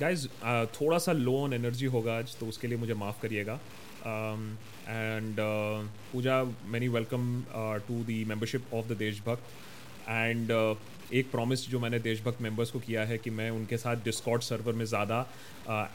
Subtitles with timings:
[0.00, 3.58] Guys uh, थोड़ा सा low on energy होगा आज तो उसके लिए मुझे माफ़ करिएगा
[4.06, 6.36] and um, uh, Pooja
[6.74, 7.26] many welcome
[7.88, 10.50] to the membership of the Deshbhakt and
[11.20, 14.72] एक प्रॉमिस जो मैंने देशभक्त मेंबर्स को किया है कि मैं उनके साथ डिस्कॉट सर्वर
[14.80, 15.20] में ज़्यादा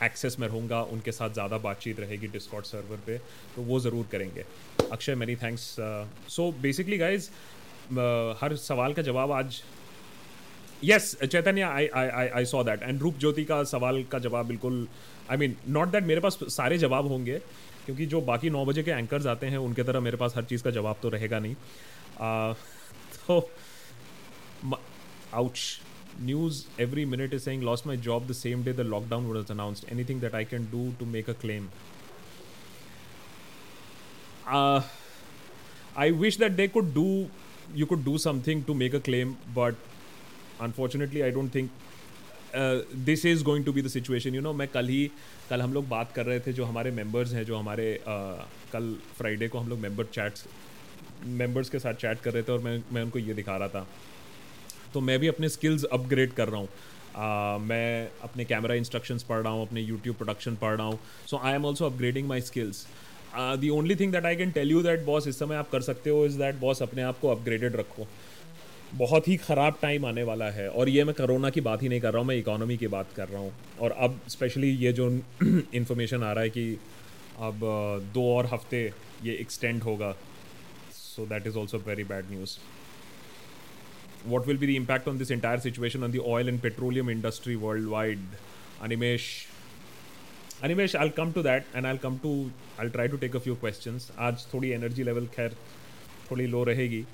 [0.09, 3.17] एक्सेस uh, में रहूँगा उनके साथ ज़्यादा बातचीत रहेगी डिस्कॉट सर्वर पे
[3.55, 4.45] तो वो ज़रूर करेंगे
[4.91, 5.75] Akshay many thanks
[6.35, 7.29] so basically guys
[8.41, 9.61] हर सवाल का जवाब आज
[10.84, 14.46] yes Chaitanya I I I I saw that and Roop Jyoti का सवाल का जवाब
[14.48, 14.88] बिल्कुल
[15.32, 17.39] आई मीन नॉट दैट मेरे पास सारे जवाब होंगे
[17.86, 20.64] क्योंकि जो बाकी नौ बजे के एंकर्स आते हैं उनके तरह मेरे पास हर चीज़
[20.64, 21.56] का जवाब तो रहेगा नहीं
[23.28, 23.39] तो
[25.33, 25.60] ouch
[26.24, 29.92] news every minute is saying lost my job the same day the lockdown was announced
[29.94, 31.68] any thing that I can do to make a claim
[35.97, 37.05] I wish that they could do
[37.75, 39.94] you could do something to make a claim but
[40.61, 41.69] unfortunately I don't think
[43.05, 45.05] this is going to be the situation you know मैं कल ही
[45.50, 48.95] कल हम लोग बात कर रहे थे जो हमारे मेम्बर्स हैं जो हमारे uh, कल
[49.17, 50.45] फ्राइडे को हम लोग मेम्बर चैट्स
[51.41, 53.88] मेम्बर्स के साथ चैट कर रहे थे और मैं मैं उनको ये दिखा रहा था
[54.93, 56.69] तो मैं भी अपने स्किल्स अपग्रेड कर रहा हूँ
[57.25, 60.99] Uh, मैं अपने कैमरा इंस्ट्रक्शंस पढ़ रहा हूँ अपने यूट्यूब प्रोडक्शन पढ़ रहा हूँ
[61.30, 62.85] so I am also upgrading my skills
[63.59, 66.09] the only thing that I can tell you that boss इस समय आप कर सकते
[66.09, 68.08] हो इज़ दैट बॉस अपने आप को अपग्रेडेड रखो
[68.94, 72.00] बहुत ही ख़राब टाइम आने वाला है और ये मैं कोरोना की बात ही नहीं
[72.02, 75.09] कर रहा हूँ मैं इकोनॉमी की बात कर रहा हूँ और अब स्पेशली ये जो
[75.09, 76.66] इन्फॉर्मेशन आ रहा है कि
[77.47, 77.59] अब
[78.14, 78.83] दो और हफ्ते
[79.23, 80.16] ये एक्सटेंड होगा
[80.95, 82.58] so that is also very bad news
[84.30, 87.55] what will be the impact on this entire situation on the oil and petroleum industry
[87.66, 88.22] world wide
[88.83, 89.27] Animesh
[90.64, 92.31] Animesh I come to that and I come to
[92.80, 93.99] I try to take a few question
[94.30, 95.55] आज थोड़ी energy level खैर
[96.30, 97.05] थोड़ी low रहेगी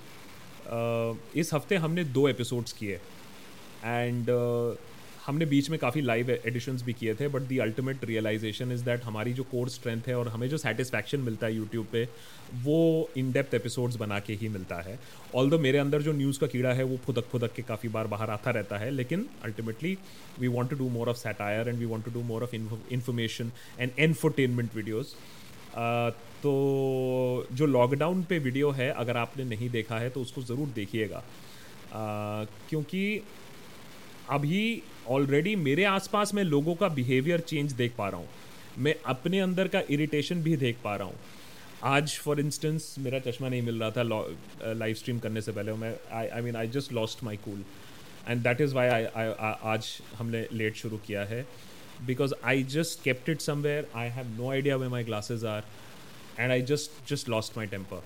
[0.69, 2.95] इस हफ्ते हमने दो episodes किए
[3.83, 4.29] एंड
[5.25, 9.03] हमने बीच में काफ़ी लाइव एडिशंस भी किए थे but the ultimate realization is that
[9.05, 12.07] हमारी जो कोर स्ट्रेंथ है और हमें जो सेटिस्फैक्शन मिलता है यूट्यूब पे
[12.63, 12.77] वो
[13.17, 14.97] इन डेप्थ एपिसोड्स बना के ही मिलता है
[15.41, 18.07] ऑल द मेरे अंदर जो न्यूज़ का कीड़ा है वो फुदक फुदक के काफ़ी बार
[18.16, 19.97] बाहर आता रहता है लेकिन ultimately
[20.39, 23.51] we want to do more of satire and we want to do more of information
[23.79, 25.13] and infotainment videos
[26.44, 26.52] तो
[27.59, 31.24] जो लॉकडाउन पे वीडियो है अगर आपने नहीं देखा है तो उसको ज़रूर देखिएगा
[32.69, 33.03] क्योंकि
[34.38, 34.62] अभी
[35.18, 38.30] ऑलरेडी मेरे आसपास मैं लोगों का बिहेवियर चेंज देख पा रहा हूँ
[38.88, 43.50] मैं अपने अंदर का इरिटेशन भी देख पा रहा हूँ आज फॉर इंस्टेंस मेरा चश्मा
[43.50, 44.03] नहीं मिल रहा था
[44.74, 47.63] लाइव स्ट्रीम करने से पहले मैं I I mean I just lost my cool
[48.30, 49.34] and that is why I
[49.75, 51.46] आज हमने लेट शुरू किया है
[52.07, 55.63] because I just kept it somewhere I have no idea where my glasses are
[56.41, 57.97] and I just just lost my temper.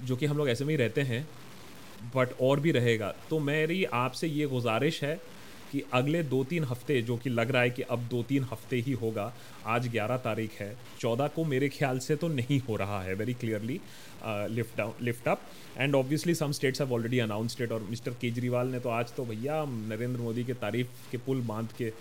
[0.10, 1.28] जो कि हम लोग ऐसे में ही रहते हैं
[2.16, 5.16] बट और भी रहेगा तो मेरी आपसे ये गुजारिश है
[5.72, 8.76] कि अगले दो तीन हफ्ते जो कि लग रहा है कि अब दो तीन हफ्ते
[8.86, 9.26] ही होगा
[9.74, 13.34] आज ग्यारह तारीख है चौदह को मेरे ख्याल से तो नहीं हो रहा है very
[13.44, 13.80] clearly
[14.28, 15.42] lift down lift up
[15.78, 19.26] and obviously some states have already announced it और मिस्टर केजरीवाल ने तो आज तो
[19.26, 21.92] भैया नरेंद्र मोदी के तारीफ के पुल बांध के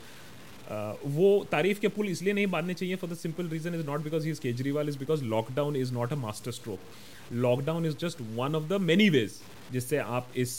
[0.77, 4.01] Uh, वो तारीफ के पुल इसलिए नहीं बांधने चाहिए for the simple reason is not
[4.05, 8.19] because he is Kejriwal is because lockdown is not a master stroke lockdown is just
[8.37, 9.39] one of the many ways
[9.73, 10.53] जिससे आप इस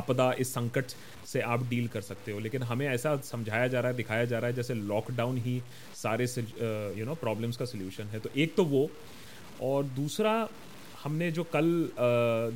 [0.00, 0.92] आपदा इस संकट
[1.32, 4.38] से आप डील कर सकते हो लेकिन हमें ऐसा समझाया जा रहा है दिखाया जा
[4.38, 5.60] रहा है जैसे लॉकडाउन ही
[6.02, 6.26] सारे
[6.98, 8.88] यू नो प्रॉब्लम्स का सोल्यूशन है तो एक तो वो
[9.68, 10.34] और दूसरा
[11.04, 11.66] हमने जो कल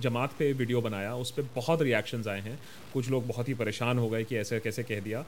[0.04, 2.58] जमात पे वीडियो बनाया उस पर बहुत रिएक्शंस आए हैं
[2.92, 5.24] कुछ लोग बहुत ही परेशान हो गए कि ऐसे कैसे कह दिया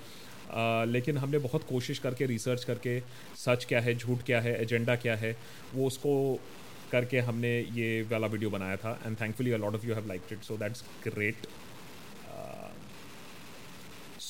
[0.54, 2.98] आ, लेकिन हमने बहुत कोशिश करके रिसर्च करके
[3.44, 5.36] सच क्या है झूठ क्या है एजेंडा क्या है
[5.74, 6.12] वो उसको
[6.92, 10.42] करके हमने ये वाला वीडियो बनाया था and thankfully lot of you have like it
[10.50, 11.46] so that's great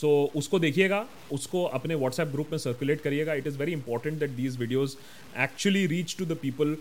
[0.01, 4.31] so उसको देखिएगा उसको अपने व्हाट्सएप ग्रुप में सर्कुलेट करिएगा it is very important that
[4.37, 4.95] these videos
[5.47, 6.77] actually reach to the people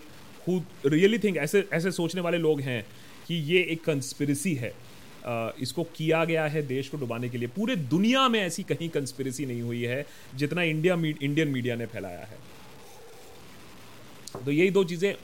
[0.46, 2.82] who really think ऐसे ऐसे सोचने वाले लोग हैं
[3.26, 4.72] कि ये एक कंस्पिरसी है
[5.62, 9.46] इसको किया गया है देश को डुबाने के लिए पूरे दुनिया में ऐसी कहीं कंस्पिरसी
[9.46, 10.04] नहीं हुई है
[10.42, 10.94] जितना इंडिया
[11.28, 12.38] इंडियन मीडिया ने फैलाया है
[14.44, 15.14] तो यही दो चीज़ें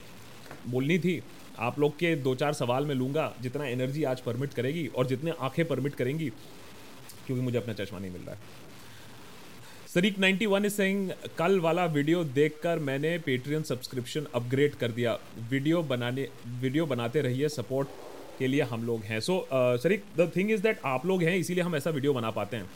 [0.71, 1.21] बोलनी थी
[1.67, 5.31] आप लोग के दो चार सवाल में लूँगा जितना एनर्जी आज परमिट करेगी और जितने
[5.47, 6.29] आंखें परमिट करेंगी
[7.25, 8.65] क्योंकि मुझे अपना चश्मा नहीं मिल रहा है
[9.97, 15.13] सरीक 91 इज सेइंग कल वाला वीडियो देखकर मैंने पेट्रियन सब्सक्रिप्शन अपग्रेड कर दिया
[15.51, 16.27] वीडियो बनाने
[16.61, 17.87] वीडियो बनाते रहिए सपोर्ट
[18.39, 21.63] के लिए हम लोग हैं so Shariq the thing is that आप लोग हैं इसीलिए
[21.63, 22.69] हम ऐसा वीडियो बना पाते हैं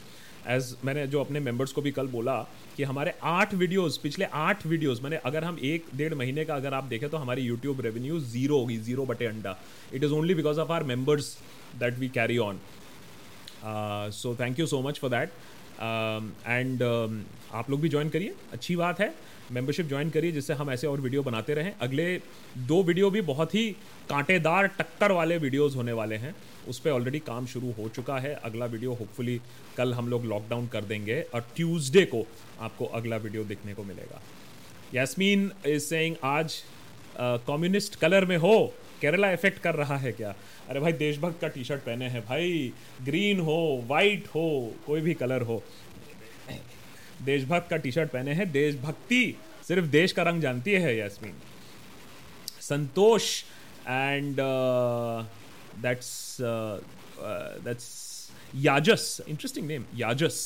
[0.56, 2.34] एज मैंने जो अपने मेंबर्स को भी कल बोला
[2.76, 6.74] कि हमारे आठ वीडियोस पिछले आठ वीडियोस मैंने अगर हम एक डेढ़ महीने का अगर
[6.80, 9.56] आप देखें तो हमारी यूट्यूब रेवेन्यू जीरो होगी जीरो बटे अंडा
[9.94, 11.36] it is only because of our members
[11.84, 12.60] that we carry on
[14.20, 15.32] so thank you so much for that
[15.80, 19.12] and um, um, आप लोग भी ज्वाइन करिए अच्छी बात है
[19.52, 22.06] मेंबरशिप ज्वाइन करिए जिससे हम ऐसे और वीडियो बनाते रहें अगले
[22.70, 23.68] दो वीडियो भी बहुत ही
[24.08, 26.34] कांटेदार टक्कर वाले वीडियोस होने वाले हैं
[26.68, 29.40] उस पर ऑलरेडी काम शुरू हो चुका है अगला वीडियो होपफुली
[29.76, 32.26] कल हम लोग लॉकडाउन कर देंगे और ट्यूसडे को
[32.68, 34.20] आपको अगला वीडियो देखने को मिलेगा
[34.94, 36.62] यास्मीन इज सेइंग आज
[37.20, 38.58] कम्युनिस्ट uh, कलर में हो
[39.00, 40.34] केरला इफेक्ट कर रहा है क्या
[40.72, 42.72] अरे भाई देशभक्त का टी शर्ट पहने हैं भाई
[43.04, 43.56] ग्रीन हो
[43.88, 44.44] वाइट हो
[44.86, 45.62] कोई भी कलर हो
[47.24, 49.18] देशभक्त का टी शर्ट पहने हैं देशभक्ति
[49.68, 51.34] सिर्फ देश का रंग जानती है Yasmeen
[52.68, 53.26] Santosh
[53.88, 54.36] and
[55.82, 57.90] that's that's
[58.70, 60.40] Yajas interesting name Yajas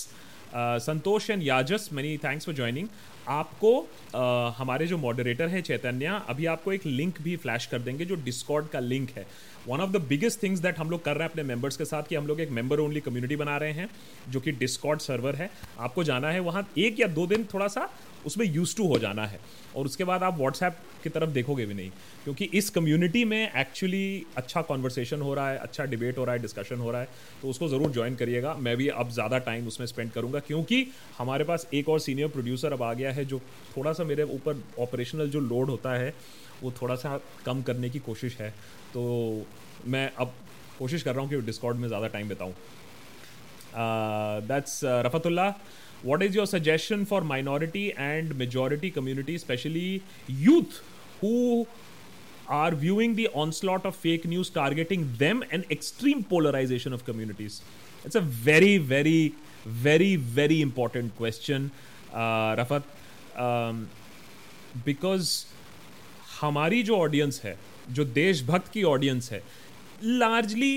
[0.91, 2.89] Santosh and Yajas many thanks for joining
[3.35, 3.71] आपको
[4.17, 8.15] आ, हमारे जो मॉडरेटर हैं चैतन्य अभी आपको एक लिंक भी फ्लैश कर देंगे जो
[8.25, 9.27] डिस्कॉर्ड का लिंक है
[9.69, 12.03] one of the biggest things that हम लोग कर रहे हैं अपने मेंबर्स के साथ
[12.09, 13.89] कि हम लोग एक मेंबर ओनली कम्युनिटी बना रहे हैं
[14.37, 15.51] जो कि डिस्कॉर्ड सर्वर है
[15.89, 17.89] आपको जाना है वहाँ एक या दो दिन थोड़ा सा
[18.27, 19.41] उसमें यूज टू हो जाना है
[19.77, 21.91] और उसके बाद आप व्हाट्सएप की तरफ देखोगे भी नहीं
[22.25, 24.05] क्योंकि इस कम्युनिटी में एक्चुअली
[24.37, 27.09] अच्छा कॉन्वर्सेशन हो रहा है अच्छा डिबेट हो रहा है डिस्कशन हो रहा है
[27.43, 30.87] तो उसको ज़रूर ज्वाइन करिएगा मैं भी अब ज़्यादा टाइम उसमें स्पेंड करूँगा क्योंकि
[31.19, 33.39] हमारे पास एक और सीनियर प्रोड्यूसर अब आ गया है जो
[33.77, 36.13] थोड़ा सा मेरे ऊपर ऑपरेशनल जो लोड होता है
[36.63, 38.51] वो थोड़ा सा कम करने की कोशिश है
[38.95, 39.03] तो
[39.95, 40.33] मैं अब
[40.79, 42.55] कोशिश कर रहा हूँ कि डिस्कॉर्ड में ज़्यादा time बिताऊँ
[44.49, 45.53] that's Rafatullah
[46.11, 49.85] what is your suggestion for minority and majority community especially
[50.43, 50.77] youth
[51.21, 51.37] who
[52.59, 57.61] are viewing the onslaught of fake news targeting them and extreme polarization of communities
[58.05, 59.19] it's a very very
[59.87, 60.11] very
[60.41, 62.93] very important question uh, rafat
[64.85, 65.49] because um,
[66.41, 67.55] हमारी जो audience है
[67.99, 69.43] जो देशभक्त की audience है
[70.23, 70.73] largely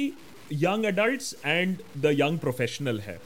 [0.63, 3.17] young adult and the young professional है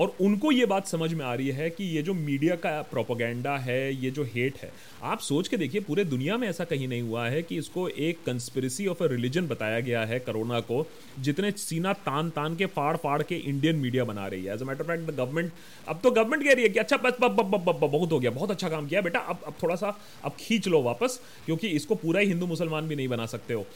[0.00, 3.56] और उनको ये बात समझ में आ रही है कि ये जो मीडिया का प्रोपोगेंडा
[3.66, 4.70] है ये जो हेट है
[5.14, 8.18] आप सोच के देखिए पूरे दुनिया में ऐसा कहीं नहीं हुआ है कि इसको एक
[8.26, 10.86] कंस्पिरसी ऑफ अ रिलीजन बताया गया है कोरोना को
[11.28, 14.66] जितने सीना तान तान के फाड़ फाड़ के इंडियन मीडिया बना रही है as a
[14.66, 15.52] matter fact the government
[15.88, 18.30] अब तो गवर्नमेंट कह रही है कि अच्छा बस बब बब बब बहुत हो गया
[18.40, 21.94] बहुत अच्छा काम किया बेटा अब अब थोड़ा सा अब खींच लो वापस क्योंकि इसको
[22.06, 23.66] पूरा ही हिंदू मुसलमान भी नहीं बना सकते हो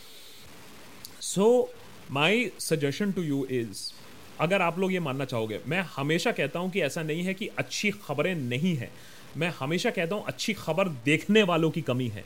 [1.35, 1.49] so
[2.19, 3.77] my suggestion to you is
[4.45, 7.49] अगर आप लोग ये मानना चाहोगे मैं हमेशा कहता हूँ कि ऐसा नहीं है कि
[7.59, 8.91] अच्छी खबरें नहीं हैं
[9.43, 12.25] मैं हमेशा कहता हूँ अच्छी खबर देखने वालों की कमी है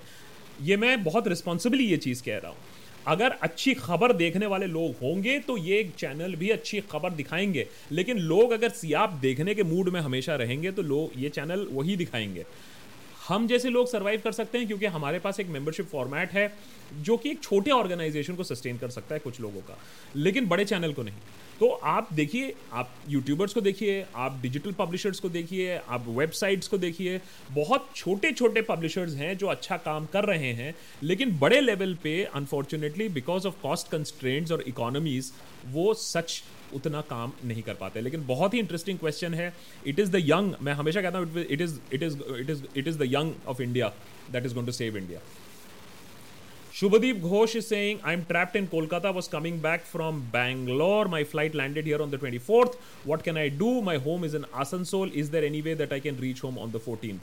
[0.70, 2.78] ये मैं बहुत रिस्पॉन्सिबली ये चीज़ कह रहा हूँ
[3.08, 7.66] अगर अच्छी खबर देखने वाले लोग होंगे तो ये चैनल भी अच्छी खबर दिखाएंगे
[7.98, 11.96] लेकिन लोग अगर सियाप देखने के मूड में हमेशा रहेंगे तो लोग ये चैनल वही
[12.02, 12.44] दिखाएंगे
[13.28, 16.52] हम जैसे लोग सर्वाइव कर सकते हैं क्योंकि हमारे पास एक मेंबरशिप फॉर्मेट है
[17.08, 19.76] जो कि एक छोटे ऑर्गेनाइजेशन को सस्टेन कर सकता है कुछ लोगों का
[20.17, 21.20] लेकिन बड़े चैनल को नहीं
[21.61, 26.78] तो आप देखिए आप यूट्यूबर्स को देखिए आप डिजिटल पब्लिशर्स को देखिए आप वेबसाइट्स को
[26.84, 27.20] देखिए
[27.58, 32.23] बहुत छोटे छोटे पब्लिशर्स हैं जो अच्छा काम कर रहे हैं लेकिन बड़े लेवल पे
[32.40, 35.32] unfortunately because of cost constraints और इकोनॉमीज
[35.73, 36.43] वो सच
[36.75, 39.52] उतना काम नहीं कर पाते लेकिन बहुत ही इंटरेस्टिंग क्वेश्चन है
[39.93, 42.88] इट इज़ द यंग मैं हमेशा कहता हूँ it is it is it is it
[42.88, 43.93] is the young of India
[44.32, 45.20] that is going to save India
[46.81, 51.55] Shubhdeep Ghosh is I am trapped in Kolkata was coming back from Bangalore my flight
[51.61, 55.11] landed here on the twenty fourth what can I do my home is in Asansol
[55.23, 57.21] is there any way that I can reach home on the fourteen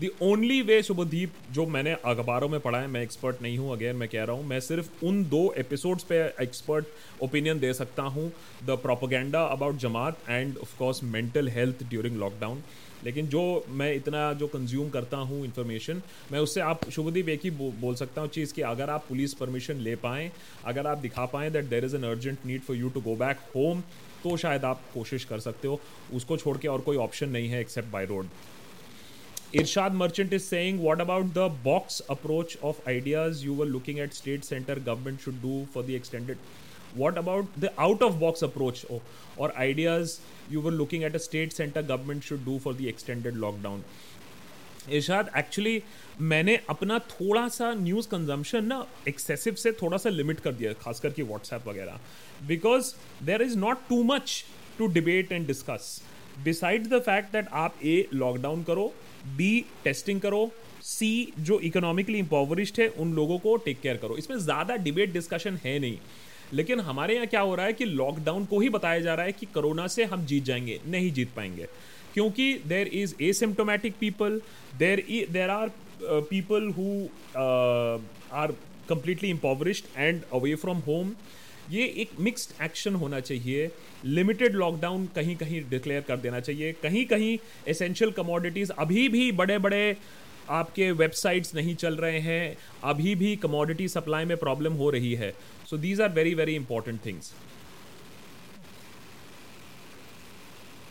[0.00, 3.96] the only way Shubhdeep जो मैंने अखबारों में पढ़ा है मैं expert नहीं हूँ again
[3.96, 6.86] मैं कह रहा हूँ मैं सिर्फ उन दो एपिसोड्स पे एक्सपर्ट
[7.22, 8.28] ओपिनियन दे सकता हूँ
[8.66, 12.62] the propaganda about Jamaat and of course mental health during lockdown
[13.04, 16.00] लेकिन जो मैं इतना जो कंज्यूम करता हूँ इन्फॉर्मेशन
[16.32, 19.34] मैं उससे आप शुभदीप एक ही बो, बोल सकता हूँ चीज़ कि अगर आप पुलिस
[19.42, 20.30] परमिशन ले पाएँ
[20.72, 23.38] अगर आप दिखा पाएँ that there is an urgent need for you to go back
[23.56, 23.82] home
[24.24, 25.80] तो शायद आप कोशिश कर सकते हो
[26.14, 28.26] उसको छोड़ के और कोई ऑप्शन नहीं है except by road
[29.60, 34.12] Irshad Merchant is saying, what about the box approach of ideas you were looking at
[34.12, 36.38] state center government should do for the extended?
[37.02, 39.00] What about the out of box approach or,
[39.36, 40.18] or ideas
[40.50, 43.78] you were looking at a state center government should do for the extended lockdown?
[44.90, 45.78] Irshad actually
[46.32, 51.00] मैंने अपना थोड़ा सा news consumption ना excessive से थोड़ा सा limit कर दिया खास
[51.00, 52.00] करके व्हाट्सएप वगैरह
[52.48, 52.92] because
[53.30, 54.34] there is not too much
[54.78, 55.88] to debate and discuss
[56.44, 58.92] decide the fact that आप ए लॉकडाउन करो
[59.36, 60.50] बी टेस्टिंग करो
[60.84, 61.08] सी
[61.48, 65.78] जो इकोनॉमिकली इम्पॉवरिश्ड है उन लोगों को टेक केयर करो इसमें ज़्यादा डिबेट डिस्कशन है
[65.78, 65.96] नहीं
[66.54, 69.32] लेकिन हमारे यहाँ क्या हो रहा है कि लॉकडाउन को ही बताया जा रहा है
[69.32, 71.66] कि कोरोना से हम जीत जाएंगे नहीं जीत पाएंगे
[72.14, 74.40] क्योंकि there is symptomatic people
[74.78, 75.70] there there are
[76.02, 77.02] people who
[78.42, 78.52] are
[78.88, 81.12] completely impoverished and away from home
[81.72, 83.70] ये एक मिक्स्ड एक्शन होना चाहिए
[84.04, 87.36] लिमिटेड लॉकडाउन कहीं कहीं डिक्लेयर कर देना चाहिए कहीं कहीं
[87.68, 89.96] एसेंशियल कमोडिटीज़ अभी भी बड़े बड़े
[90.54, 92.56] आपके वेबसाइट्स नहीं चल रहे हैं
[92.92, 95.32] अभी भी कमोडिटी सप्लाई में प्रॉब्लम हो रही है
[95.70, 97.32] so these are very very important things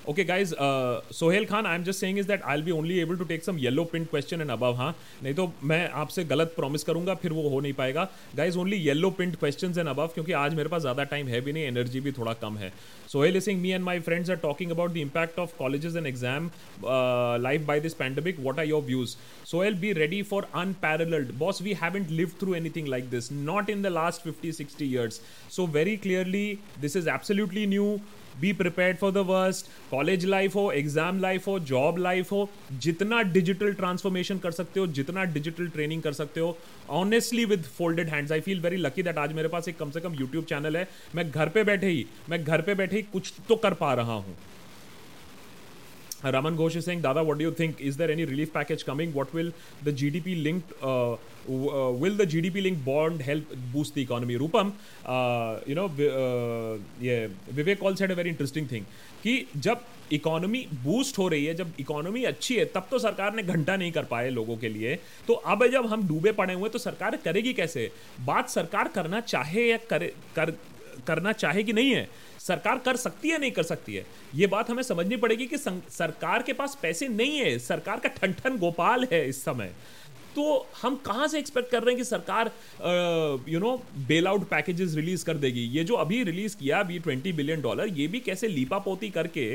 [0.05, 3.23] Okay, guys, uh, Sohail Khan, I'm just saying is that I'll be only able to
[3.23, 4.93] take some yellow pinned question and above, हाँ
[5.23, 9.09] नहीं तो मैं आपसे गलत प्रॉमिस करूंगा फिर वो हो नहीं पाएगा guys only yellow
[9.19, 12.11] pint question and above क्योंकि आज मेरे पास ज़्यादा टाइम है भी नहीं एनर्जी भी
[12.17, 12.71] थोड़ा कम है
[13.11, 16.49] Sohail Singh me and my friends are talking about the impact of colleges and exam
[17.43, 19.15] life by this pandemic what are your views
[19.51, 23.81] Sohail be ready for unparalleled boss we haven't live through anything like this not in
[23.83, 25.21] the last fifty sixty years
[25.55, 26.45] so very clearly
[26.81, 27.95] this is absolutely new
[28.41, 32.47] be prepare for the worst college life हो exam life हो job life हो
[32.81, 36.57] जितना digital transformation कर सकते हो जितना digital training कर सकते हो
[37.01, 39.99] honestly with folded hands I feel very lucky that आज मेरे पास एक कम से
[40.01, 43.33] कम यूट्यूब चैनल है मैं घर पे बैठे ही मैं घर पे बैठे ही कुछ
[43.49, 44.35] तो कर पा रहा हूँ
[46.31, 47.81] Raman Ghosh is saying, Dada, what do you think?
[47.81, 49.13] Is there any relief package coming?
[49.13, 49.51] What will
[49.83, 54.37] the GDP linked uh, w- uh, will the GDP linked bond help boost the economy?
[54.39, 54.71] Rupam,
[55.05, 58.85] uh, you know, uh, yeah, Vivek also said a very interesting thing
[59.23, 59.33] कि
[59.65, 59.81] जब
[60.13, 63.91] economy boost हो रही है जब economy अच्छी है तब तो सरकार ने घंटा नहीं
[63.97, 64.95] कर पाए लोगों के लिए
[65.27, 67.89] तो अब जब हम डूबे पड़े हुए तो सरकार करेगी कैसे
[68.25, 70.51] बात सरकार करना चाहे या करे कर
[71.07, 72.07] करना चाहे कि नहीं है
[72.47, 76.43] सरकार कर सकती है नहीं कर सकती है ये बात हमें समझनी पड़ेगी कि सरकार
[76.49, 79.71] के पास पैसे नहीं है सरकार का ठन ठन गोपाल है इस समय
[80.35, 80.43] तो
[80.81, 82.49] हम कहाँ से एक्सपेक्ट कर रहे हैं कि सरकार
[83.49, 83.71] you know
[84.07, 87.87] bail out packages release कर देगी ये जो अभी रिलीज किया अभी ट्वेंटी बिलियन डॉलर
[87.99, 89.45] ये भी कैसे लीपा पोती करके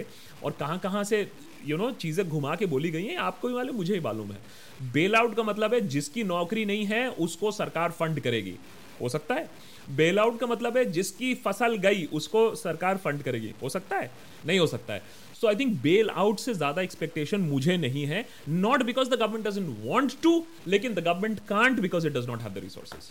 [0.42, 1.26] और कहाँ कहाँ से
[1.66, 4.90] यू नो चीज़ें घुमा के बोली गई हैं आपको ही मालूम मुझे ही मालूम है
[4.92, 8.54] बेल आउट का मतलब है जिसकी नौकरी नहीं है उसको सरकार फंड करेगी
[9.00, 9.48] हो सकता है
[9.96, 14.10] बेल आउट का मतलब है जिसकी फसल गई उसको सरकार फंड करेगी हो सकता है
[14.46, 15.02] नहीं हो सकता है
[15.40, 19.46] so I think bail out से ज्यादा एक्सपेक्टेशन मुझे नहीं है not because the government
[19.46, 20.32] doesn't want to
[20.74, 23.10] लेकिन the government can't because it does not have resources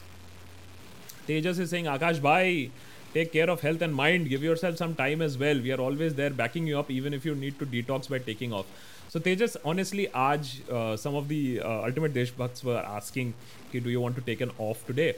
[1.28, 2.70] Tejas is Singh Akash भाई
[3.14, 6.14] take care of health and mind give yourself some time as well we are always
[6.14, 8.68] there backing you up even if you need to detox by taking off
[9.14, 13.32] so Tejas honestly आज some of the ultimate देशभक्ट्स asking
[13.72, 15.10] कि do you want to take an off today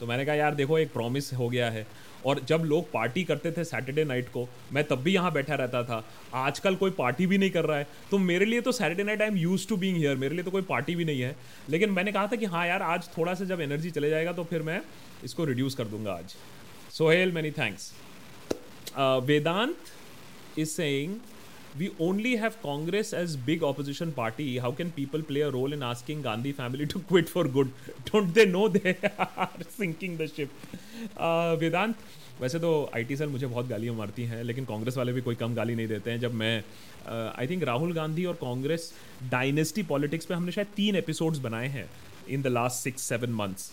[0.00, 1.86] तो मैंने कहा यार देखो एक promise हो गया है
[2.30, 5.82] और जब लोग पार्टी करते थे सैटरडे नाइट को मैं तब भी यहाँ बैठा रहता
[5.84, 6.02] था
[6.42, 9.28] आजकल कोई पार्टी भी नहीं कर रहा है तो मेरे लिए तो Saturday night I
[9.28, 11.34] am use to being here मेरे लिए तो कोई पार्टी भी नहीं है
[11.70, 14.44] लेकिन मैंने कहा था कि हाँ यार आज थोड़ा सा जब एनर्जी चले जाएगा तो
[14.52, 14.80] फिर मैं
[15.24, 16.34] इसको रिड्यूस कर दूंगा आज
[16.98, 17.92] Sohail many thanks
[19.28, 19.76] Vedant
[20.58, 21.16] is saying
[21.78, 25.82] we only have Congress as big opposition party how can people play a role in
[25.82, 27.70] asking Gandhi family to quit for good
[28.10, 30.50] don't they know they are sinking the ship
[31.60, 31.94] Vedant
[32.40, 35.34] वैसे तो I T cell मुझे बहुत गालियाँ मारती हैं लेकिन कांग्रेस वाले भी कोई
[35.42, 36.54] कम गाली नहीं देते हैं जब मैं
[37.16, 38.92] आई थिंक राहुल गांधी और कांग्रेस
[39.30, 41.88] डायनेस्टी पॉलिटिक्स पर हमने शायद तीन एपिसोड्स बनाए हैं
[42.38, 43.70] in the last six seven months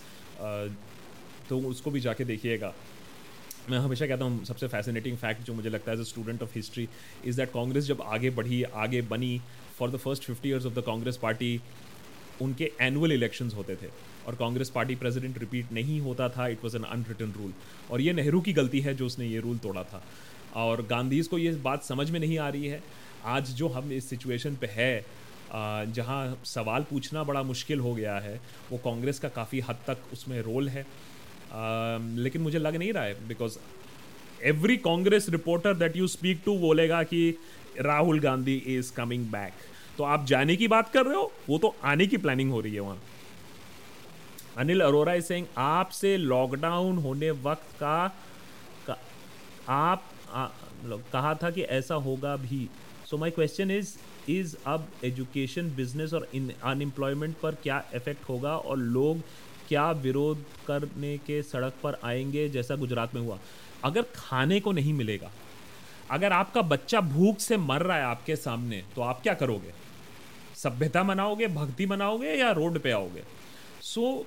[1.49, 2.73] तो उसको भी जाके देखिएगा
[3.69, 6.55] मैं हमेशा कहता हूँ सबसे फैसिनेटिंग फैक्ट जो मुझे लगता है as a student of
[6.55, 6.87] history
[7.27, 9.39] is that Congress जब आगे बढ़ी आगे बनी
[9.79, 11.59] for the first fifty years of the Congress party
[12.41, 13.87] उनके एनुअल इलेक्शन होते थे
[14.27, 17.53] और कांग्रेस पार्टी प्रेजिडेंट रिपीट नहीं होता था it was an unwritten rule
[17.91, 20.03] और ये नेहरू की गलती है जो उसने ये रूल तोड़ा था
[20.63, 22.81] और गांधीज को ये बात समझ में नहीं आ रही है
[23.35, 24.93] आज जो हम इस सिचुएशन पे है
[25.93, 28.39] जहाँ सवाल पूछना बड़ा मुश्किल हो गया है
[28.71, 30.85] वो कांग्रेस का काफ़ी हद तक उसमें रोल है
[31.53, 33.57] Um, लेकिन मुझे लग नहीं रहा है because
[34.51, 37.23] every Congress reporter that you speak to बोलेगा कि
[37.87, 39.53] Rahul Gandhi is coming back
[39.97, 42.73] तो आप जाने की बात कर रहे हो वो तो आने की प्लानिंग हो रही
[42.73, 42.97] है वहां
[44.63, 48.07] अनिल अरोरा इज सेइंग आपसे लॉकडाउन होने वक्त का,
[48.87, 48.97] का
[49.81, 50.47] आप आ,
[51.11, 52.67] कहा था कि ऐसा होगा भी
[53.09, 53.93] so my question is
[54.39, 59.23] is अब एजुकेशन बिजनेस और अनएम्प्लॉयमेंट पर क्या इफेक्ट होगा और लोग
[59.71, 60.37] क्या विरोध
[60.67, 63.37] करने के सड़क पर आएंगे जैसा गुजरात में हुआ
[63.89, 65.29] अगर खाने को नहीं मिलेगा
[66.15, 69.73] अगर आपका बच्चा भूख से मर रहा है आपके सामने तो आप क्या करोगे
[70.63, 73.23] सभ्यता मनाओगे भक्ति मनाओगे या रोड पे आओगे
[73.93, 74.25] सो so,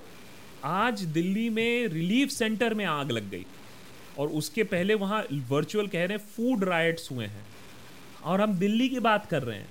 [0.69, 3.45] आज दिल्ली में रिलीफ सेंटर में आग लग गई
[4.19, 7.45] और उसके पहले वहाँ वर्चुअल कह रहे हैं फूड राइट्स हुए हैं
[8.33, 9.67] और हम दिल्ली की बात कर रहे हैं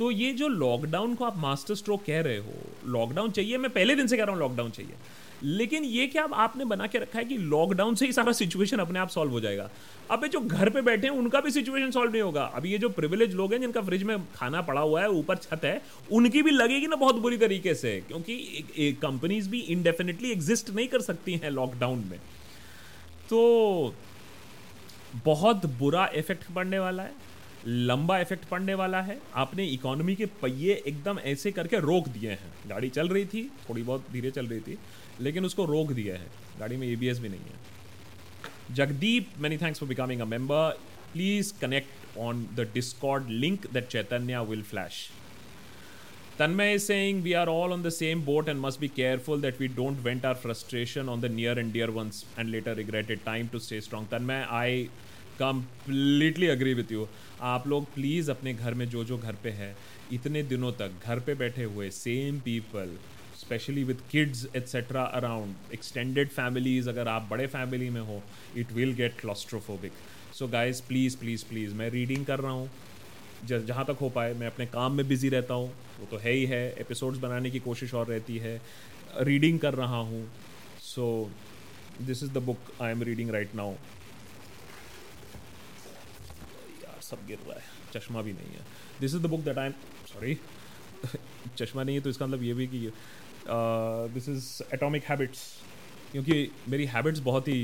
[0.00, 2.52] तो ये जो लॉकडाउन को आप मास्टर स्ट्रोक कह रहे हो
[2.92, 4.94] लॉकडाउन चाहिए मैं पहले दिन से कह रहा हूँ लॉकडाउन चाहिए
[5.42, 8.78] लेकिन ये क्या आप आपने बना के रखा है कि लॉकडाउन से ही सारा सिचुएशन
[8.84, 9.68] अपने आप सॉल्व हो जाएगा
[10.16, 12.88] अब जो घर पे बैठे हैं उनका भी सिचुएशन सॉल्व नहीं होगा अभी ये जो
[12.98, 15.80] प्रिविलेज लोग हैं जिनका फ्रिज में खाना पड़ा हुआ है ऊपर छत है
[16.20, 21.00] उनकी भी लगेगी ना बहुत बुरी तरीके से क्योंकि कंपनीज भी इनडेफिनेटली एग्जिस्ट नहीं कर
[21.12, 22.18] सकती हैं लॉकडाउन में
[23.30, 23.40] तो
[25.24, 27.28] बहुत बुरा इफेक्ट पड़ने वाला है
[27.66, 32.52] लंबा इफेक्ट पड़ने वाला है आपने इकोनॉमी के पहिए एकदम ऐसे करके रोक दिए हैं
[32.68, 34.78] गाड़ी चल रही थी थोड़ी बहुत धीरे चल रही थी
[35.20, 36.26] लेकिन उसको रोक दिया है
[36.60, 40.78] गाड़ी में ए भी नहीं है Jagdeep many thanks for becoming a member
[41.12, 45.08] please connect on the Discord link that Chaitanya will flash
[46.38, 49.60] Tanmay is saying we are all on the same boat and must be careful that
[49.60, 53.48] we don't vent our frustration on the near and dear ones and later regretted time
[53.52, 54.82] to stay strong Tanmay I
[55.40, 57.06] completely agree with you
[57.48, 59.74] आप लोग please अपने घर में जो जो घर पे है
[60.12, 62.96] इतने दिनों तक घर पे बैठे हुए same people
[63.40, 68.22] specially with kids etcetera around extended families अगर आप बड़े फैमिली में हो
[68.62, 69.92] it will get claustrophobic
[70.38, 72.70] so guys please please please मैं रीडिंग कर रहा हूँ
[73.48, 75.68] जहाँ तक हो पाए मैं अपने काम में बिज़ी रहता हूँ
[76.00, 78.60] वो तो है ही है एपिसोड्स बनाने की कोशिश और रहती है
[79.30, 80.26] रीडिंग कर रहा हूँ
[80.94, 81.06] so
[82.06, 83.74] this is the book I am reading right now
[87.10, 88.64] सब गिर रहा है चश्मा भी नहीं है
[89.00, 89.72] this is the book that I am
[90.12, 90.34] sorry
[91.62, 92.82] चश्मा नहीं है तो इसका मतलब ये भी कि
[94.16, 95.44] दिस इज़ एटॉमिक हैबिट्स
[96.12, 96.36] क्योंकि
[96.74, 97.58] मेरी हैबिट्स बहुत ही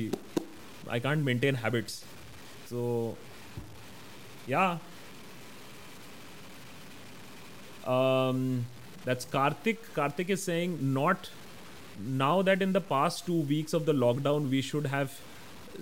[0.97, 1.99] I can't maintain habits
[2.73, 2.83] so
[4.49, 4.65] yeah
[9.09, 11.26] that's Kartik Kartik is saying not
[12.25, 15.11] now that in the past two weeks of the lockdown we should have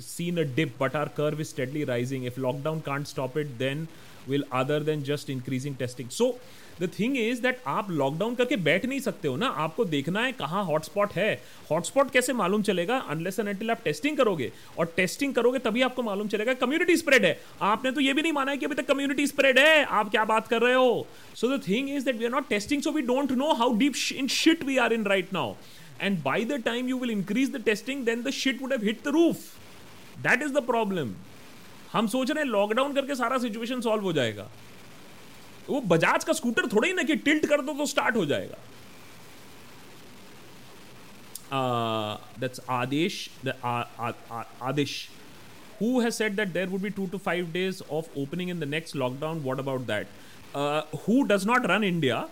[0.01, 2.25] seen a dip, but our curve is steadily rising.
[2.25, 3.89] If lockdown can't stop it, then
[4.27, 6.09] will other than just increasing testing.
[6.21, 6.35] So
[6.81, 10.33] the thing is that आप lockdown करके बैठ नहीं सकते हो ना आपको देखना है
[10.39, 11.27] कहाँ हॉटस्पॉट है
[11.71, 16.03] हॉटस्पॉट कैसे मालूम चलेगा अनलेस एंड अनटिल आप टेस्टिंग करोगे और टेस्टिंग करोगे तभी आपको
[16.03, 18.87] मालूम चलेगा कम्युनिटी स्प्रेड है आपने तो ये भी नहीं माना है कि अभी तक
[18.89, 21.07] कम्युनिटी स्प्रेड है आप क्या बात कर रहे हो
[21.41, 23.95] so the thing is that we are not testing so we don't know how deep
[24.17, 25.55] in shit we are in right now
[26.01, 29.05] and by the time you will increase the testing then the shit would have hit
[29.07, 29.53] the roof
[30.23, 31.13] that is the problem
[31.93, 34.49] हम सोच रहे हैं lockdown करके सारा situation solve हो जाएगा
[35.69, 38.57] वो बजाज का स्कूटर थोड़ा ही ना कि टिल्ट कर दो तो स्टार्ट हो जाएगा
[41.49, 43.29] uh, Adesh
[44.63, 45.09] Adesh
[45.81, 48.65] who has set that there would be two to five days of opening in the
[48.75, 52.27] next lockdown what about that who does not run India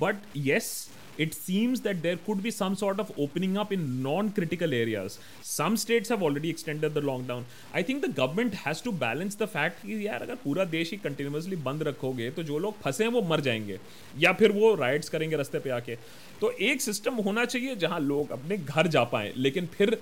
[0.00, 0.70] but yes
[1.16, 5.18] it seems that there could be some sort of opening up in non critical areas.
[5.42, 7.44] Some states have already extended the lockdown.
[7.72, 10.96] I think the government has to balance the fact कि यार अगर पूरा देश ही
[11.04, 13.78] continuously बंद रखोगे तो जो लोग फंसे हैं वो मर जाएंगे
[14.18, 15.96] या फिर वो राइड्स करेंगे रास्ते पे आके
[16.40, 19.98] तो एक सिस्टम होना चाहिए जहाँ लोग अपने घर जा पाएँ लेकिन फिर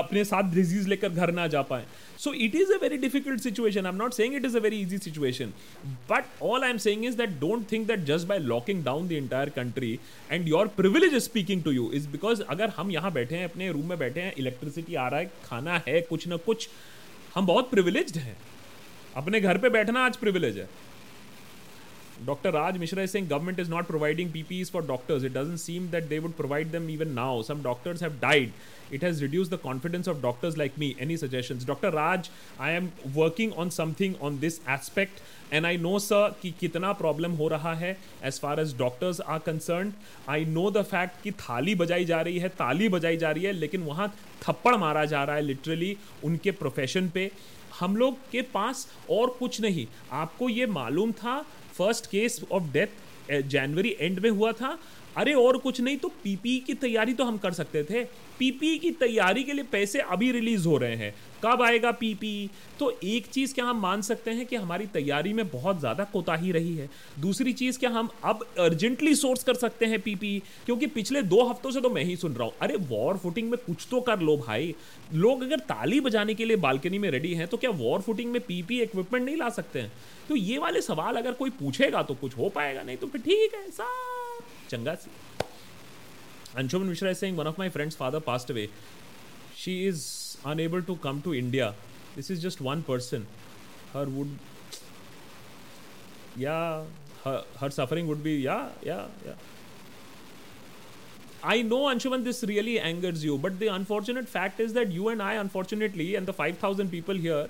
[0.00, 1.84] अपने साथ डिजीज लेकर घर ना जा पाएँ
[2.22, 3.86] So it is a very difficult situation.
[3.86, 5.54] I'm not saying it is a very easy situation.
[6.06, 9.48] But all I'm saying is that don't think that just by locking down the entire
[9.48, 13.44] country and your privilege is speaking to you is because अगर हम यहाँ बैठे हैं
[13.48, 16.68] अपने room में बैठे हैं electricity आ रहा है खाना है कुछ ना कुछ
[17.34, 18.36] हम बहुत प्रिविलेज्ड हैं
[19.22, 20.68] अपने घर पे बैठना आज प्रिविलेज है
[22.24, 22.50] Dr.
[22.54, 25.22] Raj Mishra is saying government is not providing PPEs for doctors.
[25.28, 27.30] It doesn't seem that they would provide them even now.
[27.50, 28.52] Some doctors have died.
[28.90, 30.96] It has reduced the confidence of doctors like me.
[30.98, 31.64] Any suggestions?
[31.64, 31.90] Dr.
[31.92, 35.22] Raj, I am working on something on this aspect.
[35.52, 37.90] And I know sir कि कितना problem हो रहा है
[38.24, 39.92] as far as doctors are concern
[40.34, 43.52] I know the fact कि थाली बजाई जा रही है ताली बजाई जा रही है
[43.52, 44.08] लेकिन वहाँ
[44.46, 47.30] थप्पड़ मारा जा रहा है लिटरली उनके प्रोफेशन पे
[47.78, 48.86] हम लोग के पास
[49.18, 49.86] और कुछ नहीं
[50.22, 51.38] आपको ये मालूम था
[51.78, 54.76] first case of death January end में हुआ था
[55.18, 58.02] अरे और कुछ नहीं तो पीपी e की तैयारी तो हम कर सकते थे
[58.38, 61.12] पीपी e की तैयारी के लिए पैसे अभी रिलीज हो रहे हैं
[61.44, 62.50] कब आएगा पीपी e?
[62.78, 66.52] तो एक चीज़ क्या हम मान सकते हैं कि हमारी तैयारी में बहुत ज़्यादा कोताही
[66.52, 66.88] रही है
[67.20, 70.32] दूसरी चीज़ क्या हम अब अर्जेंटली सोर्स कर सकते हैं पीपी
[70.66, 73.58] क्योंकि पिछले दो हफ्तों से तो मैं ही सुन रहा हूँ अरे वॉर फुटिंग में
[73.66, 74.74] कुछ तो कर लो भाई
[75.24, 78.40] लोग अगर ताली बजाने के लिए बालकनी में रेडी हैं तो क्या वॉर फुटिंग में
[78.48, 79.92] पीपी इक्विपमेंट नहीं ला सकते हैं
[80.28, 83.54] तो ये वाले सवाल अगर कोई पूछेगा तो कुछ हो पाएगा नहीं तो फिर ठीक
[83.54, 84.19] है साहब
[84.70, 85.10] चंगा सी
[86.60, 88.62] Anshuman Mishra is saying one of my friend's father passed away.
[89.58, 89.98] She is
[90.52, 91.66] unable to come to India.
[92.16, 93.26] This is just one person.
[93.92, 94.32] Her would
[96.44, 99.46] yeah her, her suffering would be yeah yeah yeah.
[101.52, 105.24] I know Anshuman this really angers you but the unfortunate fact is that you and
[105.28, 107.40] I unfortunately and the 5000 people here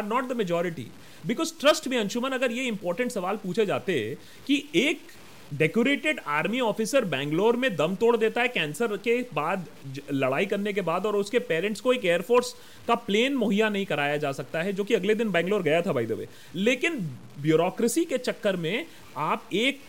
[0.00, 0.86] are not the majority
[1.32, 3.98] because trust me Anshuman अगर ये important सवाल पूछे जाते
[4.46, 5.14] कि एक
[5.58, 9.66] decorated army officer Bangalore में दम तोड़ देता है कैंसर के बाद
[10.12, 12.52] लड़ाई करने के बाद और उसके पेरेंट्स को एक एयरफोर्स
[12.88, 15.92] का प्लेन मुहैया नहीं कराया जा सकता है जो कि अगले दिन बैंगलोर गया था
[15.98, 16.98] भाई दबे लेकिन
[17.46, 18.84] ब्यूरोक्रेसी के चक्कर में
[19.30, 19.80] आप एक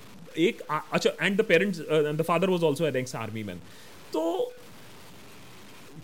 [0.47, 1.79] एक अच्छा and the parents
[2.17, 3.61] the father was also an army man
[4.13, 4.25] तो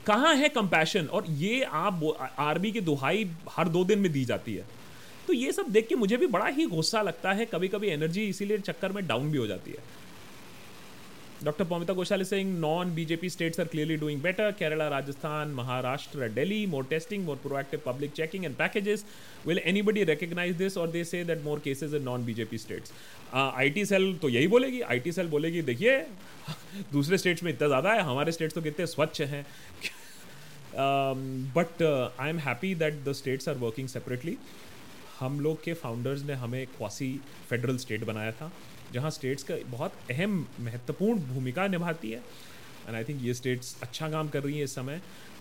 [0.08, 2.04] कहाँ है कंपैशन और ये आप
[2.50, 4.64] आर्मी की दुहाई हर दो दिन में दी जाती है
[5.28, 8.28] तो ये सब देख के मुझे भी बड़ा ही गुस्सा लगता है कभी कभी एनर्जी
[8.30, 9.90] इसीलिए चक्कर में डाउन भी हो जाती है
[11.44, 16.60] doctor Pamita Ghoshali Singh non BJP states are clearly doing better Kerala Rajasthan Maharashtra Delhi
[16.74, 19.06] more testing more proactive public checking and packages
[19.48, 22.94] will anybody recognise this और they say that more cases in non BJP states
[23.76, 25.98] T cell तो यही बोलेगी T cell बोलेगी देखिए
[26.92, 29.46] दूसरे states में इतना ज़्यादा है हमारे स्टेट्स तो कितने स्वच्छ हैं
[31.56, 31.82] but
[32.20, 34.38] I am happy that the states are working separately
[35.22, 37.10] हम लोग के फाउंडर्स ने हमें क्वासी
[37.50, 38.52] फेडरल स्टेट बनाया था
[38.94, 42.18] जहाँ स्टेट्स का बहुत अहम महत्वपूर्ण भूमिका निभाती है
[42.88, 45.00] एंड आई थिंक ये स्टेट्स अच्छा काम कर रही हैं इस समय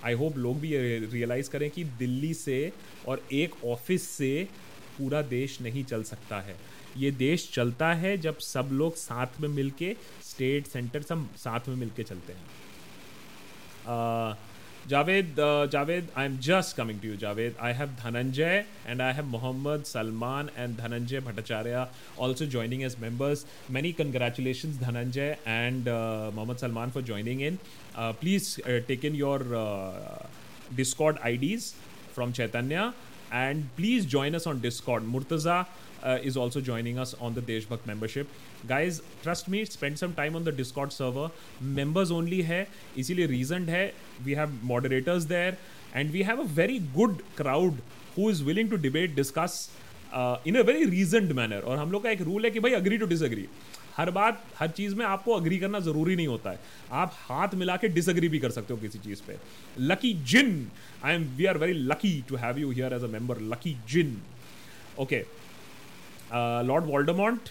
[0.09, 2.59] आई होप लोग भी ये रियलाइज़ करें कि दिल्ली से
[3.09, 4.33] और एक ऑफिस से
[4.99, 6.57] पूरा देश नहीं चल सकता है
[6.97, 9.93] ये देश चलता है जब सब लोग साथ में मिलके
[10.31, 12.47] स्टेट सेंटर सब साथ में मिलके चलते हैं
[13.95, 14.50] uh,
[14.91, 17.55] Javed, uh, Javed, I'm just coming to you, Javed.
[17.61, 23.47] I have Dhananjay and I have Muhammad Salman and Dhananjay Bhattacharya also joining as members.
[23.69, 27.61] Many congratulations, Dhananjay and uh, Muhammad Salman, for joining in.
[27.95, 30.27] Uh, please uh, take in your uh,
[30.75, 31.77] Discord IDs
[32.13, 32.93] from Chaitanya
[33.31, 35.05] and please join us on Discord.
[35.05, 35.67] Murtaza,
[36.03, 38.29] uh, is also joining us on the Deshbhakt membership.
[38.67, 41.31] Guys, trust me, spend some time on the Discord server.
[41.79, 42.67] Members only है
[42.99, 43.85] इसीलिए reasoned है.
[44.27, 45.57] We have moderators there
[46.01, 47.81] and we have a very good crowd
[48.17, 49.69] who is willing to debate, discuss
[50.13, 51.61] uh, in a very reasoned manner.
[51.63, 53.47] और हम लोग का एक rule है कि भाई agree to disagree.
[53.97, 56.59] हर बात हर चीज़ में आपको अग्री करना ज़रूरी नहीं होता है
[57.01, 59.37] आप हाथ मिला के डिसअग्री भी कर सकते हो किसी चीज़ पे
[59.93, 60.53] Lucky Jain
[61.05, 64.17] I am we are very lucky to have you here as a member Lucky Jain
[64.99, 65.39] okay okay.
[66.35, 67.49] Lord Voldemort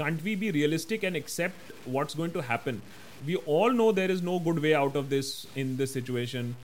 [0.00, 2.80] can't we be realistic and accept what's going to happen
[3.26, 6.54] we all know there is no good way out of this in this situation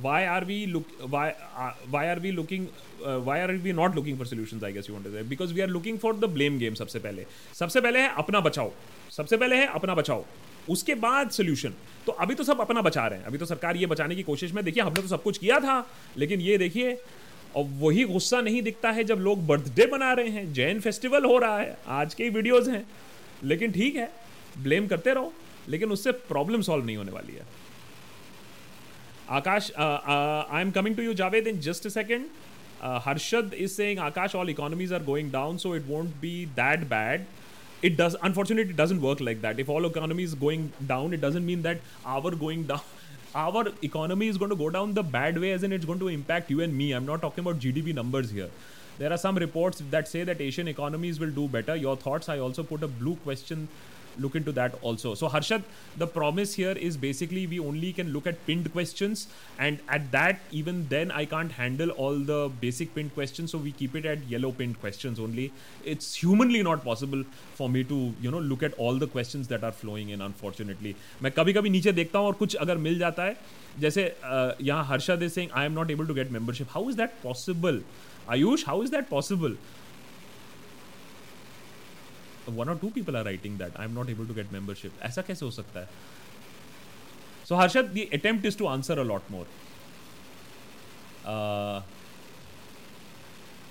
[0.00, 1.30] why are we look why
[1.90, 2.66] why are we looking
[3.26, 5.30] why are we not looking for solution I guess you want you want to say
[5.32, 7.26] because we are looking सबसे पहले
[7.58, 8.72] सबसे पहले है अपना बचाओ
[9.16, 10.24] सबसे पहले है अपना बचाओ
[10.70, 11.72] उसके बाद सोल्यूशन
[12.06, 14.52] तो अभी तो सब अपना बचा रहे हैं अभी तो सरकार ये बचाने की कोशिश
[14.54, 15.78] में देखिए हमने तो सब कुछ किया था
[16.22, 16.94] लेकिन ये देखिए
[17.56, 21.38] और वही गुस्सा नहीं दिखता है जब लोग बर्थडे मना रहे हैं जैन फेस्टिवल हो
[21.38, 22.84] रहा है आज के ही वीडियोज़ हैं
[23.44, 24.10] लेकिन ठीक है
[24.62, 25.32] ब्लेम करते रहो
[25.74, 27.42] लेकिन उससे प्रॉब्लम सॉल्व नहीं होने वाली है
[29.40, 32.24] Akash I am coming to you Javed in just a second
[33.06, 37.26] Harshad is saying Akash all economies are going down so it won't be that bad
[37.84, 41.44] it does unfortunately doesn't work like that if all economy is going down it doesn't
[41.44, 41.80] mean that
[42.16, 42.98] our going down
[43.34, 46.08] our economy is going to go down the bad way, as in it's going to
[46.08, 46.92] impact you and me.
[46.92, 48.50] I'm not talking about GDP numbers here.
[48.98, 51.74] There are some reports that say that Asian economies will do better.
[51.74, 52.28] Your thoughts?
[52.28, 53.68] I also put a blue question
[54.19, 55.13] look into that also.
[55.15, 55.63] So Harshad,
[55.95, 59.27] the promise here is basically we only can look at pinned questions,
[59.59, 63.51] and at that, even then, I can't handle all the basic pinned questions.
[63.51, 65.51] So we keep it at yellow pinned questions only.
[65.85, 67.23] It's humanly not possible
[67.55, 70.21] for me to you know look at all the questions that are flowing in.
[70.21, 73.37] Unfortunately, मैं कभी कभी नीचे देखता हूँ और कुछ अगर मिल जाता है
[73.79, 74.03] जैसे
[74.61, 77.81] यहाँ Harshad is saying I am not able to get membership how is that possible
[78.29, 79.55] Ayush how is that possible
[82.55, 85.03] one or two people are writing that I'm not able to get membership.
[85.03, 85.87] ऐसा कैसे हो सकता है?
[87.49, 89.45] So Harshad, the attempt is to answer a lot more.
[91.25, 91.81] Uh,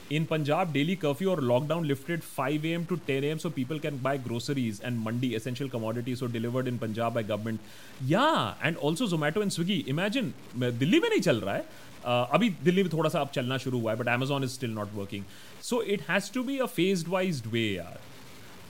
[0.08, 2.84] in Punjab, daily curfew or lockdown lifted 5 a.m.
[2.86, 3.38] to 10 a.m.
[3.38, 7.60] so people can buy groceries and mandi, essential commodities, so delivered in Punjab by government.
[8.04, 9.80] Yeah, and also Zomato and Swiggy.
[9.88, 11.64] Imagine, Delhi में नहीं चल रहा है
[12.04, 14.70] uh, अभी दिल्ली में थोड़ा सा अब चलना शुरू हुआ है but Amazon is still
[14.70, 15.24] not working
[15.70, 18.00] so it has to be a phased wised way यार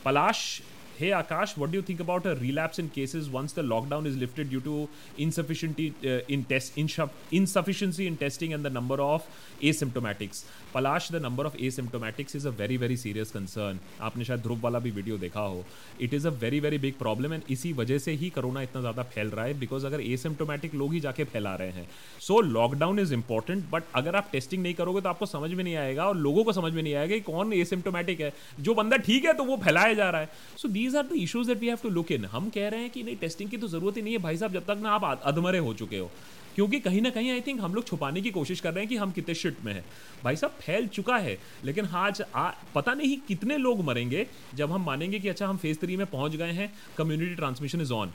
[0.03, 0.61] Balazs
[0.97, 4.15] Hey Akash, what do you think about a relapse in cases once the lockdown is
[4.17, 9.25] lifted due to insufficiency uh, in test insu- insufficiency in testing and the number of
[9.63, 10.43] asymptomatics?
[10.75, 13.79] Palash, the number of asymptomatics is a very very serious concern.
[14.09, 15.63] आपने शायद ध्रुव वाला भी video देखा हो
[16.01, 19.03] it is a very very big problem and इसी वजह से ही कोरोना इतना ज़्यादा
[19.15, 21.87] फैल रहा है बिकॉज अगर एसिम्टोमेटिक लोग ही जाके फैला रहे हैं
[22.27, 25.75] so lockdown is important but अगर आप टेस्टिंग नहीं करोगे तो आपको समझ में नहीं
[25.85, 28.31] आएगा और लोगों को समझ में नहीं आएगा कि कौन एसिम्टोमेटिक है
[28.69, 30.29] जो बंदा ठीक है तो वो फैलाया जा रहा है
[30.61, 32.79] so so, these are the issues that we have to look in हम कह रहे
[32.81, 34.91] हैं कि नहीं टेस्टिंग की तो ज़रूरत ही नहीं है भाई साहब जब तक ना
[34.99, 36.09] आप अधमरे हो चुके हो
[36.55, 38.95] क्योंकि कहीं ना कहीं आई थिंक हम लोग छुपाने की कोशिश कर रहे हैं कि
[39.01, 39.83] हम कितने शिट में हैं
[40.23, 41.37] भाई साहब फैल चुका है
[41.69, 44.25] लेकिन आज आ, पता नहीं कितने लोग मरेंगे
[44.61, 47.91] जब हम मानेंगे कि अच्छा हम फेज थ्री में पहुंच गए हैं कम्युनिटी ट्रांसमिशन इज
[47.99, 48.11] ऑन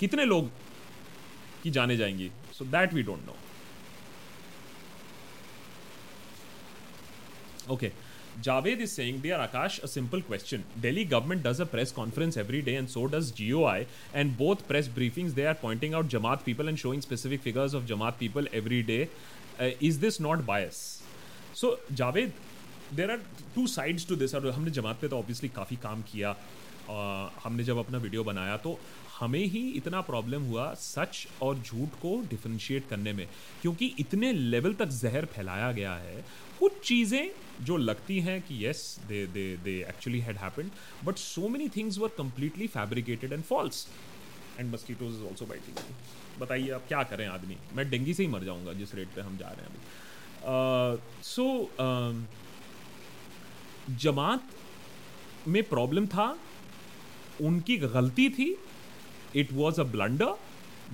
[0.00, 0.50] कितने लोग
[1.62, 3.36] की जाने जाएंगी so that we don't know
[7.74, 8.05] okay okay.
[8.42, 10.62] Javed is saying, Dear Akash, a simple question.
[10.80, 13.86] Delhi government does a press conference every day and so does GOI.
[14.12, 17.86] And both press briefings, they are pointing out Jamaat people and showing specific figures of
[17.86, 19.08] Jamaat people every day.
[19.58, 21.02] Uh, is this not bias?
[21.54, 22.32] So, Javed,
[22.92, 23.20] there are
[23.54, 24.34] two sides to this.
[24.34, 26.30] और हमने जमात पे तो obviously काफ़ी काम किया
[26.90, 28.78] आ, हमने जब अपना वीडियो बनाया तो
[29.18, 33.26] हमें ही इतना प्रॉब्लम हुआ सच और झूठ को डिफ्रेंशिएट करने में
[33.62, 36.24] क्योंकि इतने लेवल तक जहर फैलाया गया है
[36.58, 40.70] कुछ चीज़ें जो लगती हैं कि yes they they they actually had happened
[41.04, 43.86] but so many things were completely fabricated and false
[44.58, 45.76] and mosquitoes is also biting
[46.40, 49.36] बताइए आप क्या करें आदमी मैं डेंगू से ही मर जाऊंगा जिस रेट पे हम
[49.42, 49.78] जा रहे हैं अभी
[51.30, 52.14] सो uh, um,
[54.02, 54.42] जमात
[55.56, 56.26] में प्रॉब्लम था
[57.50, 58.48] उनकी गलती थी
[59.40, 60.32] it was a blunder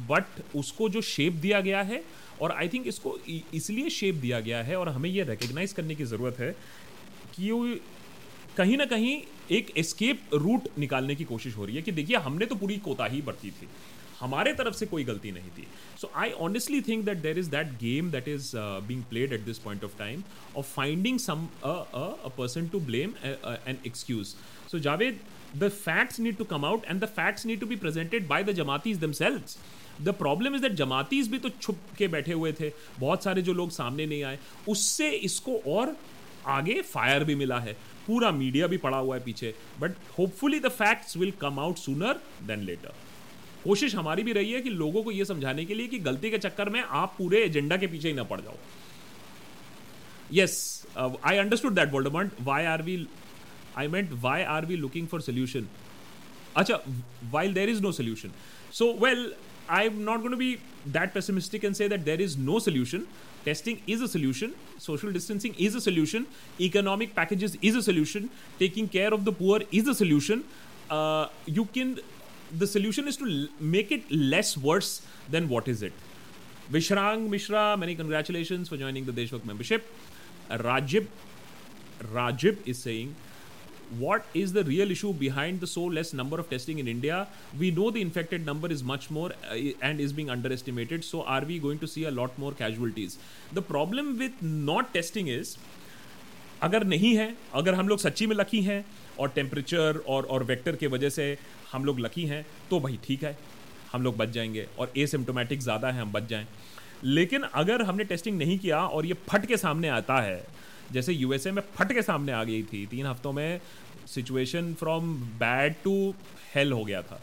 [0.09, 0.25] but
[0.63, 2.03] उसको जो शेप दिया गया है
[2.43, 3.17] और आई थिंक इसको
[3.55, 6.51] इसलिए शेप दिया गया है और हमें यह रिकग्नाइज करने की ज़रूरत है
[7.35, 7.53] कि
[8.57, 9.13] कहीं ना कहीं
[9.59, 13.21] एक एस्केप रूट निकालने की कोशिश हो रही है कि देखिए हमने तो पूरी कोताही
[13.29, 13.69] बरती थी
[14.21, 15.67] हमारे तरफ से कोई गलती नहीं थी
[16.01, 18.51] so I honestly think that there is that game that is
[18.91, 20.23] being played at this point of time
[20.57, 24.35] of finding some person to blame an excuse
[24.73, 25.21] so Javed
[25.63, 28.53] the facts need to come out and the facts need to be presented by the
[28.63, 29.57] Jamaatis themselves
[30.01, 33.53] the problem is that Jamaatis भी तो छुप के बैठे हुए थे बहुत सारे जो
[33.55, 35.97] लोग सामने नहीं आए उससे इसको और
[36.59, 37.77] आगे फायर भी मिला है
[38.07, 42.21] पूरा मीडिया भी पड़ा हुआ है पीछे but hopefully the facts will come out sooner
[42.47, 42.93] than later
[43.65, 46.39] कोशिश हमारी भी रही है कि लोगों को यह समझाने के लिए कि गलती के
[46.39, 48.57] चक्कर में आप पूरे एजेंडा के पीछे ही ना पड़ जाओ
[50.33, 50.59] yes
[50.99, 53.07] I understood that world why are we
[53.79, 55.69] I meant why are we looking for solution
[56.57, 56.81] अच्छा
[57.31, 58.33] while there is no solution
[58.79, 59.33] so well
[59.69, 63.07] I'm not going to be that pessimistic and say that there is no solution.
[63.45, 64.55] Testing is a solution.
[64.79, 66.27] Social distancing is a solution.
[66.61, 68.31] Economic packages is a solution.
[68.59, 70.45] Taking care of the poor is a solution.
[70.91, 71.99] Uh, you can.
[72.57, 75.93] The solution is to l- make it less worse than what is it.
[76.71, 79.87] Vishrang Mishra, many congratulations for joining the Deshwak membership.
[80.51, 81.07] Rajib,
[82.13, 83.15] Rajib is saying
[83.99, 87.27] what is the real issue behind the so less number of testing in India?
[87.59, 91.05] We know the infected number is much more uh, and is being underestimated.
[91.05, 93.19] So, are we going to see a lot more casualties?
[93.53, 95.57] The problem with not testing is
[96.63, 97.27] अगर नहीं है
[97.57, 98.85] अगर हम लोग सच्ची में lucky हैं
[99.21, 101.25] और टेम्परेचर और और वेक्टर के वजह से
[101.71, 103.37] हम लोग लकी हैं तो भाई ठीक है
[103.93, 106.45] हम लोग बच जाएंगे और एसिम्टोमेटिक ज़्यादा है हम बच जाएं
[107.05, 110.45] लेकिन अगर हमने टेस्टिंग नहीं किया और ये फट के सामने आता है
[110.93, 113.61] जैसे यूएसए में फट के सामने आ गई थी तीन हफ्तों में
[114.09, 115.95] situation from bad to
[116.55, 117.21] hell हो गया था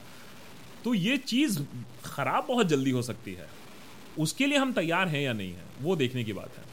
[0.83, 1.59] तो ये चीज
[2.05, 3.47] खराब बहुत जल्दी हो सकती है
[4.25, 6.63] उसके लिए हम तैयार हैं या नहीं है वो देखने की बात है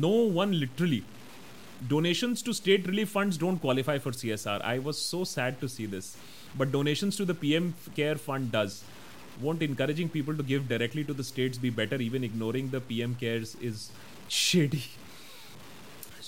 [0.00, 1.02] no one literally
[1.88, 5.68] donation to state relief fund qualify for C S R I was so sad to
[5.68, 6.14] see this
[6.56, 8.74] but donation to the P M care fund does
[9.40, 13.00] want encouraging people to give directly to the state be better even ignoring the P
[13.02, 13.88] M care is
[14.34, 14.82] shady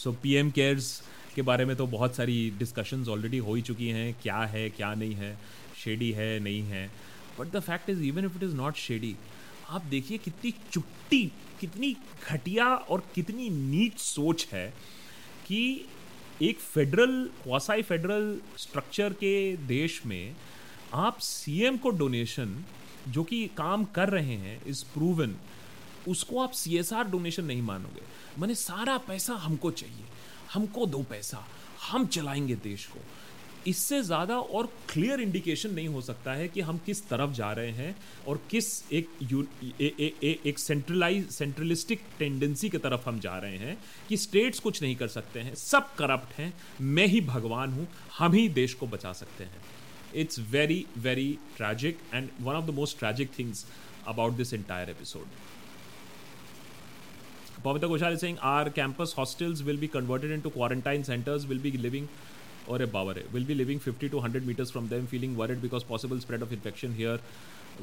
[0.02, 0.90] so P M cares
[1.34, 4.92] के बारे में तो बहुत सारी discussions already हो ही चुकी हैं क्या है क्या
[5.00, 5.30] नहीं है
[5.84, 6.82] शेडी है नहीं है
[7.38, 9.14] but the fact is even if it is not shady
[9.76, 11.22] आप देखिए कितनी चुट्टी
[11.60, 11.92] कितनी
[12.30, 14.66] घटिया और कितनी नीच सोच है
[15.48, 15.60] कि
[16.50, 18.30] एक फेडरल क्वासाई फेडरल
[18.66, 19.34] स्ट्रक्चर के
[19.72, 20.22] देश में
[21.06, 22.56] आप सीएम को डोनेशन
[23.16, 25.34] जो कि काम कर रहे हैं इज़ प्रूवन
[26.14, 26.78] उसको आप सी
[27.10, 28.00] डोनेशन नहीं मानोगे
[28.40, 30.04] मैंने सारा पैसा हमको चाहिए
[30.52, 31.44] हमको दो पैसा
[31.90, 33.00] हम चलाएंगे देश को
[33.66, 37.70] इससे ज़्यादा और क्लियर इंडिकेशन नहीं हो सकता है कि हम किस तरफ जा रहे
[37.78, 37.94] हैं
[38.28, 43.56] और किस एक ए, ए, ए, एक सेंट्रलाइज सेंट्रलिस्टिक टेंडेंसी की तरफ हम जा रहे
[43.64, 43.76] हैं
[44.08, 46.52] कि स्टेट्स कुछ नहीं कर सकते हैं सब करप्ट हैं
[46.98, 49.62] मैं ही भगवान हूँ हम ही देश को बचा सकते हैं
[50.24, 53.66] it's very very tragic and one of the most tragic things
[54.14, 55.46] about this entire episode
[57.64, 61.44] Pavita Goshal is saying our campus hostels will be converted into quarantine centers.
[61.48, 62.08] Will be living
[62.68, 65.82] or a bower will be living 50 to 100 meters from them, feeling worried because
[65.82, 67.18] possible spread of infection here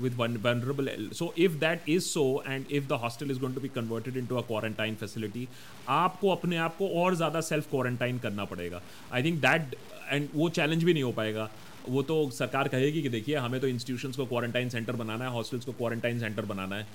[0.02, 0.88] with one vulnerable.
[1.12, 4.38] So if that is so, and if the hostel is going to be converted into
[4.38, 5.48] a quarantine facility,
[5.98, 8.82] आपको अपने आप को और ज़्यादा self quarantine करना पड़ेगा.
[9.12, 9.76] I think that
[10.20, 11.50] and वो challenge भी नहीं हो पाएगा.
[11.90, 15.66] वो तो सरकार कहेगी कि देखिए हमें तो इंस्टीट्यूशंस को क्वारंटाइन सेंटर बनाना है हॉस्टल्स
[15.66, 16.88] को क्वारंटाइन सेंटर बनाना है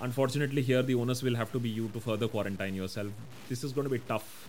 [0.00, 3.08] Unfortunately, here the onus will have to be you to further quarantine yourself.
[3.48, 4.46] This is going to be tough.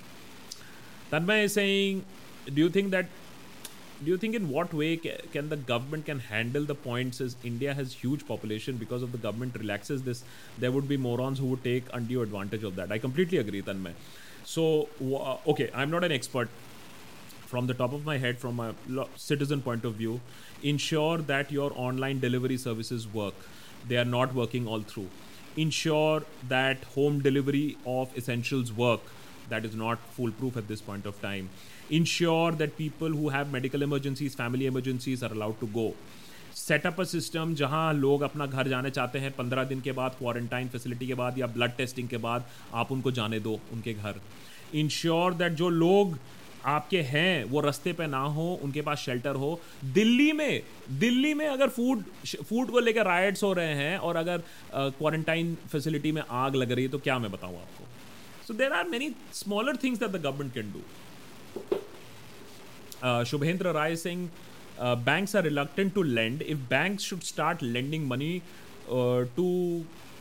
[1.11, 2.03] Tanmay is saying,
[2.53, 3.07] do you think that
[4.03, 7.73] do you think in what way can the government can handle the points is india
[7.73, 10.23] has huge population because of the government relaxes this
[10.59, 13.91] there would be morons who would take undue advantage of that i completely agree tanmay
[14.45, 14.87] so
[15.47, 16.47] okay i'm not an expert
[17.47, 18.71] from the top of my head from a
[19.15, 20.21] citizen point of view
[20.61, 23.33] ensure that your online delivery services work
[23.87, 25.07] they are not working all through
[25.61, 29.01] ensure that home delivery of essentials work
[29.49, 31.49] that is not foolproof at this point of time
[31.97, 35.89] ensure that people who have medical emergencies family emergencies are allowed to go
[36.59, 40.67] set up a system जहां लोग अपना घर जाना चाहते हैं पंद्रह दिन के बाद क्वारंटाइन
[40.75, 42.45] फैसिलिटी के बाद या ब्लड टेस्टिंग के बाद
[42.83, 44.15] आप उनको जाने दो उनके घर
[44.81, 46.17] इंश्योर दैट जो लोग
[46.67, 49.49] आपके हैं वो रस्ते पे ना हो उनके पास शेल्टर हो
[49.97, 52.01] दिल्ली में दिल्ली में अगर फूड
[52.49, 54.41] फूड को लेकर राइड्स हो रहे हैं और अगर
[54.75, 57.85] क्वारंटाइन फैसिलिटी में आग लग रही है तो क्या मैं बताऊँ आपको
[58.47, 59.07] so there are many
[59.41, 60.79] smaller things that the government can do
[63.31, 64.19] Shubhendra Rai Singh
[65.05, 68.33] banks are reluctant to lend if bank should start lending money
[69.39, 69.45] to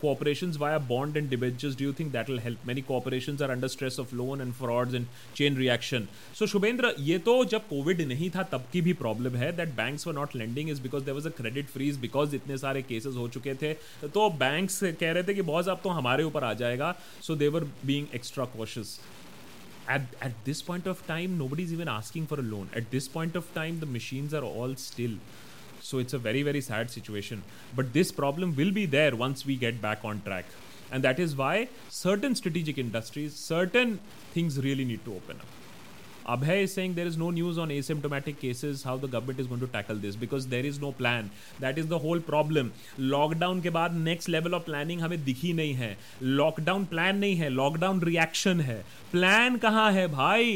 [0.06, 3.70] corporations via bond and debentures do you think that will help many corporations are under
[3.74, 5.08] stress of loan and frauds and
[5.40, 6.06] chain reaction
[6.40, 6.90] so shubhendra
[7.28, 10.70] to jab covid nahi tha tab ki bhi problem hai that banks were not lending
[10.74, 13.72] is because there was a credit freeze because itne sare cases ho chuke the
[14.18, 16.92] to banks keh rahe the ki कि ab to hamare upar aa jayega
[17.30, 18.92] so they were being extra cautious
[19.94, 23.40] at, at this point of time nobody's even asking for a loan at this point
[23.42, 25.20] of time the machines are all still
[25.86, 27.42] So it's a very, very sad situation.
[27.76, 30.46] But this problem will be there once we get back on track.
[30.90, 31.68] And that is why
[31.98, 34.00] certain strategic industries, certain
[34.34, 35.46] things really need to open up.
[36.34, 39.60] Abhay is saying there is no news on asymptomatic cases, how the government is going
[39.60, 41.30] to tackle this because there is no plan.
[41.60, 42.72] That is the whole problem.
[43.12, 45.90] lockdown ke baad next level of planning hame dikhi nahi hai
[46.42, 48.80] lockdown plan nahi hai lockdown reaction hai
[49.16, 50.50] plan कहाँ hai bhai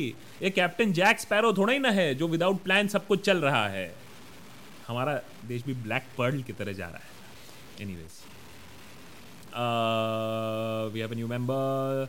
[0.46, 3.62] ye captain jack sparrow thoda hi na hai jo without plan sab kuch chal raha
[3.76, 3.88] hai
[4.90, 5.14] हमारा
[5.48, 8.18] देश भी black pearl की तरह जा रहा है any ways
[10.94, 12.04] we have new member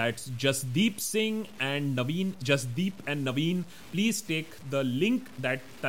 [0.00, 5.84] that's Jasdeep Singh and Naveen Jasdeep and Naveen please take the link that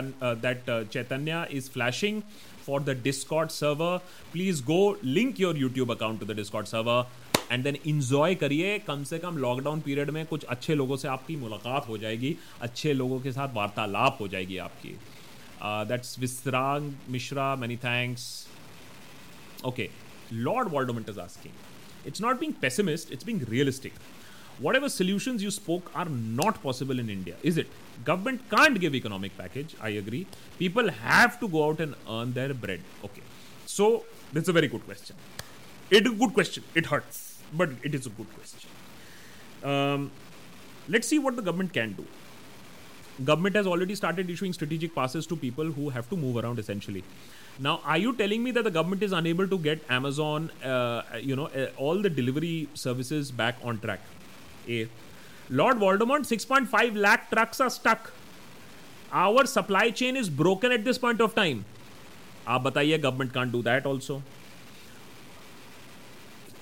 [0.45, 2.21] that Chaitanya is flashing
[2.65, 3.97] for the Discord server
[4.33, 7.05] please go link your YouTube account to the Discord server
[7.51, 11.35] and then enjoy करिए कम से कम lockdown period में कुछ अच्छे लोगों से आपकी
[11.47, 12.35] मुलाकात हो जाएगी
[12.69, 14.95] अच्छे लोगों के साथ वार्तालाप हो जाएगी आपकी
[15.65, 17.45] Uh, that's Visrang Mishra.
[17.57, 18.47] Many thanks.
[19.69, 19.89] Okay,
[20.49, 21.53] Lord Waldomint is asking.
[22.09, 23.93] It's not being pessimist, it's being realistic.
[24.65, 26.07] Whatever solutions you spoke are
[26.41, 27.67] not possible in India, is it?
[28.09, 30.27] Government can't give economic package, I agree.
[30.59, 32.81] People have to go out and earn their bread.
[33.03, 33.23] Okay.
[33.65, 35.15] So, that's a very good question.
[35.89, 36.63] It's a good question.
[36.75, 38.69] It hurts, but it is a good question.
[39.73, 40.11] Um,
[40.89, 42.05] let's see what the government can do
[43.24, 47.02] government has already started issuing strategic passes to people who have to move around essentially
[47.62, 51.36] now, are you telling me that the government is unable to get Amazon, uh, you
[51.36, 54.00] know, uh, all the delivery services back on track?
[54.66, 54.88] A.
[55.50, 58.12] Lord Voldemort, 6.5 lakh trucks are stuck.
[59.12, 61.64] Our supply chain is broken at this point of time.
[62.48, 64.22] आप बताइए government can't do that also.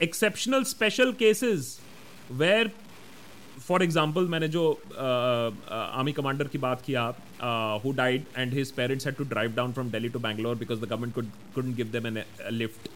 [0.01, 1.81] Exceptional special cases
[2.37, 2.73] where
[3.68, 4.64] for example मैंने जो
[5.72, 7.04] army commander की बात किया
[7.84, 10.86] who died and his parents had to drive down from Delhi to Bangalore because the
[10.90, 11.14] government
[11.56, 12.90] couldn't give them an lift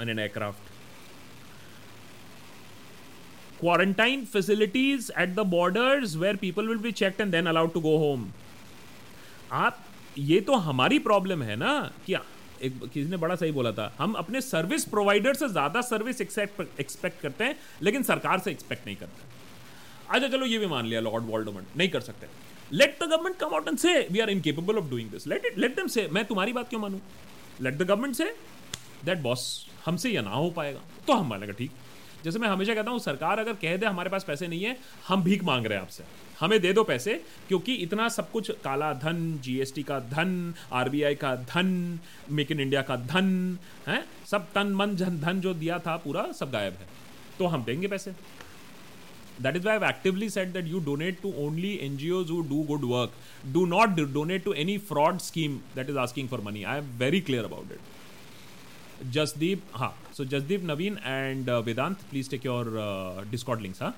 [0.00, 0.76] an an aircraft
[3.60, 7.96] quarantine facilities at the borders where people will be check and then allowed to go
[8.06, 8.28] home
[9.62, 9.84] आप
[10.32, 11.72] ये तो हमारी problem है ना
[12.06, 12.14] कि
[12.62, 17.20] एक किसी ने बड़ा सही बोला था हम अपने सर्विस प्रोवाइडर से ज़्यादा सर्विस एक्सपेक्ट
[17.22, 19.27] करते हैं लेकिन सरकार से एक्सपेक्ट नहीं करते
[20.10, 22.26] अच्छा चलो ये भी मान लिया लॉर्ड वॉल्डोमंड नहीं कर सकते
[22.72, 25.58] let the government come out and say we are incapable of doing this let it
[25.64, 27.00] let them say मैं तुम्हारी बात क्यों मानू
[27.66, 28.24] let the government say
[29.04, 29.44] that boss
[29.86, 31.70] हमसे यह ना हो पाएगा तो हम मानेगा ठीक
[32.24, 34.76] जैसे मैं हमेशा कहता हूँ सरकार अगर कह दे हमारे पास पैसे नहीं है
[35.08, 36.04] हम भीख मांग रहे हैं आपसे
[36.40, 37.14] हमें दे दो पैसे
[37.48, 40.32] क्योंकि इतना सब कुछ काला धन जीएसटी का धन
[40.80, 41.70] आरबीआई का धन
[42.40, 43.28] मेक इन इंडिया का धन
[43.88, 46.88] है सब तन मन धन जो दिया था पूरा सब गायब है
[47.38, 48.12] तो हम देंगे पैसे
[49.40, 52.84] That is why I've actively said that you donate to only NGOs who do good
[52.84, 53.10] work.
[53.52, 56.64] Do not do- donate to any fraud scheme that is asking for money.
[56.64, 57.80] I am very clear about it.
[59.12, 59.92] Jasdeep, ha.
[60.12, 63.92] So Jasdeep, Naveen, and uh, Vedant, please take your uh, Discord links, huh?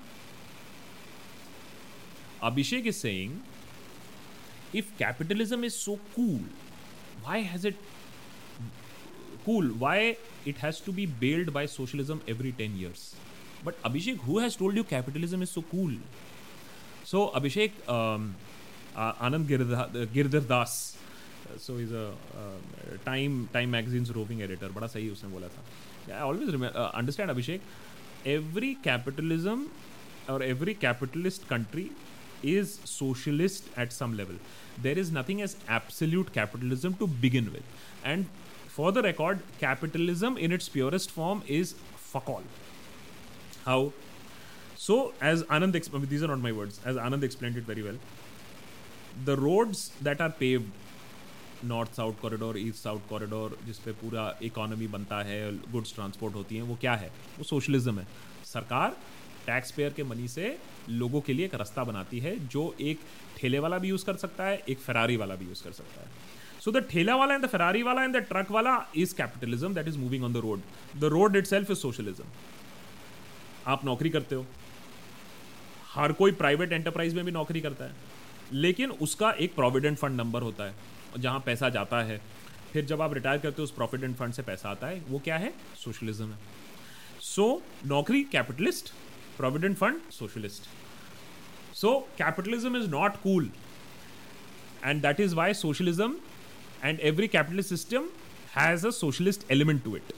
[2.42, 3.42] Abhishek is saying,
[4.74, 6.40] if capitalism is so cool,
[7.24, 7.76] why has it
[9.46, 9.64] cool?
[9.68, 13.14] Why it has to be bailed by socialism every ten years?
[13.63, 15.91] But Abhishek, who has told you capitalism is so cool?
[17.03, 18.35] So Abhishek, um,
[18.95, 20.95] uh, Anand Girdhar Das,
[21.61, 26.63] so is a time Time magazine's roving editor बड़ा सही उसने बोला था I always
[26.63, 27.61] understand Abhishek
[28.27, 29.65] every capitalism
[30.33, 31.89] और every capitalist country
[32.43, 34.35] is socialist at some level.
[34.81, 37.63] There is nothing as absolute capitalism to begin with.
[38.03, 38.27] And
[38.67, 42.43] for the record, capitalism in its purest form is fuck all.
[43.64, 43.92] How?
[44.76, 47.96] So, as Anand, exp- these are not my words, as Anand explained it very well,
[49.26, 50.70] the roads that are paved
[51.68, 55.38] north south corridor east south corridor जिसपे पूरा economy बनता है
[55.72, 57.08] goods transport होती हैं वो क्या है
[57.38, 58.06] वो सोशलिज्म है
[58.52, 58.96] सरकार
[59.46, 60.56] टैक्स पेयर के मनी से
[60.88, 63.00] लोगों के लिए एक रास्ता बनाती है जो एक
[63.38, 66.08] ठेले वाला भी यूज़ कर सकता है एक फरारी वाला भी यूज़ कर सकता है
[66.64, 69.88] सो द ठेला वाला एंड द फरारी वाला एंड द ट्रक वाला is capitalism that
[69.88, 70.60] is moving on the road
[71.00, 72.24] the road itself is socialism
[73.70, 74.46] आप नौकरी करते हो
[75.94, 78.08] हर कोई प्राइवेट एंटरप्राइज में भी नौकरी करता है
[78.64, 82.20] लेकिन उसका एक प्रोविडेंट फंड नंबर होता है जहाँ पैसा जाता है
[82.72, 85.36] फिर जब आप रिटायर करते हो उस प्रोविडेंट फंड से पैसा आता है वो क्या
[85.44, 85.52] है
[85.84, 86.38] सोशलिज्म है
[87.28, 88.92] सो so, नौकरी capitalist
[89.36, 90.68] provident fund socialist
[91.82, 93.50] so capitalism is not cool
[94.84, 96.14] and that is why socialism
[96.84, 98.08] and every capitalist system
[98.56, 100.12] has a socialist element to it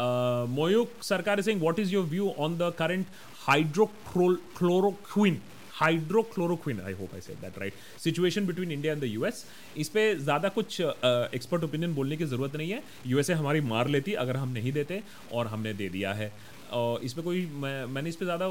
[0.00, 3.06] Uh, Moyuk Sarkar is saying, what is your view on the current
[3.46, 5.38] hydrochloroquine
[5.80, 7.74] hydroxychloroquine I hope I said that right
[8.04, 9.44] situation between India and the US
[9.84, 14.14] इस पर ज़्यादा कुछ expert opinion बोलने की ज़रूरत नहीं है USA हमारी मार लेती
[14.24, 15.02] अगर हम नहीं देते
[15.34, 16.32] और हमने दे दिया है
[16.78, 18.46] और इस पर कोई मैं मैंने इस पर ज़्यादा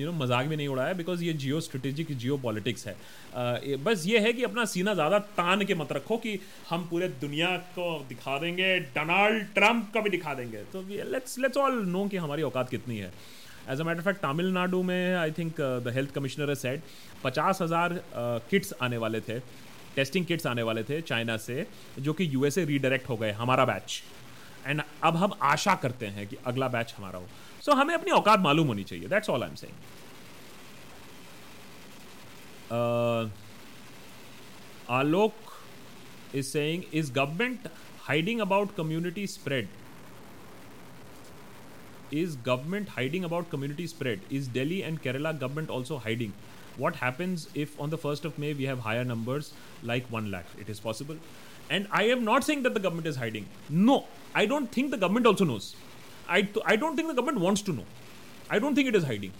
[0.00, 4.02] यू नो मजाक भी नहीं उड़ाया बिकॉज ये जियो स्ट्रेटेजिक जियो पॉलिटिक्स है uh, बस
[4.06, 6.38] ये है कि अपना सीना ज़्यादा तान के मत रखो कि
[6.70, 10.82] हम पूरे दुनिया को दिखा देंगे डोनाल्ड ट्रंप का भी दिखा देंगे तो
[11.14, 13.12] लेट्स लेट्स ऑल नो कि हमारी औकात कितनी है
[13.72, 15.54] as a matter fact Tamil Nadu में I think
[15.84, 16.82] the health commissioner set
[17.24, 17.92] पचास हज़ार
[18.50, 19.38] किट्स uh, आने वाले थे
[19.96, 21.66] टेस्टिंग किट्स आने वाले थे चाइना से
[22.08, 24.02] जो कि यूएसए रीडायरेक्ट हो गए हमारा बैच
[24.66, 27.26] एंड अब हम आशा करते हैं कि अगला बैच हमारा हो
[27.64, 29.82] सो so, हमें अपनी औकात मालूम होनी चाहिए that's all I am saying
[35.00, 35.52] Alok
[36.34, 37.68] is saying is government
[38.08, 39.68] hiding about community spread
[42.11, 44.19] is government hiding about community spread?
[44.29, 46.33] Is Delhi and Kerala government also hiding?
[46.77, 50.45] What happens if on the 1st of May we have higher numbers like 1 lakh?
[50.59, 51.15] It is possible.
[51.69, 53.45] And I am not saying that the government is hiding.
[53.69, 55.75] No, I don't think the government also knows.
[56.27, 57.85] I, I don't think the government wants to know.
[58.49, 59.31] I don't think it is hiding.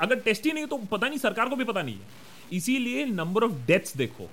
[0.00, 3.44] अगर test ही नहीं तो पता नहीं सरकार को भी पता नहीं है इसीलिए नंबर
[3.44, 4.28] ऑफ डेथ्स देखो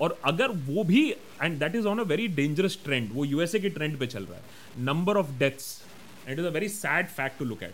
[0.00, 3.68] और अगर वो भी and that is on a very dangerous trend वो यूएसए के
[3.78, 5.66] ट्रेंड पे चल रहा है number of deaths
[6.26, 7.72] it is a very sad fact to look at.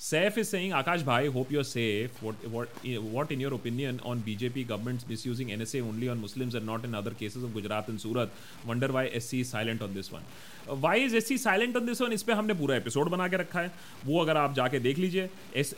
[0.00, 2.22] Saif is saying, Akash Bhai, hope you're safe.
[2.22, 2.68] What, what,
[3.02, 6.94] what, in your opinion, on BJP government's misusing NSA only on Muslims and not in
[6.94, 8.30] other cases of Gujarat and Surat?
[8.66, 10.22] Wonder why SC is silent on this one.
[10.66, 12.12] Uh, why is SC silent on this one?
[12.12, 13.72] इस पे हमने पूरा episode बना के रखा है
[14.06, 15.28] वो अगर आप जाके देख लीजिए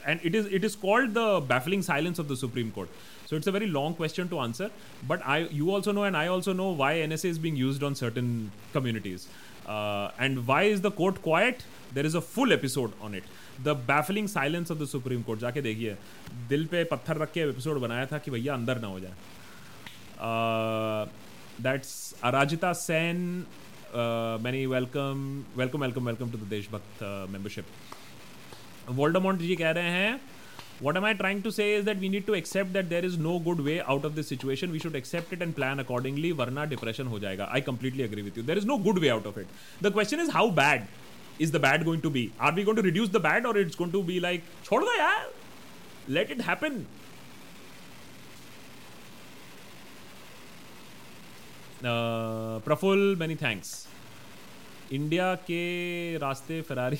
[0.07, 2.91] and it is it is called the baffling silence of the supreme court
[3.33, 4.67] so it's a very long question to answer
[5.11, 7.95] but i you also know and i also know why nsa is being used on
[8.01, 8.27] certain
[8.75, 9.25] communities
[9.68, 11.64] Uh, and why is the court quiet?
[11.94, 13.24] There is a full episode on it
[13.64, 15.96] the baffling silence of the supreme court जाके देखिए
[16.50, 19.14] दिल पे पत्थर रख के episode बनाया था कि भैया अंदर ना हो जाए
[21.68, 21.96] that's
[22.32, 23.22] Arajita Sen
[24.44, 25.24] many welcome
[25.58, 27.66] welcome welcome welcome to the Deshbhakt membership
[29.00, 30.20] Voldemort ji कह रहे हैं
[30.86, 33.14] what am i trying to say is that we need to accept that there is
[33.28, 36.66] no good way out of this situation we should accept it and plan accordingly varna
[36.74, 39.38] depression ho jayega i completely agree with you there is no good way out of
[39.46, 39.56] it
[39.88, 40.86] the question is how bad
[41.48, 43.80] is the bad going to be are we going to reduce the bad or it's
[43.82, 46.88] going to be like chhod do yaar let it happen uh,
[52.68, 53.68] Praful many thanks
[54.94, 55.60] India के
[56.22, 56.98] रास्ते Ferrari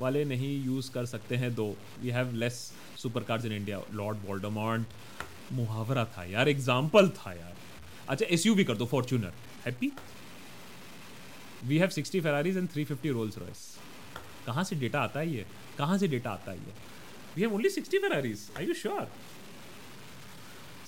[0.00, 1.64] वाले नहीं use कर सकते हैं though
[2.02, 2.58] we have less
[3.02, 4.88] super cars in India lord Voldemort
[5.58, 7.54] मुहावरा था यार एग्जाम्पल था यार
[8.14, 9.32] अच्छा एस यू भी कर दो Fortuner
[9.66, 9.90] happy
[11.70, 13.64] we have sixty Ferraris and three fifty Rolls Royce
[14.46, 15.46] कहाँ से डेटा आता है ये
[15.78, 16.72] कहाँ से डेटा आता है ये
[17.36, 19.08] we have only sixty Ferraris I you sure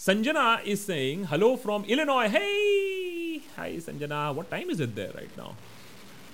[0.06, 0.44] Sanjana
[0.74, 2.44] is saying hello from Illinois hey
[3.56, 5.54] hi Sanjana what time is it there right now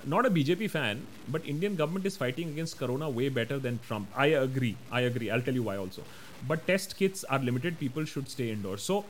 [0.07, 4.09] not a BJP fan, but Indian government is fighting against corona way better than Trump.
[4.17, 4.77] I agree.
[4.93, 5.31] I agree.
[5.31, 6.03] I'll tell you why also.
[6.47, 7.79] But test kits are limited.
[7.79, 8.83] People should stay indoors.
[8.83, 9.05] So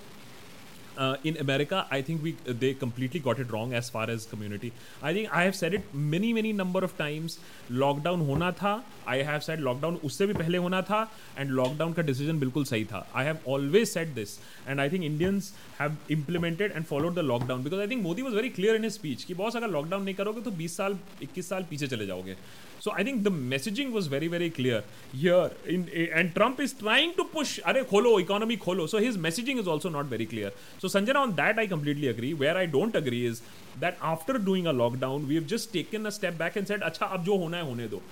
[1.26, 4.72] in America I think we they completely got it wrong as far as community
[5.02, 7.38] I think I have have it it many number of times
[7.82, 8.72] lockdown होना था
[9.08, 11.00] I have said lockdown उससे भी पहले होना था
[11.38, 14.38] and lockdown का decision बिल्कुल सही था I have always said this
[14.68, 18.34] and I think Indians have implemented and followed the lockdown because I think Modi was
[18.34, 21.64] very clear in speech कि बॉस अगर लॉकडाउन नहीं करोगे तो बीस साल इक्कीस साल
[21.70, 22.36] पीछे चले जाओगे
[22.80, 25.50] So I think the messaging was very very clear here.
[25.66, 29.66] In, and Trump is trying to push, "Are kholo economy kholo." So his messaging is
[29.74, 30.52] also not very clear.
[30.78, 32.34] So Sanjana, on that I completely agree.
[32.44, 33.42] Where I don't agree is
[33.80, 37.10] that after doing a lockdown, we have just taken a step back and said, "Acha,
[37.18, 38.02] ab jo hona hai hone do."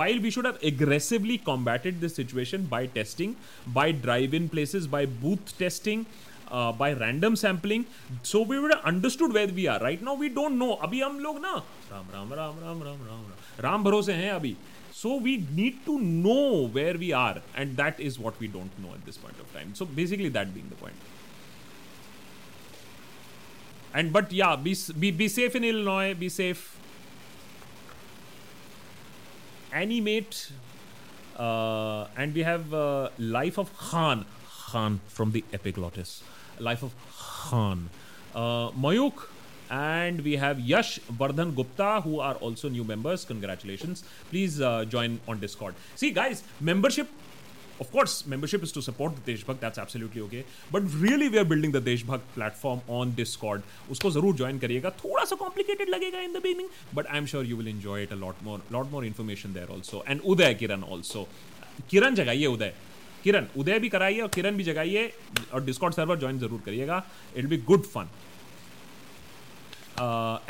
[0.00, 3.36] While we should have aggressively combated this situation by testing,
[3.80, 6.06] by drive-in places, by booth testing,
[6.51, 7.85] uh, by random sampling
[8.23, 11.19] so we would have understood where we are right now we don't know अभी हम
[11.19, 11.53] लोग ना
[11.91, 13.25] राम राम राम राम राम राम
[13.65, 14.55] राम भरोसे हैं अभी
[14.97, 18.93] so we need to know where we are and that is what we don't know
[18.93, 20.95] at this point of time so basically that being the point
[23.93, 26.63] and but yeah be be, be safe in illinois be safe
[29.71, 30.51] animate
[31.37, 36.23] uh, and we have uh, life of khan khan from the epiglottis
[36.61, 37.89] life of khan
[38.35, 39.27] uh, mayuk
[39.69, 43.25] and we have Yash Vardhan Gupta, who are also new members.
[43.25, 44.03] Congratulations!
[44.29, 45.75] Please uh, join on Discord.
[45.95, 47.09] See, guys, membership.
[47.79, 49.59] Of course, membership is to support the Deshbhakt.
[49.59, 50.45] That's absolutely okay.
[50.71, 53.61] But really, we are building the Deshbhakt platform on Discord.
[53.91, 54.91] उसको जरूर join करिएगा.
[55.03, 58.15] थोड़ा सा complicated लगेगा in the beginning, but I'm sure you will enjoy it a
[58.15, 58.59] lot more.
[58.71, 60.01] Lot more information there also.
[60.07, 61.27] And Uday Kiran also.
[61.89, 62.73] किरण जगाइए उदय
[63.24, 65.12] किरण उदय भी कराइए और किरण भी जगाइए
[65.54, 67.02] और डिस्कॉर्ड सर्वर ज्वाइन जरूर करिएगा
[67.36, 68.08] it be good fun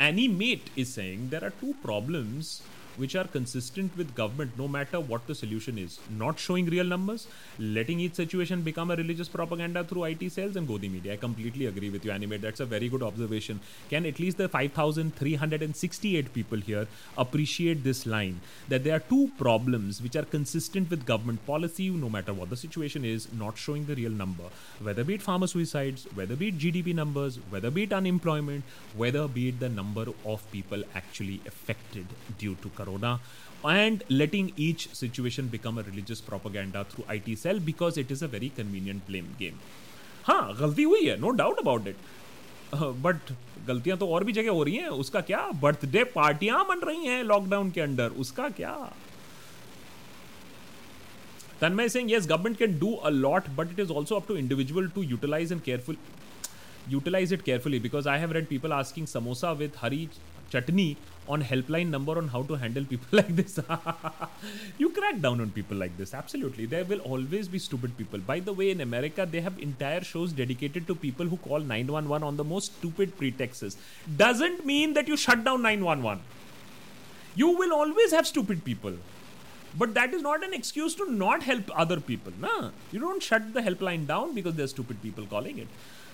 [0.07, 2.61] Animate is saying there are two problems
[2.97, 5.99] which are consistent with government no matter what the solution is.
[6.09, 7.27] Not showing real numbers,
[7.57, 11.13] letting each situation become a religious propaganda through IT cells and Godi media.
[11.13, 12.41] I completely agree with you, Animate.
[12.41, 13.59] That's a very good observation.
[13.89, 16.87] Can at least the 5,368 people here
[17.17, 22.09] appreciate this line that there are two problems which are consistent with government policy no
[22.09, 24.43] matter what the situation is, not showing the real number.
[24.81, 28.63] Whether be it farmer suicides, whether be it GDP numbers, whether be it unemployment,
[28.95, 32.05] whether be it the number of people actually affected
[32.37, 33.19] due to Corona
[33.65, 38.27] and letting each situation become a religious propaganda through IT cell because it is a
[38.27, 39.59] very convenient blame game.
[40.25, 41.95] हाँ गलती हुई है no doubt about it
[43.01, 43.31] but
[43.67, 47.23] गलतियां तो और भी जगह हो रही हैं उसका क्या बर्थडे पार्टियां बन रही हैं
[47.23, 48.71] लॉकडाउन के अंडर उसका क्या
[51.61, 54.87] Tanmay Singh yes government can do a lot but it is also up to individual
[54.95, 55.97] to utilize and careful
[56.89, 60.07] utilize it carefully because I have read people asking samosa with hari
[60.49, 63.57] chutney on helpline number on how to handle people like this.
[64.77, 66.13] you crack down on people like this.
[66.13, 66.65] Absolutely.
[66.65, 68.19] There will always be stupid people.
[68.19, 72.23] By the way, in America, they have entire shows dedicated to people who call 911
[72.27, 73.77] on the most stupid pretexts.
[74.17, 76.21] Doesn't mean that you shut down 911.
[77.35, 78.93] You will always have stupid people.
[79.77, 82.33] But that is not an excuse to not help other people.
[82.39, 82.69] Nah.
[82.91, 85.67] You don't shut the helpline down because there are stupid people calling it.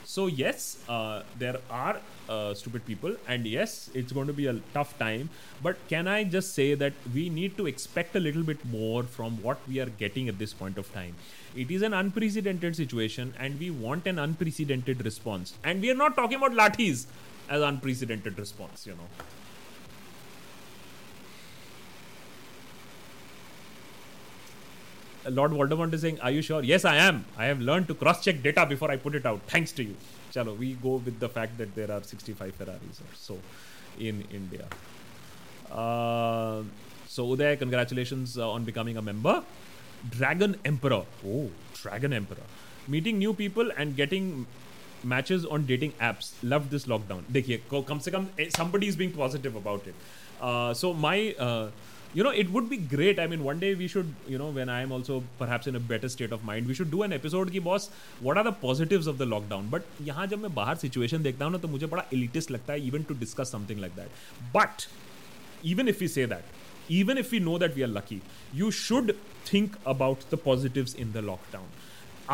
[0.05, 1.97] So, yes, uh, there are
[2.27, 5.29] uh, stupid people, and yes, it's going to be a tough time.
[5.61, 9.33] But can I just say that we need to expect a little bit more from
[9.43, 11.13] what we are getting at this point of time?
[11.55, 15.53] It is an unprecedented situation, and we want an unprecedented response.
[15.63, 17.05] And we are not talking about lathis
[17.47, 19.25] as unprecedented response, you know.
[25.28, 26.62] Lord Voldemort is saying, Are you sure?
[26.62, 27.24] Yes, I am.
[27.36, 29.40] I have learned to cross check data before I put it out.
[29.46, 29.96] Thanks to you.
[30.32, 33.38] Chalo, we go with the fact that there are 65 Ferraris or so
[33.98, 34.66] in India.
[35.70, 36.62] Uh,
[37.06, 39.42] so, Uday, congratulations uh, on becoming a member.
[40.10, 41.04] Dragon Emperor.
[41.26, 42.42] Oh, Dragon Emperor.
[42.86, 44.46] Meeting new people and getting
[45.02, 46.32] matches on dating apps.
[46.42, 47.22] Loved this lockdown.
[47.32, 49.94] देखिए कम से कम somebody is being positive about it.
[50.40, 51.70] Uh, so my uh,
[52.13, 54.67] you know it would be great i mean one day we should you know when
[54.75, 57.51] i am also perhaps in a better state of mind we should do an episode
[57.55, 57.87] ki boss
[58.27, 61.55] what are the positives of the lockdown but yahan jab main bahar situation dekhta hu
[61.57, 64.23] na to mujhe bada elitist lagta hai even to discuss something like that
[64.57, 64.87] but
[65.75, 66.57] even if we say that
[67.01, 68.19] even if we know that we are lucky
[68.63, 69.15] you should
[69.53, 71.71] think about the positives in the lockdown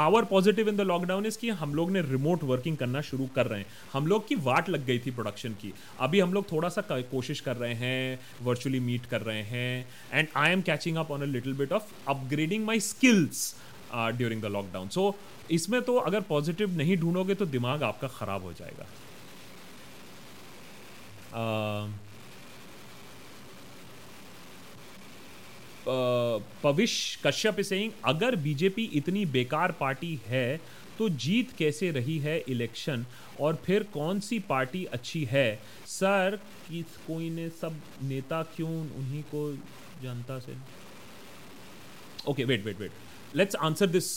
[0.04, 3.48] our positive in the lockdown is कि हम लोग ने remote working करना शुरू कर
[3.48, 5.74] रहे हैं हम लोग की वाट लग गई थी प्रोडक्शन की
[6.08, 6.82] अभी हम लोग थोड़ा सा
[7.12, 11.22] कोशिश कर रहे हैं वर्चुअली मीट कर रहे हैं and I am catching up on
[11.22, 13.54] a little bit of upgrading my skills
[14.18, 15.14] during the lockdown so
[15.60, 18.86] इसमें तो अगर पॉजिटिव नहीं ढूंढोगे तो दिमाग आपका खराब हो जाएगा
[21.36, 21.92] uh,
[25.88, 26.94] पविश
[27.26, 30.48] कश्यप सिंह अगर बीजेपी इतनी बेकार पार्टी है
[30.98, 33.06] तो जीत कैसे रही है इलेक्शन
[33.46, 35.48] और फिर कौन सी पार्टी अच्छी है
[35.96, 39.52] सर किस कोई ने सब नेता क्यों उन्हीं को
[40.04, 40.56] जनता से
[42.32, 42.92] okay wait wait wait
[43.36, 44.10] let's answer this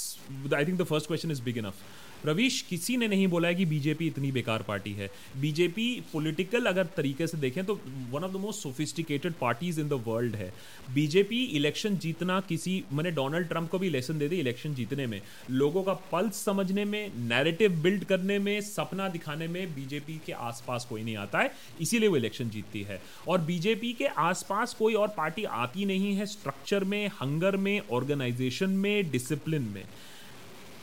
[0.56, 1.82] I think the first question is big enough
[2.26, 5.10] Ravish किसी ने नहीं बोला है कि बीजेपी इतनी बेकार पार्टी है
[5.40, 7.78] बीजेपी पॉलिटिकल अगर तरीके से देखें तो
[8.10, 10.52] one of the most sophisticated parties in the world है
[10.94, 15.20] बीजेपी इलेक्शन जीतना किसी मैंने डोनाल्ड ट्रंप को भी लेसन दे दी इलेक्शन जीतने में
[15.50, 20.86] लोगों का पल्स समझने में नैरेटिव बिल्ड करने में सपना दिखाने में बीजेपी के आसपास
[20.90, 25.08] कोई नहीं आता है इसीलिए वो इलेक्शन जीतती है और बीजेपी के आसपास कोई और
[25.16, 29.82] पार्टी आती नहीं है स्ट्रक्चर में हंगर में ऑर्गेनाइजेशन में डिसिप्लिन में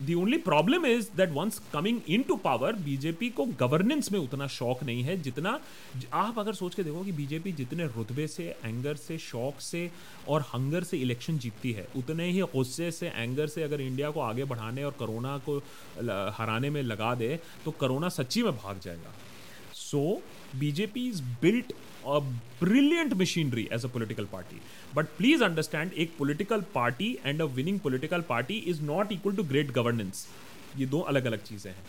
[0.04, 4.48] the only problem is that once coming in to power BJP को गवर्नेंस में उतना
[4.56, 5.60] शौक नहीं है जितना
[6.22, 9.90] आप अगर सोच के देखो कि बीजेपी जितने रुतबे से एंगर से शौक से
[10.28, 14.20] और हंगर से इलेक्शन जीतती है उतने ही गुस्से से एंगर से अगर इंडिया को
[14.22, 15.58] आगे बढ़ाने और करोना को
[16.44, 19.14] हराने में लगा दे तो करोना सच्ची में भाग जाएगा
[19.86, 20.04] so
[20.60, 21.74] BJP is built
[22.06, 22.22] a
[22.60, 24.62] brilliant machinery as a political party.
[24.94, 29.44] But please understand, a political party and a winning political party is not equal to
[29.54, 30.26] great governance.
[30.78, 31.84] ये दो अलग अलग चीज़ें हैं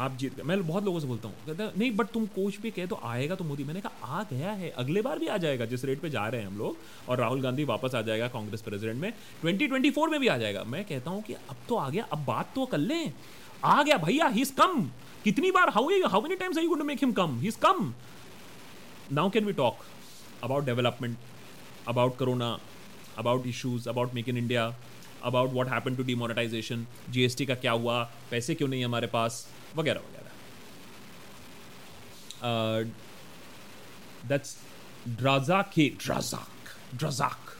[0.00, 2.70] आप जीत गए मैं बहुत लोगों से बोलता हूँ कहते नहीं बट तुम कोच भी
[2.76, 5.64] कहे तो आएगा तो मोदी मैंने कहा आ गया है अगले बार भी आ जाएगा
[5.72, 6.76] जिस रेट पे जा रहे हैं हम लोग
[7.08, 9.12] और राहुल गांधी वापस आ जाएगा कांग्रेस प्रेसिडेंट में
[9.44, 12.52] 2024 में भी आ जाएगा मैं कहता हूँ कि अब तो आ गया अब बात
[12.54, 13.12] तो कर लें
[13.74, 14.80] आ गया भैया ही इज कम
[15.24, 17.92] कितनी बार how how many times I good make him come he is come
[19.11, 19.77] Now can we talk
[20.43, 21.17] about development
[21.87, 22.59] about corona,
[23.17, 24.73] about issues, about Make in India,
[25.23, 29.99] about what happened to demonetization, GST का क्या हुआ, पैसे क्यों नहीं हमारे पास, वगैरह
[29.99, 30.25] वगैरह.
[32.43, 32.85] Uh,
[34.29, 34.57] that's
[35.17, 37.50] Drazak, Drazak, Drazak.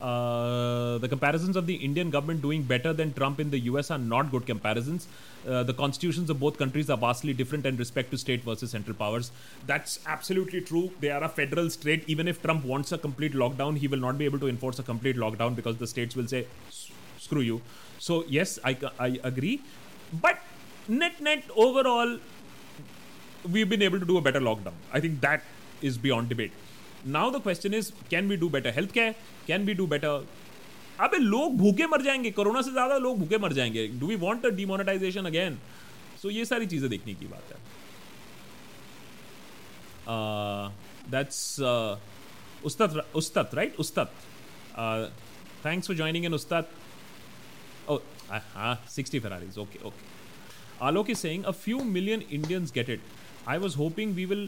[0.00, 3.98] Uh, the comparisons of the Indian government doing better than Trump in the US are
[3.98, 5.06] not good comparisons.
[5.48, 8.94] Uh, the constitutions of both countries are vastly different in respect to state versus central
[8.94, 9.30] powers.
[9.66, 10.90] That's absolutely true.
[11.00, 12.04] They are a federal state.
[12.06, 14.82] Even if Trump wants a complete lockdown, he will not be able to enforce a
[14.82, 16.46] complete lockdown because the states will say,
[17.18, 17.62] screw you.
[17.98, 19.62] So, yes, I, I agree.
[20.20, 20.38] But
[20.88, 22.18] net, net, overall,
[23.50, 24.74] we've been able to do a better lockdown.
[24.92, 25.42] I think that
[25.80, 26.52] is beyond debate.
[27.14, 29.12] Now the question is can we do better health care
[29.46, 30.26] can we do better
[31.06, 34.46] अबे लोग भूखे मर जाएंगे corona से ज़्यादा लोग भूखे मर जाएंगे do we want
[34.60, 35.58] demonetisation again
[36.22, 37.64] so ये सारी चीज़ें देखने की बात है
[41.10, 44.12] that's uh, uh, Ustad Ustad right Ustat
[45.64, 46.72] thanks for joining an Ustat
[47.92, 47.96] Oh,
[48.36, 48.38] uh,
[48.68, 49.56] uh, 60 Ferraris.
[49.64, 50.06] Okay, okay.
[50.86, 53.12] Alok is saying a few million Indians get it.
[53.52, 54.42] I was hoping we will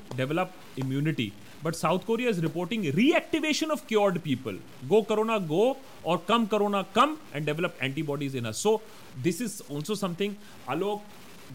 [1.63, 4.57] But South Korea is reporting reactivation of cured people.
[4.89, 8.59] Go corona, go, or come corona, come, and develop antibodies in us.
[8.59, 8.81] So
[9.17, 10.37] this is also something
[10.69, 11.03] Alok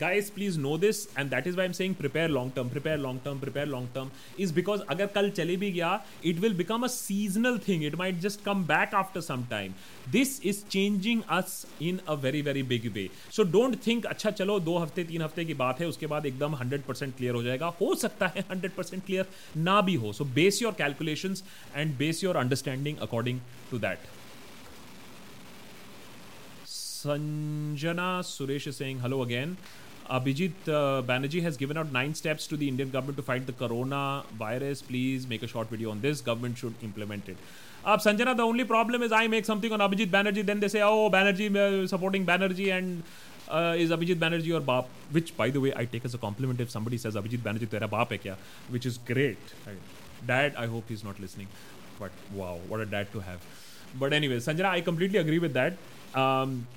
[0.02, 3.20] guys please know this and that is why am saying prepare long term prepare long
[3.26, 4.10] term prepare long term
[4.44, 5.92] is because अगर कल चले भी गया
[6.32, 9.74] it will become a seasonal thing it might just come back after some time
[10.12, 14.60] this is changing us in a very very big way so don't think अच्छा चलो
[14.70, 17.68] दो हफ्ते तीन हफ्ते की बात है उसके बाद एकदम हंड्रेड परसेंट क्लियर हो जाएगा
[17.82, 21.36] हो सकता है हंड्रेड परसेंट क्लियर ना भी हो so base your calculation
[21.76, 23.40] and base your understanding according
[23.72, 24.10] to that
[26.76, 29.56] Sanjana Suresh Singh hello again
[30.14, 33.52] Abhijit uh, Banerjee has given out nine steps to the Indian government to fight the
[33.62, 34.80] corona virus.
[34.84, 36.22] Please make a short video on this.
[36.22, 37.38] Government should implement it.
[37.84, 40.68] Ab uh, Sanjana, the only problem is I make something on Abhijit Banerjee, then they
[40.68, 43.02] say, oh, Banerjee uh, supporting Banerjee and
[43.50, 44.86] uh, is Abhijit Banerjee your bap?
[45.12, 47.88] Which, by the way, I take as a compliment if somebody says Abhijit Banerjee tera
[47.96, 48.36] baap hai kya,
[48.70, 49.56] which is great.
[50.28, 51.48] Dad, I hope he's not listening.
[52.00, 53.42] But wow, what a dad to have.
[54.00, 55.74] But anyway, Sanjana, I completely agree with that.
[56.14, 56.68] Um,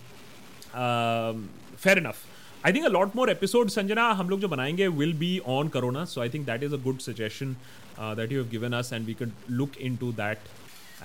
[0.75, 2.27] um, fair enough.
[2.67, 6.05] I think a lot more episode Sanjana हम लोग जो बनाएंगे will be on corona
[6.13, 7.53] so I think that is a good suggestion
[8.21, 10.49] that you have given us and we can look into that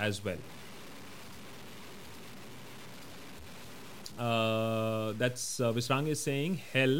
[0.08, 0.38] as well
[4.22, 6.92] Uh, that's uh, Visrang is saying hell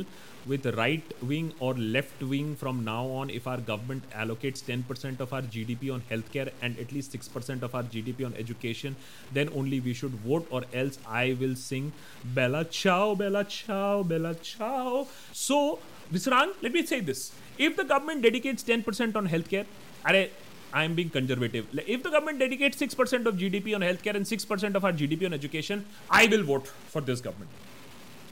[0.46, 5.32] with right wing or left wing from now on if our government allocates 10% of
[5.32, 8.96] our GDP on healthcare and at least 6% of our GDP on education,
[9.32, 11.92] then only we should vote or else I will sing
[12.24, 15.06] Bella Ciao, Bella Ciao, Bella Ciao.
[15.32, 15.78] So,
[16.12, 17.32] Visrang, let me say this.
[17.58, 19.66] If the government dedicates 10% on healthcare,
[20.04, 20.26] are
[20.74, 21.66] I am being conservative.
[21.86, 25.34] If the government dedicates 6% of GDP on healthcare and 6% of our GDP on
[25.34, 27.50] education, I will vote for this government.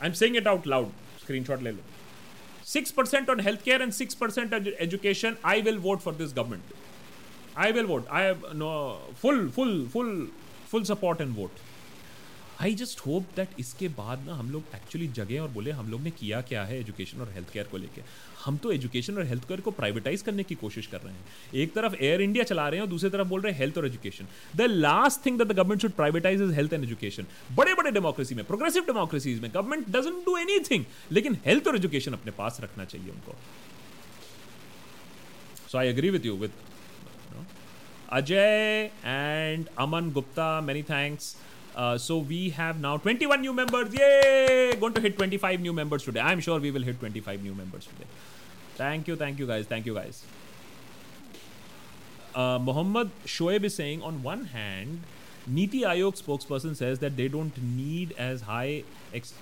[0.01, 0.91] I'm saying it out loud.
[1.23, 1.75] Screenshot le
[2.75, 5.37] 6% on healthcare and 6% on education.
[5.43, 6.65] I will vote for this government.
[7.67, 8.07] I will vote.
[8.09, 8.73] I have no
[9.25, 10.13] full, full, full,
[10.75, 11.51] full support and vote.
[12.63, 16.01] I just hope that इसके बाद ना हम लोग actually जगे और बोले हम लोग
[16.03, 18.03] ने किया क्या है एजुकेशन और हेल्थ केयर को लेकर
[18.45, 21.73] हम तो एजुकेशन और हेल्थ केयर को प्राइवेटाइज करने की कोशिश कर रहे हैं एक
[21.75, 24.27] तरफ एयर इंडिया चला रहे हैं और दूसरी तरफ बोल रहे हैं हेल्थ और education
[24.57, 27.27] the last thing that the government should privatise is health and education
[27.61, 30.85] बड़े बड़े डेमोक्रेसी में प्रोग्रेसिव डेमोक्रेसीज में government doesn't do anything
[31.19, 33.37] लेकिन हेल्थ और एजुकेशन अपने पास रखना चाहिए उनको
[35.73, 36.67] so I agree with you with
[38.13, 41.37] Ajay and Aman Gupta many thanks
[41.77, 43.93] Uh, so we have now 21 new members.
[43.95, 44.73] Yay!
[44.81, 46.21] Going to hit 25 new members today.
[46.21, 48.07] I'm sure we will hit 25 new members today.
[48.77, 50.25] Thank you, thank you guys, thank you guys.
[52.35, 55.03] Uh, Muhammad Shoaib is saying, on one hand,
[55.47, 59.35] Niti Aayog spokesperson says that they don't need as high ex-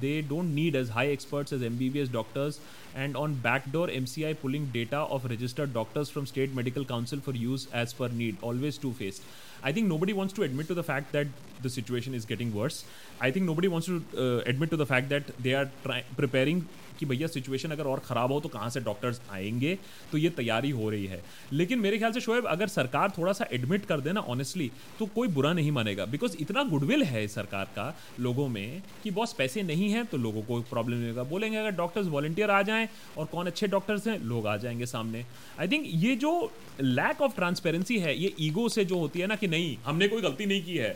[0.00, 2.58] they don't need as high experts as MBBS doctors
[2.96, 7.68] and on backdoor MCI pulling data of registered doctors from state medical council for use
[7.72, 9.22] as per need always two faced
[9.68, 11.26] I think nobody wants to admit to the fact that
[11.66, 12.84] the situation is getting worse.
[13.18, 16.64] I think nobody wants to uh, admit to the fact that they are try- preparing
[16.98, 19.74] कि भैया situation अगर और ख़राब हो तो कहाँ से doctors आएंगे
[20.10, 21.20] तो ये तैयारी हो रही है
[21.52, 25.28] लेकिन मेरे ख्याल से शोएब अगर सरकार थोड़ा सा एडमिट कर देना ऑनेस्टली तो कोई
[25.38, 27.92] बुरा नहीं मानेगा बिकॉज इतना गुडविल है सरकार का
[28.26, 31.70] लोगों में कि बॉस पैसे नहीं है तो लोगों को प्रॉब्लम नहीं होगा बोलेंगे अगर
[31.82, 32.88] डॉक्टर्स वॉलेंटियर आ जाएँ
[33.18, 35.24] और कौन अच्छे डॉक्टर्स हैं लोग आ जाएंगे सामने
[35.60, 36.32] आई थिंक ये जो
[36.80, 40.28] लैक ऑफ ट्रांसपेरेंसी है ये ईगो से जो होती है ना कि नहीं हमने कोई
[40.28, 40.92] गलती नहीं की है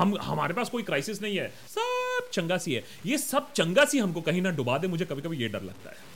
[0.00, 2.82] हम हमारे पास कोई क्राइसिस नहीं है सब चंगा सी है
[3.12, 5.94] ये सब चंगा सी हमको कहीं ना डुबा दे मुझे कभी कभी ये डर लगता
[6.00, 6.12] है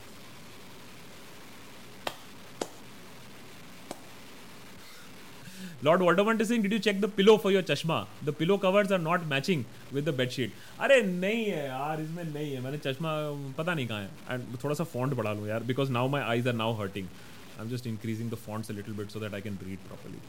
[5.87, 7.99] Lord Voldemort Singh did you check the pillow for your chashma
[8.29, 9.65] the pillow covers are not matching
[9.99, 13.13] with the bedsheet अरे नहीं है यार इसमें नहीं है मैंने चश्मा
[13.61, 16.49] पता नहीं कहाँ है एंड थोड़ा सा फॉन्ट बढ़ा लूँ यार because now my eyes
[16.55, 19.59] are now hurting I am just increasing the fonts little bit so that I can
[19.69, 20.23] read properly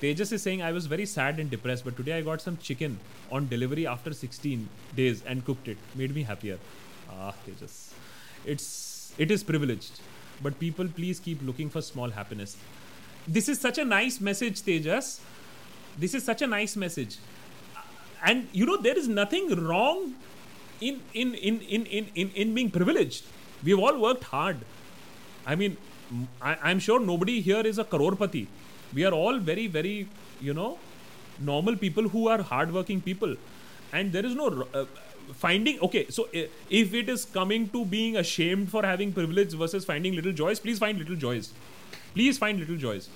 [0.00, 2.98] Tejas is saying I was very sad and depressed, but today I got some chicken
[3.32, 5.78] on delivery after 16 days and cooked it.
[5.94, 6.58] Made me happier.
[7.10, 7.78] Ah, Tejas,
[8.44, 10.00] it's it is privileged,
[10.42, 12.56] but people please keep looking for small happiness.
[13.26, 15.20] This is such a nice message, Tejas.
[15.98, 17.16] This is such a nice message,
[18.22, 20.02] and you know there is nothing wrong
[20.90, 23.24] in in in in in in, in being privileged.
[23.64, 24.58] We've all worked hard.
[25.46, 25.78] I mean,
[26.42, 28.46] I, I'm sure nobody here is a karorpati."
[28.95, 29.95] we are all very very
[30.41, 30.71] you know
[31.39, 33.35] normal people who are hardworking people
[33.93, 34.85] and there is no uh,
[35.43, 39.85] finding okay so uh, if it is coming to being ashamed for having privilege versus
[39.85, 41.51] finding little joys please find little joys
[42.13, 43.09] please find little joys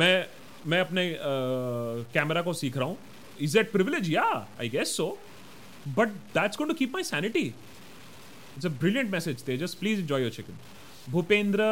[0.00, 0.26] मैं
[0.66, 1.02] मैं अपने
[2.14, 2.98] camera uh, को सीख रहा हूँ
[3.42, 4.24] is that privilege या
[4.60, 5.06] I guess so
[5.96, 10.30] but that's going to keep my sanity it's a brilliant message Tejas please enjoy your
[10.32, 10.58] chicken
[11.10, 11.64] Bhupendra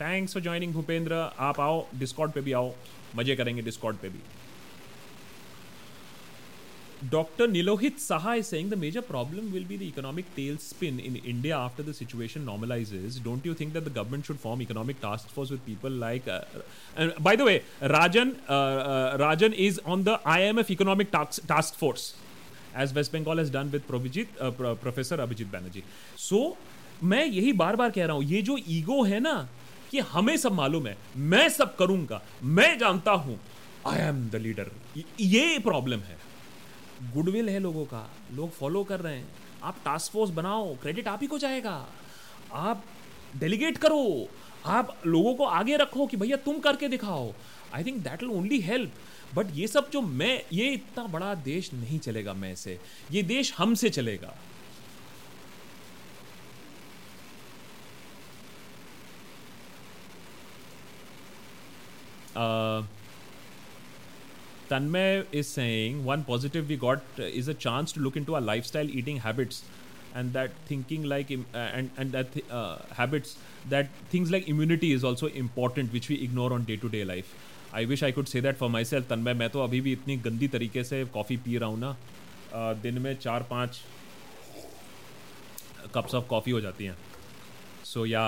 [0.00, 1.14] thanks for joining Bhupendra
[1.46, 2.72] आप आओ डिस्कॉर्ड पे भी आओ
[3.16, 4.20] मजे करेंगे डिस्कॉर्ड पे भी
[7.10, 10.24] doctor Nilohit Sahay saying the major problem will be the economic
[10.64, 14.62] tailspin in India after the situation normalises don't you think that the government should form
[14.62, 16.28] economic task force with people like
[17.28, 17.56] by the way
[17.94, 18.32] Rajan
[19.24, 22.14] Rajan is on the I economic task force
[22.82, 25.82] as West Bengal has done with Probhijit professor Abhijit Banerjee
[26.30, 26.42] so
[27.14, 29.36] मैं यही बार बार कह रहा हूँ ये जो ego है ना
[29.90, 30.96] कि हमें सब मालूम है
[31.32, 32.20] मैं सब करूंगा
[32.58, 33.36] मैं जानता हूं
[33.90, 34.70] आई एम द लीडर
[35.20, 36.18] ये प्रॉब्लम है
[37.14, 38.06] गुडविल है लोगों का
[38.38, 39.28] लोग फॉलो कर रहे हैं
[39.68, 41.74] आप टास्क फोर्स बनाओ क्रेडिट आप ही को जाएगा
[42.70, 42.84] आप
[43.40, 44.02] डेलीगेट करो
[44.76, 47.30] आप लोगों को आगे रखो कि भैया तुम करके दिखाओ
[47.74, 48.92] I think that will only help
[49.34, 52.78] but ये सब जो मैं ये इतना बड़ा देश नहीं चलेगा मैं से
[53.12, 54.34] ये देश हमसे चलेगा
[62.35, 62.83] Uh,
[64.69, 68.41] Tanmay is saying one positive we got uh, is a chance to look into our
[68.41, 69.63] lifestyle eating habits
[70.13, 73.37] and that thinking like uh, and and that th- uh, habits
[73.69, 77.35] that things like immunity is also important which we ignore on day to day life
[77.75, 80.47] I wish I could say that for myself Tanmay मैं तो अभी भी इतनी गंदी
[80.47, 81.95] तरीके से coffee P रहा हूँ ना
[82.83, 83.79] दिन में चार पाँच
[85.95, 86.95] कप्स ऑफ कॉफ़ी हो जाती हैं
[87.85, 88.23] so yeah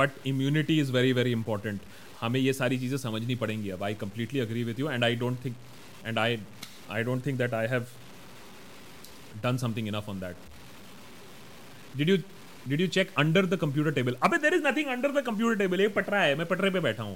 [0.00, 1.80] but immunity is very very important
[2.25, 5.37] हमें ये सारी चीज़ें समझनी पड़ेंगी अब I completely agree with you and I don't
[5.45, 5.55] think
[6.05, 6.37] and I
[6.97, 7.83] I don't think that I have
[9.43, 10.35] done something enough on that
[11.97, 12.17] did you
[12.71, 15.81] did you check under the computer table अबे there is nothing under the computer table
[15.81, 17.15] ये पटरा है मैं पटरे पे बैठा हूँ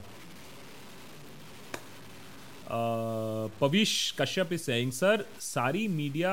[3.60, 6.32] Pavish Kashyap is saying sir सारी मीडिया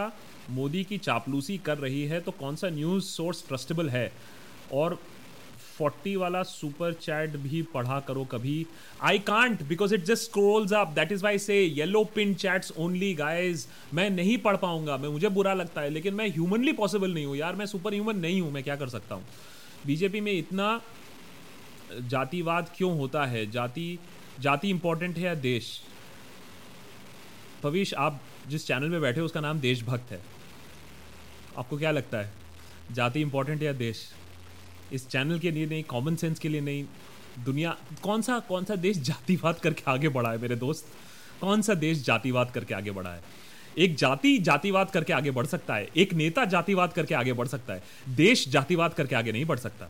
[0.59, 4.07] मोदी की चापलूसी कर रही है तो कौन सा न्यूज़ सोर्स ट्रस्टेबल है
[4.81, 4.89] और
[5.79, 8.55] फोर्टी वाला सुपर चैट भी पढ़ा करो कभी
[9.09, 13.13] I can't because it just scrolls up that is why से yellow pin chats only
[13.15, 13.67] guys
[13.99, 17.37] मैं नहीं पढ़ पाऊंगा मैं मुझे बुरा लगता है लेकिन मैं ह्यूमनली पॉसिबल नहीं हूँ
[17.37, 19.25] यार मैं सुपर ह्यूमन नहीं हूँ मैं क्या कर सकता हूँ
[19.87, 20.71] बीजेपी में इतना
[22.17, 23.89] जातिवाद क्यों होता है जाति
[24.47, 25.71] जाति इंपॉर्टेंट है या देश
[27.63, 30.21] भविष्य आप जिस चैनल में बैठे हो उसका नाम देशभक्त है
[31.59, 34.09] आपको क्या लगता है जाति इंपॉर्टेंट या देश
[34.93, 36.85] इस चैनल के लिए नहीं कॉमन सेंस के लिए नहीं
[37.45, 40.87] दुनिया कौन सा कौन सा देश जातिवाद करके आगे बढ़ा है मेरे दोस्त
[41.41, 43.21] कौन सा देश जातिवाद करके आगे बढ़ा है
[43.85, 47.75] एक जाति जातिवाद करके आगे बढ़ सकता है एक नेता जातिवाद करके आगे बढ़ सकता
[47.75, 49.89] है देश जातिवाद करके आगे नहीं बढ़ सकता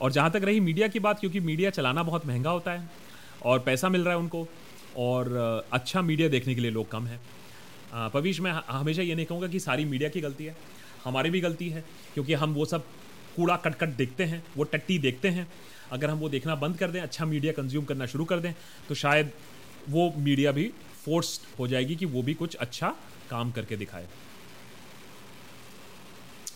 [0.00, 2.88] और जहाँ तक रही मीडिया की बात क्योंकि मीडिया चलाना बहुत महंगा होता है
[3.52, 4.46] और पैसा मिल रहा है उनको
[5.06, 5.32] और
[5.72, 7.20] अच्छा मीडिया देखने के लिए लोग कम है
[8.14, 10.56] पवीश मैं हमेशा ये नहीं कहूँगा कि सारी मीडिया की गलती है
[11.04, 11.84] हमारी भी गलती है
[12.14, 12.84] क्योंकि हम वो सब
[13.36, 15.46] कूड़ा कटकट देखते हैं वो टट्टी देखते हैं
[15.92, 18.52] अगर हम वो देखना बंद कर दें अच्छा मीडिया कंज्यूम करना शुरू कर दें
[18.88, 19.32] तो शायद
[19.96, 20.70] वो मीडिया भी
[21.04, 22.94] फोर्स हो जाएगी कि वो भी कुछ अच्छा
[23.30, 24.06] काम करके दिखाए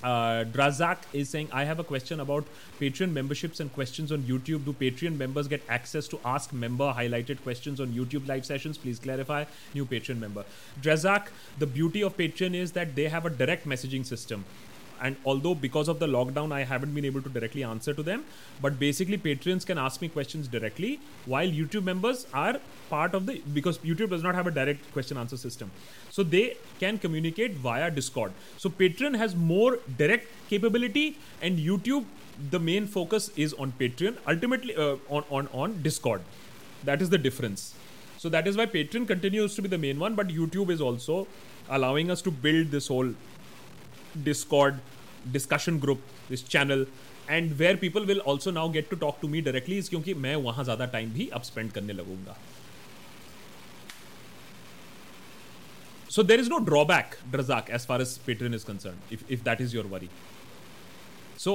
[0.03, 2.45] Uh, Drazak is saying, I have a question about
[2.81, 4.65] Patreon memberships and questions on YouTube.
[4.65, 8.79] Do Patreon members get access to ask member highlighted questions on YouTube live sessions?
[8.79, 9.45] Please clarify.
[9.75, 10.45] New Patreon member.
[10.81, 11.29] Drazak,
[11.59, 14.45] the beauty of Patreon is that they have a direct messaging system
[15.01, 18.25] and although because of the lockdown i haven't been able to directly answer to them
[18.63, 22.55] but basically patrons can ask me questions directly while youtube members are
[22.91, 25.71] part of the because youtube does not have a direct question answer system
[26.11, 32.05] so they can communicate via discord so patreon has more direct capability and youtube
[32.51, 36.21] the main focus is on patreon ultimately uh, on, on on discord
[36.85, 37.75] that is the difference
[38.23, 41.27] so that is why patreon continues to be the main one but youtube is also
[41.71, 43.11] allowing us to build this whole
[44.25, 44.81] Discord
[45.39, 46.01] discussion group,
[46.35, 46.85] this channel,
[47.31, 50.63] and where people will also now get to talk to me directly क्योंकि मैं वहां
[50.65, 52.37] ज़्यादा time भी अब spend करने लगूंगा
[56.11, 58.97] so there is no drawback ड्रजाक as far as Patreon is concern
[59.31, 60.09] if that is your worry
[61.45, 61.55] so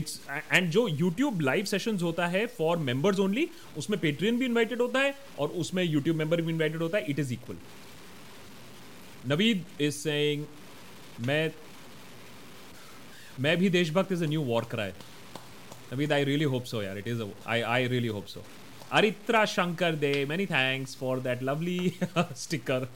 [0.00, 0.20] it's
[0.52, 3.48] and जो YouTube live session होता है फॉर मेंबर्स ओनली
[3.82, 7.18] उसमें पेट्रियन भी इन्वाइटेड होता है और उसमें यूट्यूब मेंबर भी इन्वाइटेड होता है it
[7.18, 7.56] is equal
[9.34, 10.44] Naveed is saying
[11.26, 11.48] मैं
[13.44, 14.92] मैं भी देशभक्त is a new war cry
[15.92, 17.22] Naveed I really hope so यार it is
[17.54, 18.42] I I really hope so
[18.98, 21.92] Aritra Shankar they many thanks for that lovely
[22.42, 22.86] sticker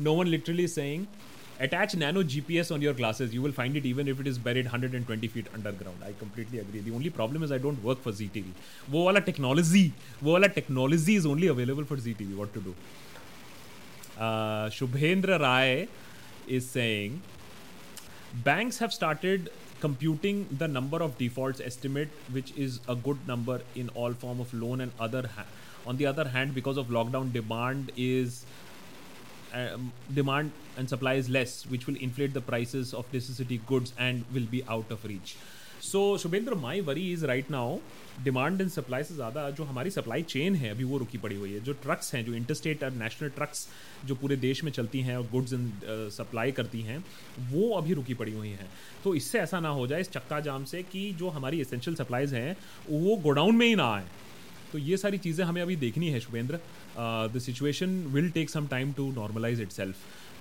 [0.00, 1.04] no one literally saying
[1.62, 4.38] attach nano G S on your glasses you will find it even if it is
[4.44, 7.82] buried hundred and twenty feet underground I completely agree the only problem is I don't
[7.84, 8.52] work for Zee TV
[8.90, 9.90] वो वाला technology
[10.22, 12.74] वो वाला technology is only available for Zee TV what to do
[14.78, 15.86] Shubhendra Rai
[16.56, 17.18] is saying
[18.34, 19.50] banks have started
[19.80, 24.52] computing the number of defaults estimate which is a good number in all form of
[24.54, 25.46] loan and other ha-
[25.86, 28.44] on the other hand because of lockdown demand is
[29.54, 34.24] um, demand and supply is less which will inflate the prices of necessity goods and
[34.34, 35.36] will be out of reach
[35.80, 37.80] so shubhendra my worry is right now
[38.24, 41.52] demand and supply से ज़्यादा जो हमारी supply chain है अभी वो रुकी पड़ी हुई
[41.52, 43.66] है जो ट्रक्स हैं जो इंटरस्टेट और नेशनल ट्रक्स
[44.06, 45.70] जो पूरे देश में चलती हैं और गुड्स इन
[46.16, 47.02] सप्लाई करती हैं
[47.50, 48.68] वो अभी रुकी पड़ी हुई हैं
[49.04, 52.34] तो इससे ऐसा ना हो जाए इस चक्का जाम से कि जो हमारी एसेंशियल सप्लाइज
[52.34, 52.56] हैं
[52.90, 54.04] वो गोडाउन में ही ना आए
[54.72, 56.58] तो ये सारी चीज़ें हमें अभी देखनी है Shubhendra
[57.34, 59.94] the situation will take some time to normalise it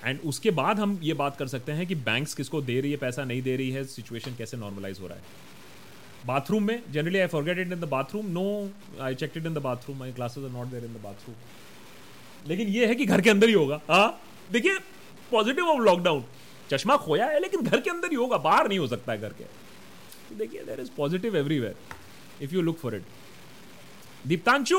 [0.05, 2.97] and उसके बाद हम ये बात कर सकते हैं कि बैंक्स किसको दे रही है
[2.97, 5.48] पैसा नहीं दे रही है सिचुएशन कैसे नॉर्मलाइज हो रहा है
[6.27, 8.45] बाथरूम में generally I forget it in the bathroom no
[9.03, 11.35] I check it in the bathroom my glasses are not there in the bathroom
[12.49, 14.05] लेकिन ये है कि घर के अंदर ही होगा हाँ
[14.51, 14.77] देखिए
[15.31, 16.23] पॉजिटिव ऑफ लॉकडाउन
[16.71, 19.33] चश्मा खोया है लेकिन घर के अंदर ही होगा बाहर नहीं हो सकता है घर
[19.41, 19.45] के
[20.37, 23.03] देखिए there is positive everywhere if you look for it
[24.27, 24.77] Diptanshu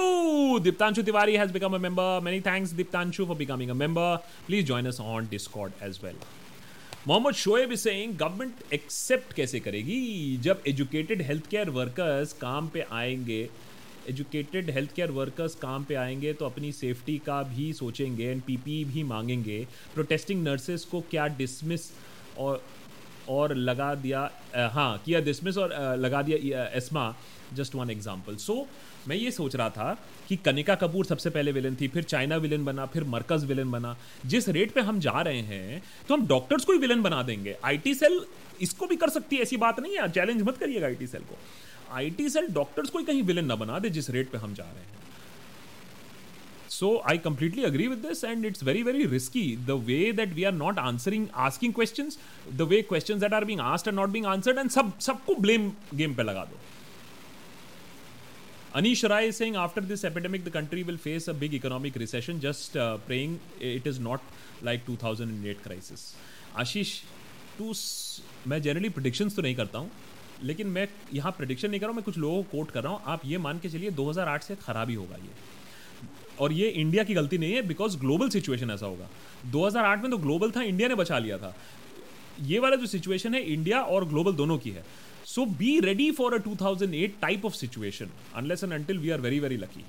[0.63, 4.17] Diptanshu Tiwari has become a member many thanks Diptanshu for becoming a member
[4.47, 6.17] please join us on Discord as well
[7.09, 7.83] Mohammed Shoaib is
[8.21, 10.01] government accept कैसे करेगी
[10.43, 13.39] जब educated health care workers काम पे आएंगे
[14.11, 18.85] educated health care workers काम पे आएंगे तो अपनी सेफ्टी का भी सोचेंगे एंड पीपी
[18.93, 19.59] भी मांगेंगे
[19.95, 21.91] प्रोटेस्टिंग नर्सेस को क्या डिसमिस
[22.49, 22.63] और
[23.29, 24.31] और लगा दिया
[24.75, 27.15] हाँ किया डिसमिस और लगा दिया ESMA
[27.55, 28.67] just one example so
[29.09, 29.97] मैं ये सोच रहा था
[30.29, 33.97] कि कनिका कपूर सबसे पहले विलेन थी फिर चाइना विलेन बना फिर मरकज विलेन बना
[34.35, 37.57] जिस रेट पे हम जा रहे हैं तो हम डॉक्टर्स को ही विलेन बना देंगे
[37.73, 38.21] आईटी सेल
[38.69, 41.39] इसको भी कर सकती है ऐसी बात नहीं है चैलेंज मत करिएगा आईटी सेल को
[42.01, 44.65] आईटी सेल डॉक्टर्स को ही कहीं विलन ना बना दे जिस रेट पर हम जा
[44.65, 44.99] रहे हैं
[46.71, 50.45] so I completely agree with this and it's very very risky the way that we
[50.45, 52.09] are not answering asking question
[52.59, 55.71] the way question that are being asked and not being answered and सब सबको blame
[56.03, 56.59] game पे लगा दो
[58.75, 62.39] Anish Rai is saying after this epidemic, the country will face a big economic recession.
[62.41, 64.21] Just uh, praying it is not
[64.63, 66.05] like 2008 crisis.
[66.59, 66.93] Ashish
[67.59, 67.73] to
[68.51, 69.91] मैं generally predictions तो नहीं करता हूँ
[70.45, 72.93] लेकिन मैं यहाँ प्रडिक्शन नहीं कर रहा हूँ मैं कुछ लोगों को कोट कर रहा
[72.93, 75.31] हूँ आप ये मान के चलिए 2008 से खराबी होगा ये
[76.45, 79.09] और ये इंडिया की गलती नहीं है बिकॉज ग्लोबल सिचुएशन ऐसा होगा
[79.57, 81.55] 2008 में तो ग्लोबल था इंडिया ने बचा लिया था
[82.53, 84.85] ये वाला जो सिचुएशन है इंडिया और ग्लोबल दोनों की है
[85.35, 89.39] so be ready for a 2008 type of situation unless and until we are very
[89.41, 89.85] very lucky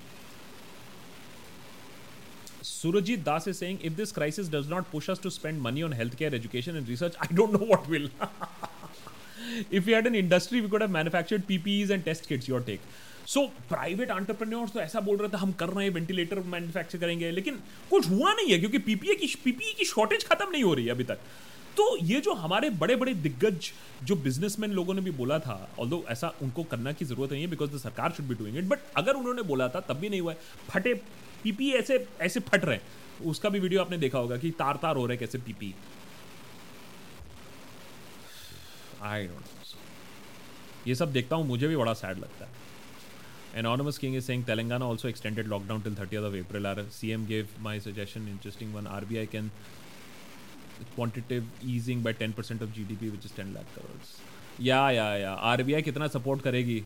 [2.64, 5.94] Surjeet Das is saying if this crisis does not push us to spend money on
[6.02, 8.10] health care education and research I don't know what will
[9.80, 12.82] if you had an industry we could have manufactured PPEs and test kits your take
[13.34, 17.32] so private entrepreneur तो ऐसा बोल रहे थे हम कर रहे हैं ventilator manufacture करेंगे
[17.32, 17.56] लेकिन
[17.90, 20.86] कुछ हुआ नहीं है क्योंकि पीपीए की पीपीई e की शॉर्टेज खत्म नहीं हो रही
[20.86, 21.20] है अभी तक
[21.78, 23.70] तो ये जो हमारे बड़े बड़े दिग्गज
[24.10, 27.48] जो बिजनेसमैन लोगों ने भी बोला था ऑल्दो ऐसा उनको करना की जरूरत नहीं है
[27.50, 30.22] because the sarkar should be doing it but अगर उन्होंने बोला था तब भी नहीं
[30.22, 30.38] हुआ है
[30.70, 30.94] फटे
[31.44, 32.80] पीपी ऐसे ऐसे फट रहे
[33.34, 35.74] उसका भी वीडियो आपने देखा होगा कि तार तार हो रहे कैसे पीपी
[39.14, 42.60] आई डोंट ये सब देखता हूँ मुझे भी बड़ा सैड लगता है
[43.60, 46.68] Anonymous King is saying Telangana also extended lockdown till 30th of April.
[46.70, 48.86] Our CM gave my suggestion, interesting one.
[48.98, 49.50] RBI can
[50.96, 54.90] quantitative easing by ten percent of G D P which is ten lakh crore या
[54.92, 56.82] या या R B I कितना support करेगी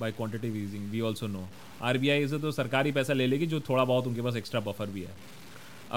[0.00, 1.48] by quantitative easing we also know
[1.88, 4.60] R B I इसे तो सरकारी पैसा ले लेगी जो थोड़ा बहुत उनके पास एक्स्ट्रा
[4.70, 5.14] बफर भी है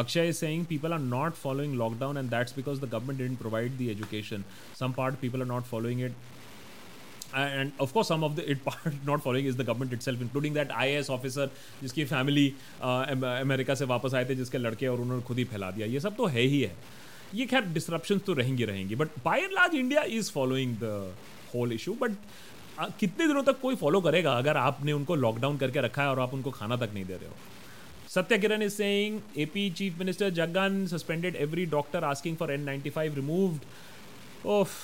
[0.02, 3.78] Akshay is saying people are not following lockdown and that's because the government didn't provide
[3.78, 4.44] the education
[4.80, 6.12] some part people are not following it
[7.36, 10.72] and of course some of the it part not following is the government itself including that
[10.78, 11.50] I S officer
[11.82, 12.48] जिसकी family
[12.82, 16.00] America uh, से वापस आए थे जिसके लड़के और उन्होंने खुद ही फैला दिया ये
[16.00, 16.76] सब तो है ही है
[17.36, 20.89] ये खैर डिसरप्शन तो रहेंगी रहेंगी but by and large India is following the
[21.53, 22.15] whole issue but
[22.99, 26.34] कितने दिनों तक कोई फॉलो करेगा अगर आपने उनको लॉकडाउन करके रखा है और आप
[26.34, 27.36] उनको खाना तक नहीं दे रहे हो
[28.15, 32.89] Satya Kiran is saying AP chief minister Jagan suspended every doctor asking for N ninety
[32.97, 34.79] five removed of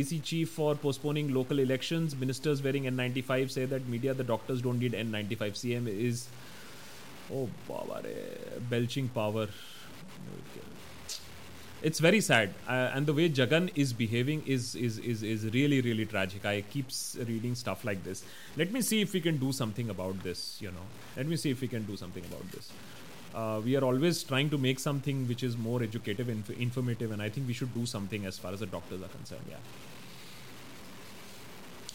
[0.00, 4.26] EC chief for postponing local election ministers wearing N ninety five say that media the
[4.28, 6.26] doctors don't need N ninety five C M is
[7.32, 8.16] ओ बाबा रे
[8.70, 9.50] belching power
[11.82, 15.80] it's very sad uh, and the way jagan is behaving is, is is is really
[15.82, 16.86] really tragic i keep
[17.28, 18.24] reading stuff like this
[18.56, 20.86] let me see if we can do something about this you know
[21.16, 22.72] let me see if we can do something about this
[23.34, 27.10] uh, we are always trying to make something which is more educative and inf- informative
[27.12, 29.56] and i think we should do something as far as the doctors are concerned yeah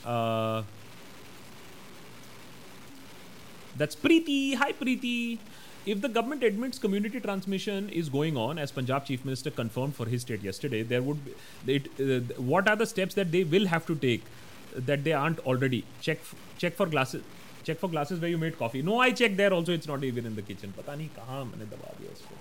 [0.09, 0.63] uh,
[3.77, 4.55] that's Preeti.
[4.55, 5.37] Hi, Preeti
[5.86, 10.06] If the government admits community transmission is going on, as Punjab Chief Minister confirmed for
[10.06, 13.66] his state yesterday, there would be, it, uh, what are the steps that they will
[13.66, 14.24] have to take
[14.74, 15.84] that they aren't already?
[16.00, 16.18] Check
[16.58, 17.22] check for glasses
[17.66, 18.80] check for glasses where you made coffee.
[18.82, 19.72] No, I checked there also.
[19.72, 20.72] It's not even in the kitchen.
[20.78, 22.34] पता नहीं कहाँ मैंने दबा दिया इसको.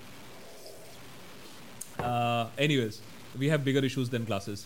[2.08, 3.00] Uh, anyways,
[3.44, 4.66] we have bigger issues than glasses.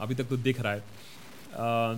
[0.00, 0.82] अभी तक तो दिख रहा है.
[1.64, 1.94] Uh,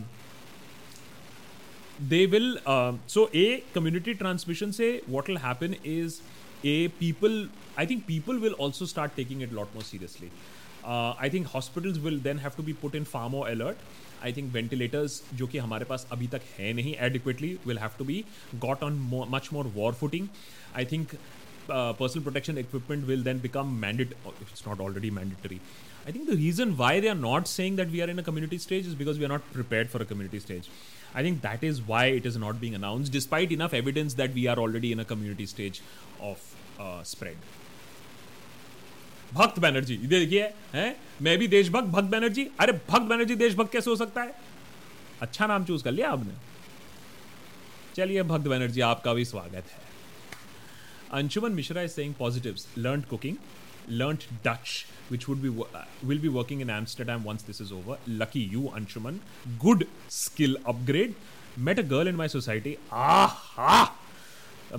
[2.09, 6.21] they will uh, so a community transmission say what will happen is
[6.65, 7.47] a people
[7.77, 10.31] i think people will also start taking it a lot more seriously
[10.85, 13.89] uh, i think hospitals will then have to be put in far more alert
[14.23, 18.05] I think ventilators जो कि हमारे पास अभी तक है नहीं adequately will have to
[18.05, 18.25] be
[18.65, 18.97] got on
[19.31, 20.27] much more war footing
[20.77, 21.15] I think
[21.97, 24.35] personal protection equipment will then become mandatory.
[24.45, 25.61] It's not already mandatory.
[26.07, 28.59] I think the reason why they are not saying that we are in a community
[28.59, 30.71] stage is because we are not prepared for a community stage.
[31.16, 34.46] I think that is why it is not being announce despite enough evidence that we
[34.54, 35.82] are already in a community stage
[36.30, 37.38] of spread
[39.34, 40.96] Bhakt Banerjee देखिए हैं
[41.28, 44.36] मैं भी देशभक्त भक्त बैनर्जी अरे भक्त बैनर्जी देशभक्त कैसे हो सकता है
[45.22, 46.34] अच्छा नाम चूज कर लिया आपने
[47.96, 49.92] चलिए भक्त बैनर्जी आपका भी स्वागत है
[51.22, 53.38] Anshuman Mishra is saying positives learn cooking
[54.02, 54.16] learn
[54.48, 54.68] Dutch
[55.10, 57.98] which would be uh, will be working in Amsterdam once this is over.
[58.08, 59.20] Lucky you, Anshuman.
[59.60, 61.16] Good skill upgrade.
[61.58, 62.78] Met a girl in my society.
[62.92, 63.92] Ah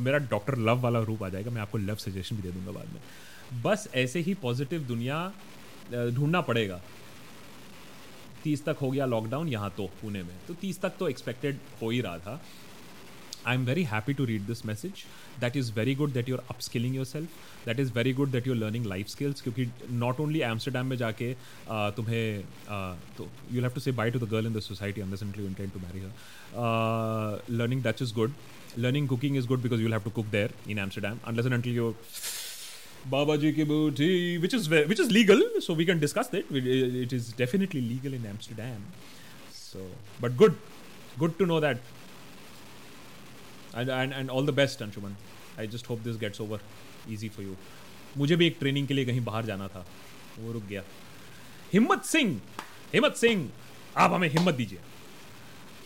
[0.06, 2.86] मेरा doctor love वाला रूप आ जाएगा मैं आपको love suggestion भी दे दूंगा बाद
[2.94, 5.18] में बस ऐसे ही पॉजिटिव दुनिया
[5.94, 6.80] ढूंढना पड़ेगा
[8.44, 11.90] तीस तक हो गया लॉकडाउन यहाँ तो पुणे में तो तीस तक तो एक्सपेक्टेड हो
[11.90, 12.40] ही रहा था
[13.45, 15.05] I'm very happy to read this message.
[15.39, 17.25] That is very good that you're upskilling yourself.
[17.65, 19.41] That is very good that you're learning life skills.
[19.41, 19.69] क्योंकि
[20.03, 22.43] not only Amsterdam में जाके uh, तुम्हें
[22.77, 25.43] uh, तो you'll have to say bye to the girl in the society unless until
[25.43, 26.11] you intend to marry her.
[26.65, 28.33] Uh, learning Dutch is good.
[28.77, 31.73] Learning cooking is good because you'll have to cook there in Amsterdam unless and until
[31.73, 31.95] you're
[33.05, 36.45] Baba Ji ki booty, which is which is legal, so we can discuss that.
[36.51, 38.83] It is definitely legal in Amsterdam.
[39.51, 39.79] So,
[40.19, 40.57] but good,
[41.17, 41.77] good to know that
[43.82, 45.16] and and and all the best Anshuman
[45.60, 46.60] I just hope this gets over
[47.12, 47.54] easy for you
[48.18, 49.84] मुझे भी एक training के लिए कहीं बाहर जाना था
[50.38, 50.82] वो रुक गया
[51.72, 52.36] हिम्मत सिंह
[52.94, 53.48] हिम्मत सिंह
[54.04, 54.80] आप हमें हिम्मत दीजिए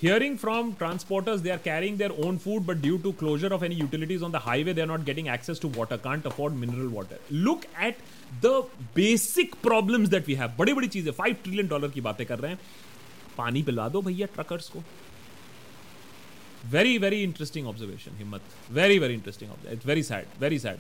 [0.00, 3.78] Hearing from transporters, they are carrying their own food, but due to closure of any
[3.78, 5.96] utilities on the highway, they are not getting access to water.
[6.04, 7.16] Can't afford mineral water.
[7.46, 8.04] Look at
[8.44, 8.52] the
[8.98, 10.54] basic problems that we have.
[10.58, 12.86] बड़ी बड़ी चीजें five trillion dollar की बातें कर रहे हैं
[13.38, 14.84] पानी पिला दो भैया ट्रकर्स को
[16.72, 18.42] very very interesting observation Himmat
[18.78, 20.78] very very interesting it's very sad very sad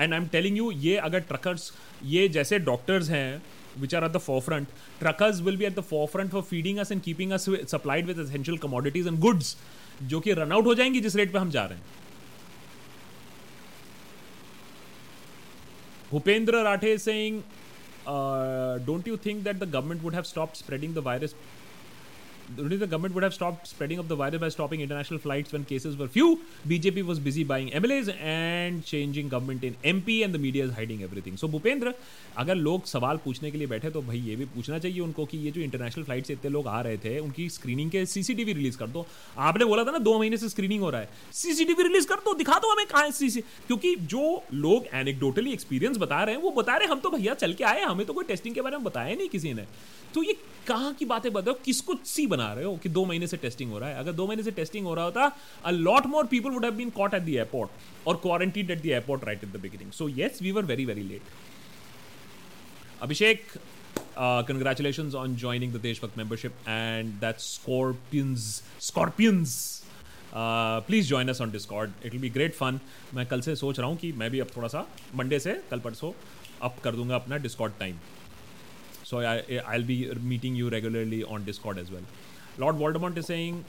[0.00, 1.72] and I am telling you ये अगर ट्रकर्स
[2.14, 3.42] ये जैसे डॉक्टर्स हैं
[3.80, 4.68] which are at the at front
[5.00, 8.18] truckers will will at the the front for feeding us and keeping us supplied with
[8.26, 9.56] essential commodities and goods
[10.12, 11.92] जो कि run out हो जाएंगी जिस रेट पर हम जा रहे हैं
[16.10, 17.42] Bhupendra Rathe Singh
[18.86, 21.34] don't you think that the government would have stop spreading the virus
[22.58, 25.64] only the government would have stopped spreading of the virus by stopping international flights when
[25.64, 26.40] cases were few.
[26.68, 31.02] BJP was busy buying MLAs and changing government in MP and the media is hiding
[31.08, 31.36] everything.
[31.42, 31.94] So Bhupendra
[32.38, 35.38] अगर लोग सवाल पूछने के लिए बैठे तो भाई ये भी पूछना चाहिए उनको कि
[35.44, 38.76] ये जो इंटरनेशनल फ्लाइट से इतने लोग आ रहे थे उनकी स्क्रीनिंग के सीसीटीवी रिलीज
[38.76, 39.06] कर दो
[39.50, 41.08] आपने बोला था ना दो महीने से स्क्रीनिंग हो रहा है
[41.40, 43.08] सीसीटीवी रिलीज कर दो दिखा दो हमें कहा
[43.66, 44.24] क्योंकि जो
[44.66, 47.64] लोग एनेक्डोटली एक्सपीरियंस बता रहे हैं वो बता रहे हैं हम तो भैया चल के
[47.72, 49.64] आए हमें तो कोई टेस्टिंग के बारे में बताया नहीं किसी ने
[50.14, 50.34] तो ये
[50.66, 53.82] कहाँ की बातें बताओ किसको सी बना रहे हो कि दो महीने से टेस्टिंग हो
[53.82, 55.26] रहा है अगर दो महीने से टेस्टिंग हो रहा होता
[55.72, 58.94] a lot more people would have been caught at the airport और quarantine at the
[58.94, 61.38] airport right at the beginning so yes we were very very late
[63.08, 63.46] Abhishek
[64.50, 68.50] congratulation on joining the Deshbhakt membership and that scorpions
[68.90, 69.54] scorpions
[70.86, 72.78] please join us on Discord it will be great fun
[73.18, 74.86] मैं कल से सोच रहा हूँ कि मैं भी अब थोड़ा सा
[75.20, 76.12] मंडे से कल परसों
[76.70, 77.96] अप कर दूंगा अपना Discord time
[79.10, 82.02] so I, I'll be meeting you regularly on Discord as well.
[82.58, 83.64] Lord Voldemort is saying,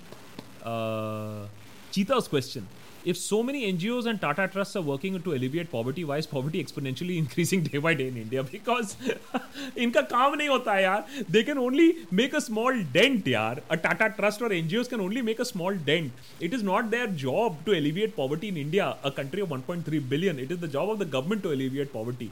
[0.63, 1.45] uh,
[1.91, 2.67] Cheetah's question.
[3.03, 6.63] If so many NGOs and Tata Trusts are working to alleviate poverty, why is poverty
[6.63, 8.41] exponentially increasing day by day in India?
[8.51, 8.95] Because
[9.85, 11.05] inka kaam nahi hota yaar.
[11.29, 13.23] they can only make a small dent.
[13.25, 13.59] Yaar.
[13.69, 16.11] A Tata Trust or NGOs can only make a small dent.
[16.39, 20.39] It is not their job to alleviate poverty in India, a country of 1.3 billion.
[20.39, 22.31] It is the job of the government to alleviate poverty.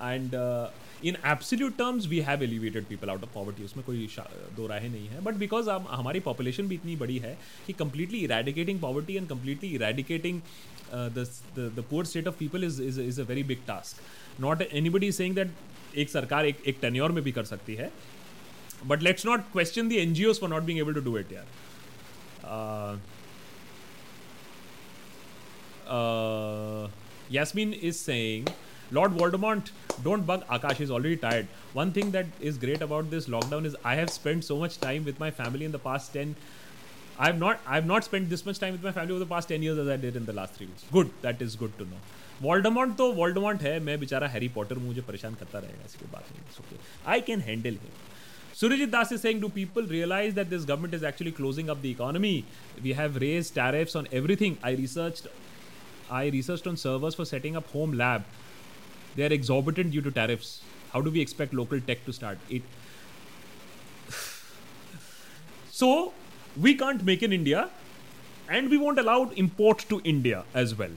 [0.00, 0.70] And uh,
[1.06, 4.08] in absolute terms we have elevated people out of poverty उसमें कोई
[4.56, 7.36] दो राय नहीं है but because हम हमारी population भी इतनी बड़ी है
[7.66, 10.40] कि completely eradicating poverty and completely eradicating
[10.92, 15.34] the poor state of people is is is a very big task not anybody saying
[15.34, 15.50] that
[16.04, 17.90] एक सरकार एक एक टेन्योर में भी कर सकती है
[18.86, 21.32] but let's not question the N G Os for not being able to do it
[21.32, 21.46] यार
[27.34, 28.46] Yasmin is saying
[28.91, 29.71] Lord Voldemort,
[30.03, 31.47] don't bug Akash, he's already tired.
[31.73, 35.05] One thing that is great about this lockdown is I have spent so much time
[35.05, 36.35] with my family in the past 10
[37.19, 39.61] I've not I've not spent this much time with my family over the past 10
[39.61, 40.83] years as I did in the last 3 weeks.
[40.91, 42.03] Good, that is good to know.
[42.41, 46.77] Voldemort तो Voldemort है मैं बेचारा Harry Potter मुझे परेशान करता रहेगा इसकी बात नहीं
[47.13, 47.91] I can handle him
[48.55, 51.89] Surajit Das is saying, do people realize that this government is actually closing up the
[51.89, 52.45] economy?
[52.83, 54.57] We have raised tariffs on everything.
[54.63, 55.29] I researched,
[56.17, 58.27] I researched on servers for setting up home lab.
[59.18, 60.62] They are exorbitant due to tariffs.
[60.92, 62.38] How do we expect local tech to start?
[62.48, 62.62] It.
[65.78, 66.12] so
[66.56, 67.68] we can't make in India,
[68.48, 70.92] and we won't allow import to India as well.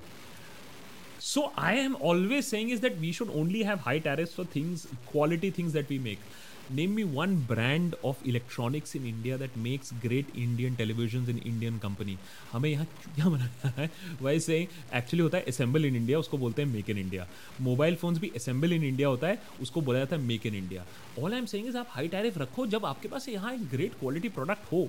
[1.18, 4.86] So I am always saying is that we should only have high tariffs for things,
[5.08, 6.20] quality things that we make.
[6.78, 11.80] name me one brand of electronics in India that makes great Indian televisions in Indian
[11.86, 12.16] company
[12.52, 13.90] हमें यहाँ क्या बनाना है
[14.24, 17.28] वैसे actually होता है assemble in India उसको बोलते हैं make in India
[17.70, 20.86] mobile phones भी असेंबल इन इंडिया होता है उसको बोला जाता है make in India
[21.24, 23.94] all I am saying is आप हाई टैरिफ रखो जब आपके पास यहाँ एक ग्रेट
[24.00, 24.88] क्वालिटी प्रोडक्ट हो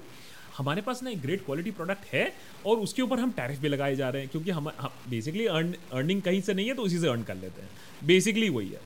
[0.56, 2.24] हमारे पास ना एक ग्रेट क्वालिटी प्रोडक्ट है
[2.66, 4.70] और उसके ऊपर हम टैरिफ भी लगाए जा रहे हैं क्योंकि हम
[5.10, 8.68] बेसिकली अर्निंग कहीं से नहीं है तो उसी से अर्न कर लेते हैं बेसिकली वही
[8.68, 8.80] है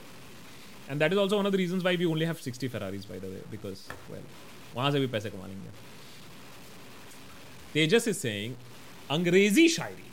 [0.90, 3.20] and that is also one of the reason why we only have sixty Ferraris by
[3.20, 4.24] the way because well
[4.76, 5.70] वहां से भी पैसे कमा लेंगे
[7.74, 8.56] तेजस इज सेइंग
[9.12, 10.10] अंग्रेजी शायरी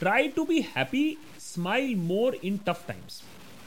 [0.00, 1.04] try to be happy
[1.40, 3.22] smile more in tough times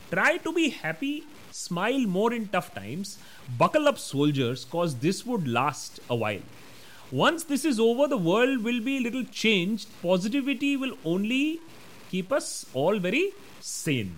[0.10, 1.22] try to be happy
[1.54, 3.18] smile more in tough times
[3.58, 6.42] buckle up soldiers cause this would last a while
[7.12, 11.60] once this is over the world will be a little changed positivity will only
[12.12, 13.26] keep us all very
[13.62, 14.14] sane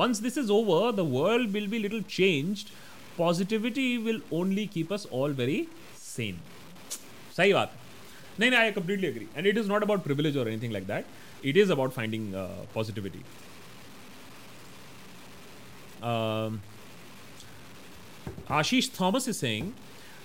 [0.00, 2.74] once this is over the world will be little changed
[3.16, 5.60] positivity will only keep us all very
[6.02, 6.42] sane
[7.36, 7.72] सही बात
[8.40, 11.46] नहीं नहीं I completely agree and it is not about privilege और anything like that
[11.46, 12.32] it is about finding
[12.74, 13.22] positivity
[18.48, 19.74] Ashish Thomas is saying,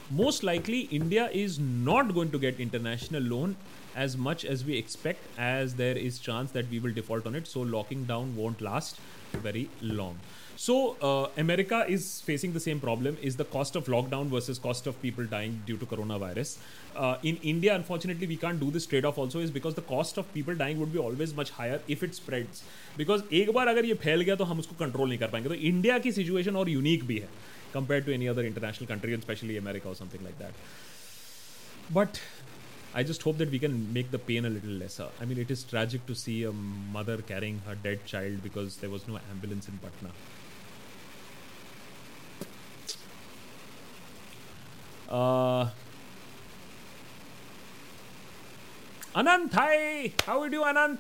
[0.10, 3.56] most likely India is not going to get international loan
[3.96, 7.48] as much as we expect, as there is chance that we will default on it.
[7.48, 9.00] So locking down won't last
[9.34, 10.18] very long.
[10.56, 14.88] So uh, America is facing the same problem: is the cost of lockdown versus cost
[14.88, 16.58] of people dying due to coronavirus.
[16.96, 19.18] Uh, in India, unfortunately, we can't do this trade-off.
[19.18, 22.16] Also, is because the cost of people dying would be always much higher if it
[22.16, 22.64] spreads.
[22.98, 25.56] Because एक बार अगर ये फैल गया तो हम उसको control नहीं कर पाएंगे तो
[25.72, 27.30] इंडिया की सिचुएशन और यूनिक भी है
[27.74, 30.54] compared to any other international country, especially America or something like that.
[31.98, 32.22] But
[32.97, 35.09] I just hope that we can make the pain a little lesser.
[35.21, 38.89] I mean, it is tragic to see a mother carrying her dead child because there
[38.89, 40.11] was no ambulance in Patna.
[45.09, 45.71] Uh,
[49.17, 50.13] Anant, hi!
[50.25, 50.99] How are you, Anant?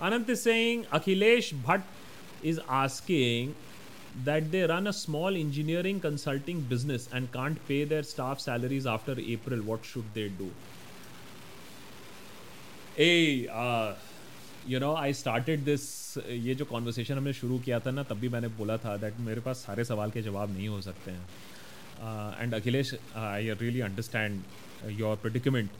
[0.00, 1.82] Anant is saying Akhilesh Bhatt
[2.44, 3.56] is asking
[4.24, 9.16] that they run a small engineering consulting business and can't pay their staff salaries after
[9.18, 9.58] April.
[9.62, 10.52] What should they do?
[13.00, 13.94] Uh
[14.68, 15.82] you know I started this
[16.46, 19.40] ये जो conversation हमने शुरू किया था ना तब भी मैंने बोला था दैट मेरे
[19.40, 21.26] पास सारे सवाल के जवाब नहीं हो सकते हैं
[22.42, 25.70] and uh, Akhilesh I really understand your predicament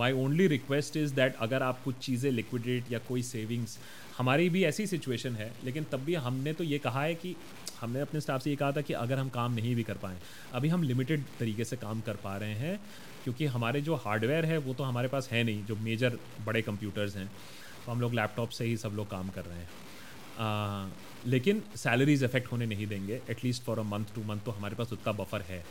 [0.00, 3.78] my only request is that अगर आप कुछ चीज़ें लिक्विडेट या कोई सेविंग्स
[4.18, 7.34] हमारी भी ऐसी सिचुएशन है लेकिन तब भी हमने तो ये कहा है कि
[7.80, 10.18] हमने अपने स्टाफ से ये कहा था कि अगर हम काम नहीं भी कर पाएँ
[10.54, 12.78] अभी हम लिमिटेड तरीके से काम कर पा रहे हैं
[13.24, 17.16] क्योंकि हमारे जो हार्डवेयर है वो तो हमारे पास है नहीं जो मेजर बड़े कंप्यूटर्स
[17.16, 17.26] हैं
[17.84, 19.68] तो हम लोग लैपटॉप से ही सब लोग काम कर रहे हैं
[20.44, 20.88] आ,
[21.26, 24.92] लेकिन सैलरीज इफेक्ट होने नहीं देंगे at least for a month two month तो हमारे पास
[24.92, 25.64] उतना बफर है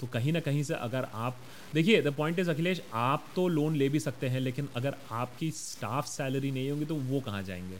[0.00, 1.36] तो कहीं ना कहीं से अगर आप
[1.74, 4.94] देखिए द पॉइंट इज अखिलेश आप तो लोन ले भी सकते हैं लेकिन अगर
[5.24, 7.76] आपकी स्टाफ सैलरी नहीं होगी तो वो कहाँ जाएंगे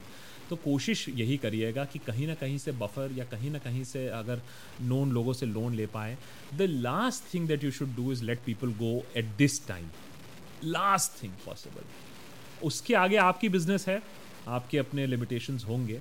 [0.52, 4.06] तो कोशिश यही करिएगा कि कहीं ना कहीं से बफर या कहीं ना कहीं से
[4.16, 4.40] अगर
[4.92, 6.16] नोन लोगों से लोन ले पाए
[6.58, 9.86] the last thing that you should do is let people go at this time
[10.76, 14.00] last thing possible उसके आगे आपकी बिजनेस है
[14.58, 16.00] आपके अपने लिमिटेशन होंगे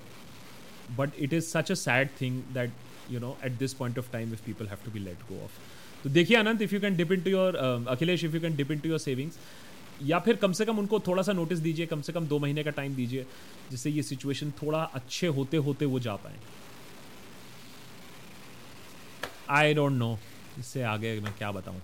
[0.97, 2.71] but it is such a sad thing that
[3.11, 5.59] you know at this point of time if people have to be let go off
[6.03, 7.55] तो देखिए Anant if you can depend to your
[7.95, 9.37] Akhilesh if you can depend to your savings
[10.07, 12.63] या फिर कम से कम उनको थोड़ा सा notice दीजिए कम से कम दो महीने
[12.63, 13.25] का टाइम दीजिए
[13.71, 16.37] जिससे ये सिचुएशन थोड़ा अच्छे होते होते वो जा पाए
[19.57, 20.17] आई डोंट नो
[20.59, 21.79] इससे आगे मैं क्या बताऊं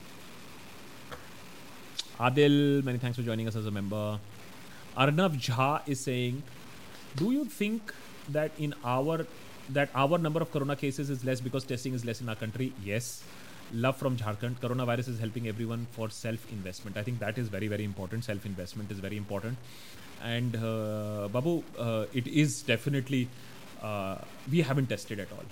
[2.28, 2.54] Adil
[2.86, 6.40] many thanks for joining us as Jha is saying
[7.22, 7.92] do you think
[8.32, 9.26] that in our
[9.74, 12.72] that our number of corona cases is less because testing is less in our country
[12.86, 13.12] yes
[13.74, 17.40] love from Jharkhand corona virus is helping every one for self investment I think that
[17.40, 19.58] is very very important self investment is very important
[20.26, 20.56] and
[21.32, 21.62] Babu
[22.20, 23.28] it is definitely
[24.50, 25.46] we haven't tested at all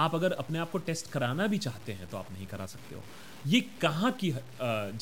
[0.00, 2.94] आप अगर अपने आप को test कराना भी चाहते हैं तो आप नहीं करा सकते
[2.94, 3.02] हो
[3.46, 4.30] ये कहाँ की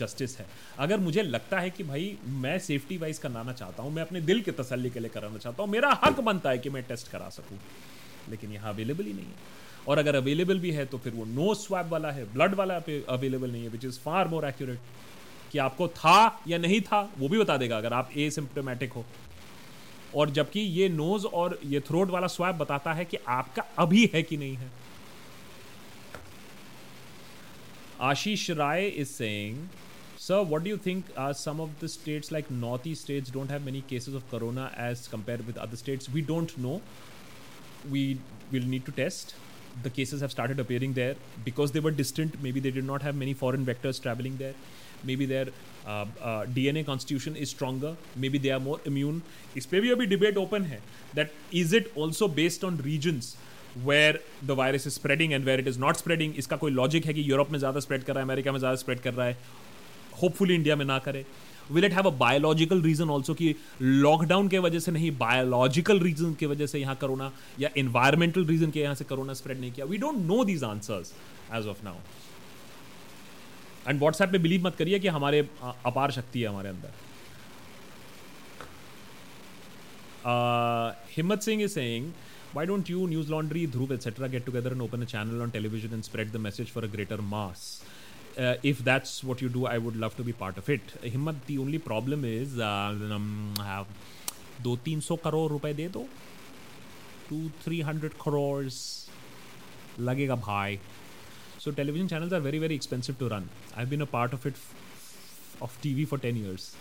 [0.04, 0.46] जस्टिस uh, है
[0.84, 4.40] अगर मुझे लगता है कि भाई मैं सेफ्टी वाइज कराना चाहता हूँ मैं अपने दिल
[4.48, 7.28] के तसली के लिए कराना चाहता हूँ मेरा हक बनता है कि मैं टेस्ट करा
[7.38, 7.58] सकूँ
[8.30, 11.52] लेकिन यहाँ अवेलेबल ही नहीं है और अगर अवेलेबल भी है तो फिर वो नो
[11.54, 14.78] स्वैप वाला है ब्लड वाला अवेलेबल नहीं है which is far more accurate
[15.52, 16.16] कि आपको था
[16.48, 19.04] या नहीं था वो भी बता देगा अगर आप ए सिम्प्टोमेटिक हो
[20.20, 24.22] और जबकि ये नोज और ये थ्रोट वाला स्वैप बताता है कि आपका अभी है
[24.22, 24.70] कि नहीं है
[28.10, 29.66] Ashish Rai is saying
[30.20, 31.04] sir what do you think
[31.38, 35.06] some of the states like north east states don't have many cases of corona as
[35.12, 36.80] compare with other states we don't know
[37.90, 38.06] we
[38.52, 39.34] will need to test
[39.82, 42.42] the cases have started appearing there because they were distant.
[42.42, 44.54] Maybe they did not have many foreign vectors traveling there.
[45.04, 45.46] Maybe their
[45.86, 47.96] uh, uh, DNA constitution is stronger.
[48.16, 49.22] Maybe they are more immune.
[49.56, 50.80] इस पर भी अभी debate open है
[51.18, 53.34] that is it also based on regions
[53.90, 54.14] where
[54.50, 56.32] the virus is spreading and where it is not spreading.
[56.44, 58.80] इसका कोई logic है कि Europe में ज़्यादा spread कर रहा है America में ज़्यादा
[58.84, 59.36] spread कर रहा है
[60.22, 61.24] Hopefully India में ना करे
[61.70, 66.34] will it have a biological reason also कि लॉकडाउन के वजह से नहीं बायोलॉजिकल रीजन
[66.40, 67.30] के वजह से यहाँ करोना
[67.60, 71.12] या इन्वायरमेंटल रीजन के यहाँ से करोना स्प्रेड नहीं किया we don't know these answers
[71.54, 71.96] as of now
[73.88, 75.48] and WhatsApp पे बिलीव मत करिए कि हमारे
[75.86, 77.04] अपार शक्ति है हमारे अंदर
[81.16, 82.12] Himmat Singh is saying
[82.56, 85.96] why don't you news laundry dhruv etc get together and open a channel on television
[85.96, 87.64] and spread the message for a greater mass
[88.40, 91.56] if that's what you do I would love to be part of it Himmat the
[91.56, 92.54] only problem is
[94.62, 96.06] दो तीन सौ करोड़ रुपए दे दो
[97.28, 98.68] two three hundred crore
[100.02, 100.78] लगेगा भाई
[101.64, 104.54] so television channels are very very expensive to run I been a part of it
[105.62, 106.72] of T V for ten years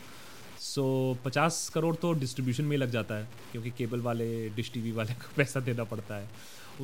[0.61, 0.85] so
[1.25, 4.91] पचास करोड़ तो डिस्ट्रीब्यूशन में ही लग जाता है क्योंकि केबल वाले डिश टी वी
[4.91, 6.29] वाले को पैसा देना पड़ता है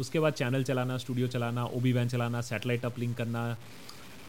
[0.03, 3.45] उसके बाद चैनल चलाना स्टूडियो चलाना ओ बी वैन चलाना सेटेलाइट अपलिंक करना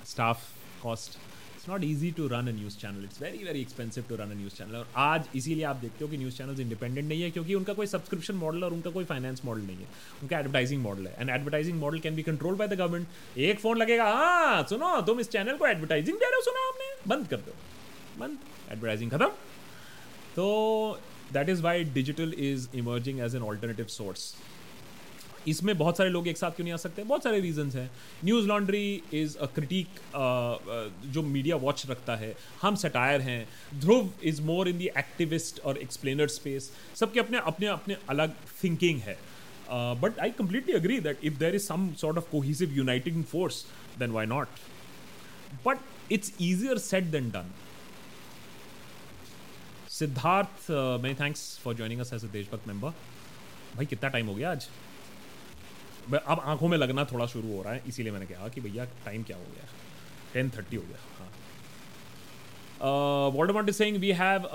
[0.07, 0.45] staff
[0.83, 1.16] cost
[1.57, 4.35] it's not easy to run a news channel it's very very expensive to run a
[4.35, 7.55] news channel और आज इसीलिए आप देखते हो कि न्यूज़ चैनल इंडिपेंडेंट नहीं है क्योंकि
[7.55, 9.87] उनका कोई सब्सक्रिप्शन मॉडल और उनका कोई फाइनेंस मॉडल नहीं है
[10.23, 13.79] उनका एडवर्टाइजिंग मॉडल है and advertising model can be control by the government एक फ़ोन
[13.79, 17.37] लगेगा हाँ सुनो तुम इस चैनल को एडवर्टाइजिंग दे रहे हो सुना आपने बंद कर
[17.49, 17.55] दो
[18.24, 18.39] बंद
[18.73, 19.29] एडवर्टाइजिंग खत्म
[20.37, 20.47] तो
[21.33, 24.35] that is why digital is emerging as an alternative source
[25.48, 27.90] इसमें बहुत सारे लोग एक साथ क्यों नहीं आ सकते बहुत सारे रीजंस हैं
[28.24, 28.82] news laundry
[29.23, 29.98] is a critic
[31.14, 33.47] जो मीडिया वॉच रखता है हम सटायर हैं
[33.81, 36.70] Dhruv is more in the activist और एक्सप्लेनर स्पेस
[37.01, 39.19] सबके अपने अपने अपने अलग थिंकिंग है
[40.02, 43.64] but I completely agree that if there is some sort of cohesive uniting force
[43.98, 44.60] then why not
[45.66, 47.51] but it's easier said than done
[49.98, 50.70] Siddharth
[51.02, 52.90] many thanks for joining us as a Deshbhakt member
[53.77, 54.66] भाई कितना time हो गया आज
[56.15, 59.23] अब आंखों में लगना थोड़ा शुरू हो रहा है इसीलिए मैंने कहा कि भैया टाइम
[59.29, 59.65] क्या हो गया
[60.35, 61.27] टेन थर्टी हो गया हाँ
[63.37, 64.47] Voldemort is saying we have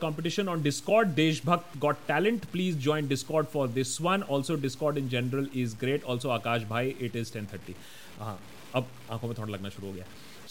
[0.00, 5.08] competition on Discord Deshbhakt got talent please join Discord for this one also Discord in
[5.14, 7.74] general is great also Akash भाई इट इज़ टेन थर्टी
[8.18, 8.38] हाँ
[8.76, 10.04] अब आंखों में थोड़ा लगना शुरू हो गया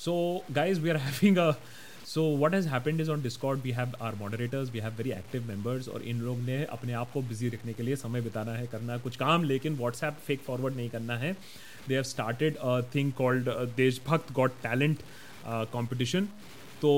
[0.04, 0.14] so
[0.52, 1.52] guys we are having a
[2.14, 5.46] so what has happened is on Discord we have our moderators we have very active
[5.48, 8.68] members और इन लोग ने अपने आप को बिजी रखने के लिए समय बिताना है
[8.72, 11.32] करना है कुछ काम लेकिन व्हाट्सएप फेक फॉरवर्ड नहीं करना है
[11.88, 12.58] they have started
[12.96, 15.00] thing called Deshbhakt got talent
[15.72, 16.26] competition
[16.82, 16.92] तो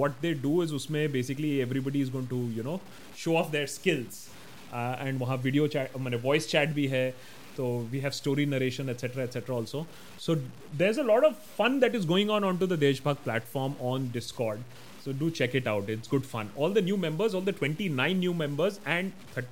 [0.00, 2.80] वट दे डू इज़ उसमें basically everybody is going to you know
[3.24, 4.26] show off their skills
[4.74, 7.08] and वहाँ वीडियो चैट मैंने वॉइस चैट भी है
[7.58, 9.52] So we have story narration, etc., etc.
[9.52, 9.84] Also,
[10.16, 10.38] so
[10.82, 14.62] there's a lot of fun that is going on onto the Deshbhag platform on Discord.
[15.04, 15.88] So do check it out.
[15.88, 16.50] It's good fun.
[16.54, 19.48] All the new members, all the 29 new members, and 30,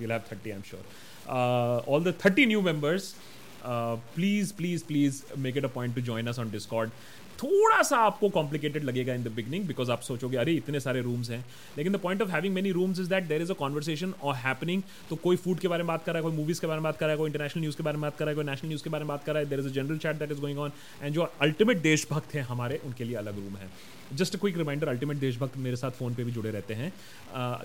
[0.00, 0.80] we'll have 30, I'm sure.
[1.28, 3.14] Uh, all the 30 new members,
[3.62, 6.90] uh, please, please, please make it a point to join us on Discord.
[7.42, 11.28] थोड़ा सा आपको complicated लगेगा in the beginning because आप सोचोगे अरे इतने सारे rooms
[11.30, 11.44] हैं
[11.76, 14.82] लेकिन the point of having many rooms is that there is a conversation और हैपनिंग
[15.10, 16.84] तो कोई फूड के बारे में बात कर रहा है कोई मूवीज़ के बारे में
[16.84, 18.44] बात कर रहा है कोई इंटरनेशनल न्यूज़ के बारे में बात कर रहा है कोई
[18.46, 20.32] नेशनल न्यूज़ के बारे में बात कर रहा है there is a general chat that
[20.32, 23.70] is going on and जो अल्टीमेट देशभक्त हैं हमारे उनके लिए अलग रूम है
[24.18, 26.92] just quick reminder ultimate Deshbhakt मेरे साथ फ़ोन पे भी जुड़े रहते हैं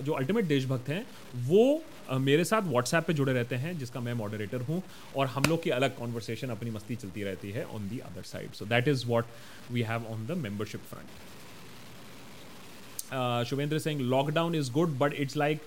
[0.04, 1.04] जो अल्टीमेट देशभक्त हैं
[1.46, 4.82] वो मेरे साथ व्हाट्सएप पे जुड़े रहते हैं जिसका मैं मॉडरेटर हूँ
[5.16, 8.52] और हम लोग की अलग कॉन्वर्सेशन अपनी मस्ती चलती रहती है on the other side
[8.58, 9.24] so that is what
[9.72, 11.06] we have on the membership front.
[13.10, 15.60] Uh, Shubhendra is saying lockdown is good, but it's like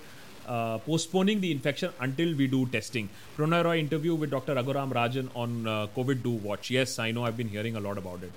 [0.48, 3.07] uh, postponing the infection until we do testing.
[3.38, 4.56] Pranay Roy interview with Dr.
[4.56, 6.69] Raghuram Rajan on uh, COVID do watch.
[6.72, 8.32] Yes, I know I've been hearing a lot about it.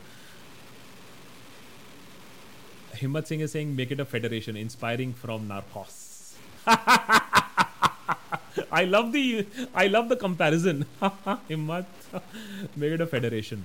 [2.97, 6.35] Himmat Singh is saying make it a federation, inspiring from Narcos.
[8.73, 10.85] I love the I love the comparison.
[11.01, 11.87] Himmat,
[12.77, 13.65] make it a federation.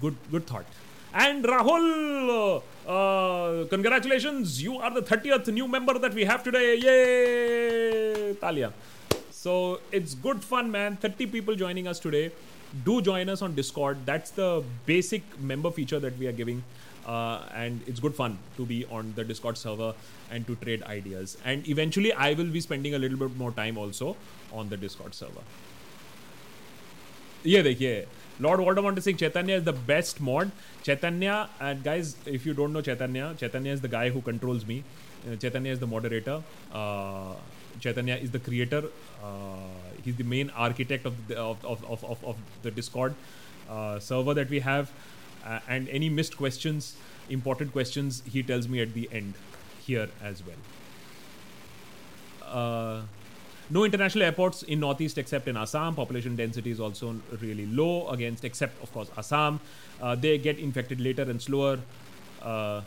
[0.00, 0.66] Good good thought.
[1.13, 4.61] And Rahul, uh, congratulations!
[4.61, 6.75] You are the 30th new member that we have today.
[6.75, 8.33] Yay!
[8.35, 8.73] Talia.
[9.31, 10.97] So it's good fun, man.
[10.97, 12.31] 30 people joining us today.
[12.83, 14.05] Do join us on Discord.
[14.05, 16.63] That's the basic member feature that we are giving
[17.07, 19.93] uh, and it's good fun to be on the Discord server
[20.29, 21.37] and to trade ideas.
[21.45, 24.17] And eventually, I will be spending a little bit more time also
[24.51, 25.41] on the Discord server.
[27.45, 28.05] ये देखिए
[28.39, 30.51] Lord Voldemort is saying Chaitanya is the best mod.
[30.82, 34.82] Chaitanya, and guys, if you don't know Chaitanya, Chaitanya is the guy who controls me.
[35.30, 36.42] Uh, Chaitanya is the moderator.
[36.72, 37.34] Uh,
[37.80, 38.84] Chaitanya is the creator.
[39.22, 43.14] Uh, he's the main architect of the, of, of, of, of, the Discord
[43.70, 44.90] uh, server that we have.
[45.44, 46.96] Uh, and any missed questions,
[47.30, 49.34] important questions, he tells me at the end
[49.84, 50.58] here as well.
[52.46, 53.02] Uh,
[53.70, 55.94] no international airports in northeast except in Assam.
[55.94, 59.60] Population density is also really low against except of course Assam.
[60.00, 61.78] Uh, they get infected later and slower.
[62.42, 62.82] Uh,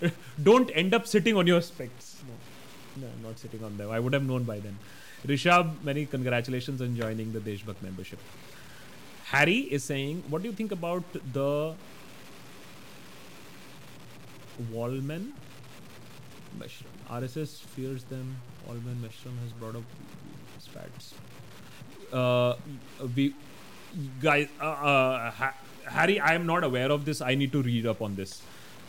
[0.42, 2.22] don't end up sitting on your specs.
[2.96, 3.90] No, no, not sitting on them.
[3.90, 4.78] I would have known by then.
[5.26, 8.18] Rishab, many congratulations on joining the Deshbhakt membership.
[9.26, 11.04] Harry is saying, what do you think about
[11.34, 11.74] the
[14.72, 15.32] wallmen?
[16.58, 16.90] mushroom?
[17.10, 18.36] RSS fears them.
[18.68, 19.82] Alman Mishram has brought up
[20.58, 21.14] spats.
[22.12, 22.56] Uh,
[23.16, 23.34] we
[24.20, 25.54] guys, uh, uh, ha-
[25.86, 27.20] Harry, I am not aware of this.
[27.20, 28.42] I need to read up on this.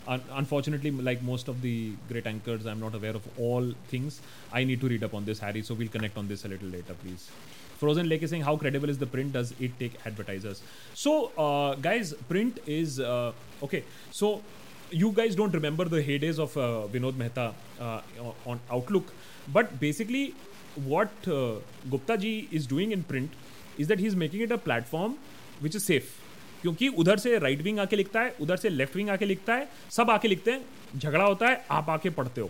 [0.07, 4.19] Un- unfortunately, like most of the great anchors, I'm not aware of all things.
[4.51, 5.61] I need to read up on this, Harry.
[5.63, 7.29] So we'll connect on this a little later, please.
[7.77, 9.33] Frozen Lake is saying, How credible is the print?
[9.33, 10.61] Does it take advertisers?
[10.93, 13.31] So, uh, guys, print is uh,
[13.63, 13.83] okay.
[14.11, 14.41] So,
[14.91, 18.01] you guys don't remember the heydays of uh, Vinod Mehta uh,
[18.45, 19.11] on Outlook
[19.53, 20.31] but basically
[20.79, 21.29] what
[21.89, 23.31] Gupta ji is doing in print
[23.79, 25.13] is that he is making it a platform
[25.61, 26.09] which is safe
[26.61, 29.67] क्योंकि उधर से right wing आके लिखता है उधर से left wing आके लिखता है
[29.91, 32.49] सब आके लिखते हैं झगड़ा होता है आप आके पढ़ते हो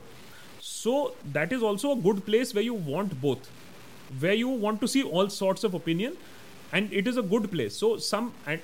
[0.61, 0.93] so
[1.34, 3.49] that is also a good place way you want both
[4.22, 6.13] way you want to see all sorts of opinion
[6.73, 8.59] and it is a good place so some and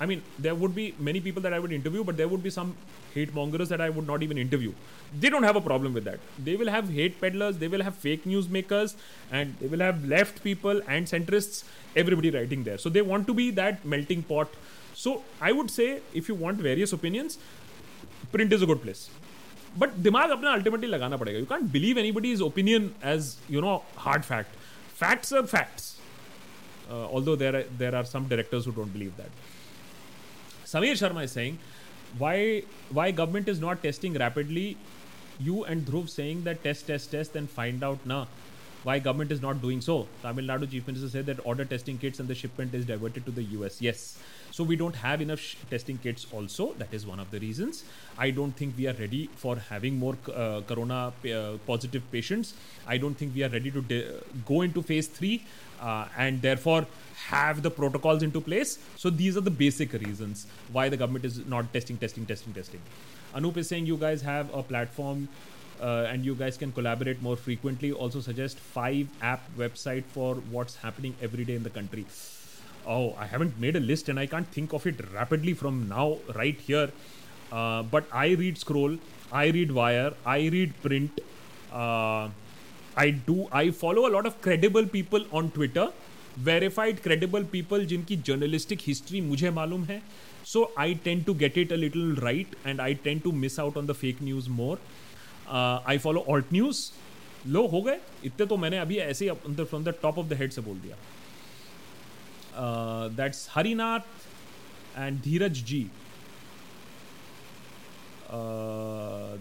[0.00, 2.52] i mean there would be many people that i would interview but there would be
[2.56, 2.74] some
[3.14, 4.72] hate mongers that i would not even interview
[5.22, 6.18] they don't have a problem with that
[6.48, 8.96] they will have hate peddlers they will have fake news makers
[9.30, 11.64] and they will have left people and centrists
[11.96, 14.60] everybody writing there so they want to be that melting pot
[14.94, 17.38] so i would say if you want various opinions
[18.32, 19.08] print is a good place
[19.78, 23.74] but दिमाग अपना ultimately लगाना पड़ेगा you can't believe anybody is opinion as you know
[24.06, 24.56] hard fact
[25.00, 25.86] facts are facts.
[26.90, 29.30] Uh, although there are, there are some directors who don't believe that.
[30.75, 31.57] Samir Sharma is saying
[32.21, 32.61] why
[32.97, 34.65] why government is not testing rapidly.
[35.47, 38.19] You and Dhruv saying that test, test, test, and find out na
[38.89, 39.95] why government is not doing so.
[40.23, 43.33] Tamil Nadu Chief Minister said that order testing kits and the shipment is diverted to
[43.39, 43.81] the US.
[43.89, 44.05] Yes.
[44.57, 46.67] So we don't have enough sh- testing kits also.
[46.83, 47.83] That is one of the reasons.
[48.27, 52.53] I don't think we are ready for having more uh, corona p- uh, positive patients.
[52.87, 54.07] I don't think we are ready to de-
[54.53, 55.33] go into phase 3
[55.81, 56.85] uh, and therefore
[57.27, 58.77] have the protocols into place.
[58.97, 62.81] So these are the basic reasons why the government is not testing, testing, testing, testing.
[63.33, 65.27] Anup is saying you guys have a platform
[65.81, 67.91] uh, and you guys can collaborate more frequently.
[67.91, 72.05] Also suggest five app website for what's happening every day in the country.
[72.87, 76.17] Oh, I haven't made a list and I can't think of it rapidly from now
[76.35, 76.91] right here.
[77.51, 78.97] Uh, but I read scroll,
[79.31, 81.19] I read wire, I read print.
[81.71, 82.29] Uh,
[82.99, 85.87] I do I follow a lot of credible people on Twitter
[86.49, 90.01] verified credible people जिनकी journalistic history मुझे मालूम है
[90.53, 93.77] so I tend to get it a little right and I tend to miss out
[93.77, 94.81] on the fake news more
[95.87, 96.81] I follow Alt News
[97.55, 100.51] लो हो गए इतने तो मैंने अभी ऐसे ही from the top of the head
[100.51, 100.95] से बोल दिया
[103.15, 104.23] that's Harinath
[104.97, 105.85] and Dheeraj ji
[108.35, 109.35] uh,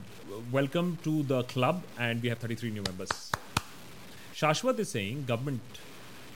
[0.55, 3.13] welcome to the club and we have 33 new members
[4.35, 5.61] Shashwat is saying government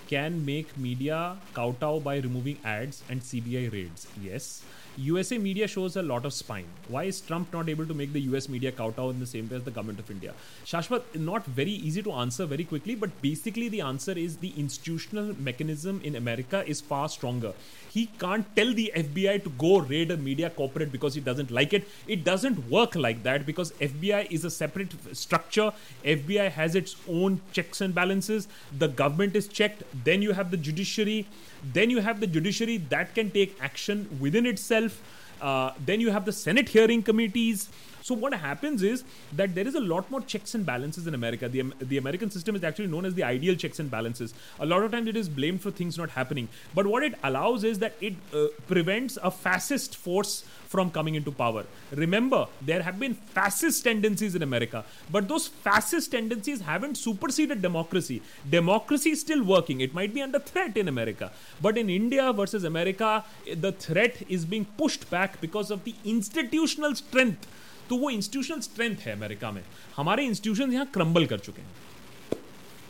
[0.08, 4.06] can make media kowtow by removing ads and CBI raids.
[4.22, 4.62] Yes.
[4.96, 6.64] USA media shows a lot of spine.
[6.88, 9.56] Why is Trump not able to make the US media kowtow in the same way
[9.56, 10.32] as the government of India?
[10.64, 15.34] Shashwat, not very easy to answer very quickly, but basically the answer is the institutional
[15.50, 17.52] mechanism in America is far stronger.
[17.92, 21.72] He can't tell the FBI to go raid a media corporate because he doesn't like
[21.72, 21.88] it.
[22.06, 25.72] It doesn't work like that because FBI is a separate structure.
[26.04, 28.46] FBI has its own checks and balances.
[28.78, 29.82] The government is checked.
[30.04, 31.26] Then you have the judiciary.
[31.72, 35.00] Then you have the judiciary that can take action within itself
[35.40, 37.68] uh, then you have the Senate hearing committees.
[38.02, 39.04] So what happens is
[39.34, 41.48] that there is a lot more checks and balances in America.
[41.48, 44.32] The, the American system is actually known as the ideal checks and balances.
[44.60, 46.48] A lot of times it is blamed for things not happening.
[46.74, 51.32] But what it allows is that it uh, prevents a fascist force from coming into
[51.32, 51.64] power.
[51.92, 58.20] Remember, there have been fascist tendencies in America, but those fascist tendencies haven't superseded democracy.
[58.58, 59.80] Democracy is still working.
[59.80, 61.32] It might be under threat in America,
[61.62, 63.24] but in India versus America,
[63.64, 67.48] the threat is being pushed back because of the institutional strength.
[67.90, 69.62] तो वो institutional strength है America में
[69.96, 71.68] हमारे institution यहाँ crumble कर चुके हैं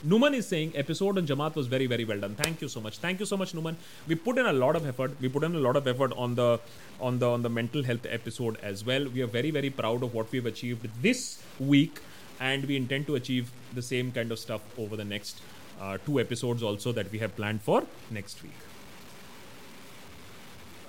[0.07, 2.35] Numan is saying episode on Jamaat was very very well done.
[2.37, 2.99] Thank you so much.
[2.99, 3.75] Thank you so much, Numan.
[4.07, 5.13] We put in a lot of effort.
[5.21, 6.61] We put in a lot of effort on the
[7.01, 9.09] on the on the mental health episode as well.
[9.09, 11.99] We are very very proud of what we've achieved this week,
[12.39, 15.43] and we intend to achieve the same kind of stuff over the next
[15.81, 18.59] uh, two episodes also that we have planned for next week.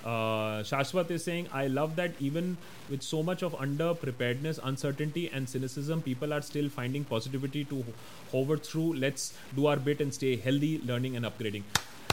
[0.04, 2.56] Uh, Shashwat is saying, I love that even
[2.88, 7.84] with so much of under preparedness, uncertainty, and cynicism, people are still finding positivity to
[8.32, 8.94] hover through.
[8.94, 11.64] Let's do our bit and stay healthy, learning, and upgrading.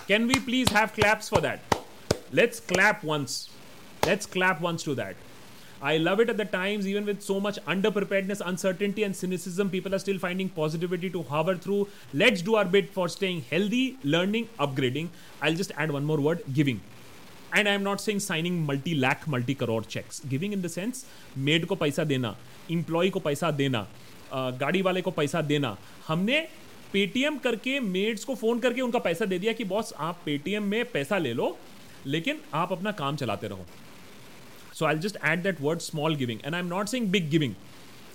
[0.07, 1.61] Can we please have claps for that?
[2.33, 3.49] Let's clap once.
[4.05, 5.15] Let's clap once to that.
[5.81, 9.69] I love it at the times, even with so much under preparedness, uncertainty, and cynicism,
[9.69, 11.87] people are still finding positivity to hover through.
[12.13, 15.09] Let's do our bit for staying healthy, learning, upgrading.
[15.41, 16.81] I'll just add one more word giving.
[17.55, 21.05] And I am not saying signing multi lakh multi crore cheques giving in the sense
[21.49, 22.35] maid को पैसा देना
[22.71, 23.85] employee को पैसा देना
[24.61, 26.39] गाड़ी वाले को पैसा देना हमने
[26.93, 30.83] पेटीएम करके मेड्स को फ़ोन करके उनका पैसा दे दिया कि बॉस आप पेटीएम में
[30.91, 31.57] पैसा ले लो
[32.05, 33.65] लेकिन आप अपना काम चलाते रहो
[34.79, 37.53] so I just add that word small giving and I am not saying big giving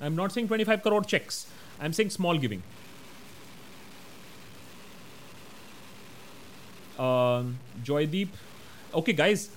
[0.03, 1.47] I am not saying five crore cheques
[1.81, 2.63] I am saying small giving
[7.85, 8.33] Joydeep
[8.94, 9.50] Okay, guys,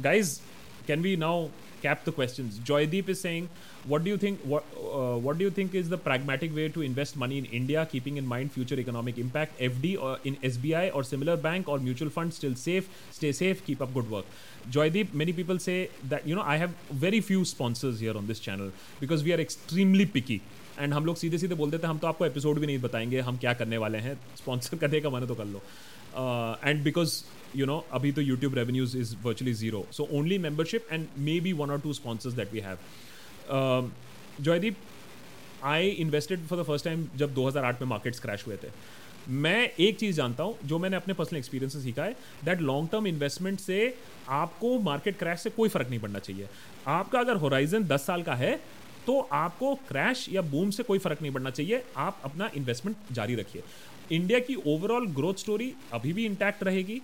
[0.00, 0.40] guys,
[0.86, 1.50] can we now
[1.82, 2.58] cap the questions?
[2.58, 3.48] Joydeep is saying,
[3.84, 4.40] what do you think?
[4.40, 7.86] What uh, what do you think is the pragmatic way to invest money in India,
[7.90, 9.58] keeping in mind future economic impact?
[9.58, 12.88] FD or in SBI or similar bank or mutual fund still safe?
[13.10, 13.64] Stay safe.
[13.66, 14.26] Keep up good work.
[14.70, 18.40] Joydeep, many people say that you know I have very few sponsors here on this
[18.40, 20.40] channel because we are extremely picky.
[20.78, 23.20] And हम लोग सीधे सीधे बोल देते हैं हम तो आपको एपिसोड भी नहीं बताएंगे
[23.28, 25.62] हम क्या करने वाले हैं स्पॉन्सर करने का मन तो कर लो
[26.64, 27.22] एंड बिकॉज
[27.55, 31.53] यू नो अभी तो YouTube revenues is virtually zero so only membership and maybe
[31.61, 33.81] one और two sponsors that we have
[34.47, 34.73] joydeep
[35.71, 38.67] I invested for the first time जब 2008 में मार्केट्स क्रैश हुए थे
[39.43, 42.15] मैं एक चीज़ जानता हूँ जो मैंने अपने पर्सनल एक्सपीरियंस से सीखा है
[42.45, 43.77] दैट लॉन्ग टर्म इन्वेस्टमेंट से
[44.39, 46.47] आपको मार्केट क्रैश से कोई फ़र्क नहीं पड़ना चाहिए
[46.97, 48.55] आपका अगर होराइजन 10 साल का है
[49.05, 53.35] तो आपको क्रैश या बूम से कोई फ़र्क नहीं पड़ना चाहिए आप अपना इन्वेस्टमेंट जारी
[53.35, 53.63] रखिए
[54.17, 57.01] इंडिया की ओवरऑल ग्रोथ स्टोरी अभी भी इंटैक्ट रहेगी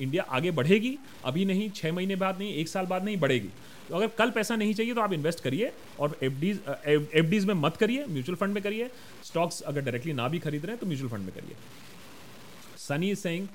[0.00, 0.96] इंडिया आगे बढ़ेगी
[1.26, 3.48] अभी नहीं छः महीने बाद नहीं एक साल बाद नहीं बढ़ेगी
[3.88, 7.76] तो अगर कल पैसा नहीं चाहिए तो आप इन्वेस्ट करिए और एफ डीज में मत
[7.76, 8.90] करिए म्यूचुअल फंड में करिए
[9.26, 11.56] स्टॉक्स अगर डायरेक्टली ना भी खरीद रहे हैं तो म्यूचुअल फंड में करिए
[12.88, 13.48] Sunny is saying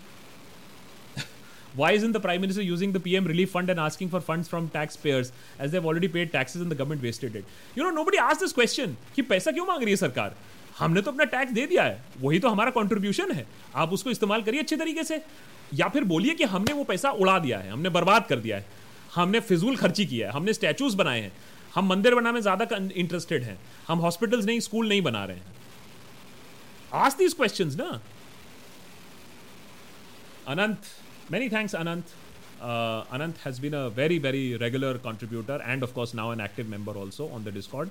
[1.79, 4.67] Why isn't the Prime Minister using the PM relief fund and asking for funds from
[4.75, 5.27] taxpayers
[5.65, 7.51] as they've already paid taxes and the government wasted it?
[7.79, 10.35] You know, nobody asked this question कि पैसा क्यों मांग रही है सरकार
[10.77, 13.45] हमने तो अपना टैक्स दे दिया है वही तो हमारा कॉन्ट्रीब्यूशन है
[13.83, 15.19] आप उसको इस्तेमाल करिए अच्छे तरीके से
[15.75, 18.65] या फिर बोलिए कि हमने वो पैसा उड़ा दिया है हमने बर्बाद कर दिया है
[19.15, 21.31] हमने फिजूल खर्ची किया है हमने स्टैचूज बनाए हैं
[21.75, 23.57] हम मंदिर बनाने में ज्यादा इंटरेस्टेड हैं
[23.87, 25.55] हम हॉस्पिटल्स नहीं स्कूल नहीं बना रहे हैं
[27.05, 27.99] आज दीज क्वेश्चन ना
[30.53, 30.89] Anant
[31.31, 32.13] many thanks Anant
[33.15, 37.27] Anant has been a very very regular contributor and of course now an active member also
[37.33, 37.89] on the Discord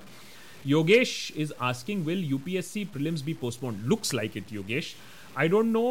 [0.67, 4.95] Yogesh is asking will UPSC prelims be postpone looks like it Yogesh
[5.39, 5.87] I don't know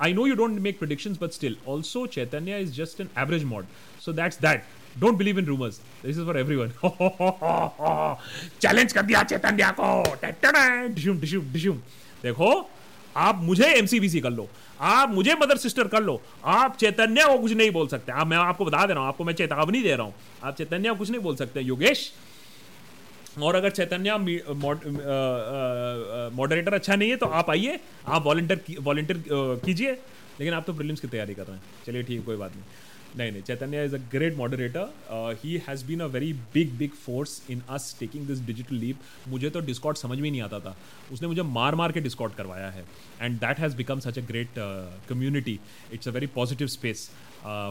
[0.00, 1.54] I know you don't make predictions, but still.
[1.66, 3.66] Also, Chaitanya is just an average mod.
[4.00, 4.64] So that's that.
[4.98, 5.80] Don't believe in rumors.
[6.02, 6.72] This is for everyone.
[6.78, 8.18] Challenge kar diya
[8.62, 9.02] challenge ko.
[9.04, 9.70] दिया चैतन्या
[11.34, 11.82] को
[12.24, 12.64] Dekho,
[13.16, 14.48] आप मुझे MCBC कर लो
[14.80, 16.20] आप मुझे mother sister कर लो
[16.54, 19.24] आप चैतन्य को कुछ नहीं बोल सकते आप मैं आपको बता दे रहा हूँ आपको
[19.24, 20.14] मैं चेतावनी दे रहा हूँ
[20.44, 22.10] आप चैतन्य को कुछ नहीं बोल सकते योगेश
[23.42, 24.16] और अगर चैतन्य
[26.36, 29.22] मॉडरेटर अच्छा नहीं है तो आप आइए आप वॉल्टियर वॉल्टियर
[29.64, 32.52] कीजिए लेकिन आप तो प्रिलिम्स की तैयारी कर रहे हैं चलिए ठीक है कोई बात
[32.56, 32.62] नहीं
[33.16, 37.42] नहीं नहीं Chaitanya is a great moderator he has been a very big big force
[37.50, 39.00] in us taking this digital leap
[39.34, 40.76] मुझे तो डिस्कॉट समझ में नहीं आता था
[41.12, 42.84] उसने मुझे मार मार के डिस्कॉट करवाया है
[43.20, 44.48] and that has become such a great
[45.08, 45.58] community
[45.92, 47.08] it's a very positive space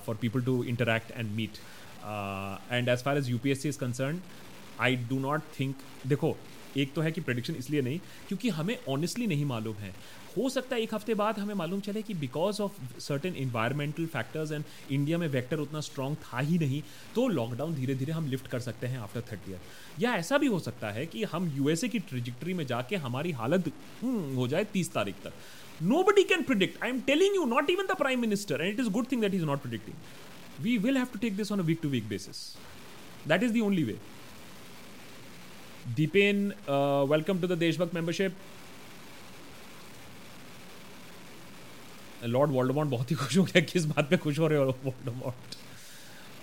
[0.05, 1.57] for people to interact and meet
[2.71, 4.21] and as far as U P S C is concern
[4.81, 5.75] I do not think
[6.07, 6.35] देखो
[6.77, 9.93] एक तो है कि prediction इसलिए नहीं क्योंकि हमें honestly नहीं मालूम है
[10.37, 12.75] हो सकता है एक हफ्ते बाद हमें मालूम चले कि because of
[13.07, 16.81] certain environmental factors and India में वेक्टर उतना स्ट्रांग था ही नहीं
[17.15, 20.47] तो लॉकडाउन धीरे धीरे हम लिफ्ट कर सकते हैं आफ्टर थर्टी ईयर या ऐसा भी
[20.55, 23.71] हो सकता है कि हम यूएसए की ट्रिजिक्ट्री में जाके हमारी हालत
[24.03, 25.33] हम्म, हो जाए तीस तारीख तक
[25.81, 28.79] nobody can predict I am telling you not even the prime minister and it
[28.85, 31.63] is good thing that is not predicting we will have to take this on a
[31.71, 32.45] week to week basis
[33.27, 33.99] that is the only way
[35.96, 38.32] Deepen, uh, welcome to the Deshbhakt membership.
[42.24, 45.56] Lord Voldemort बहुत ही खुश हो गया किस बात पे खुश हो रहे हो Voldemort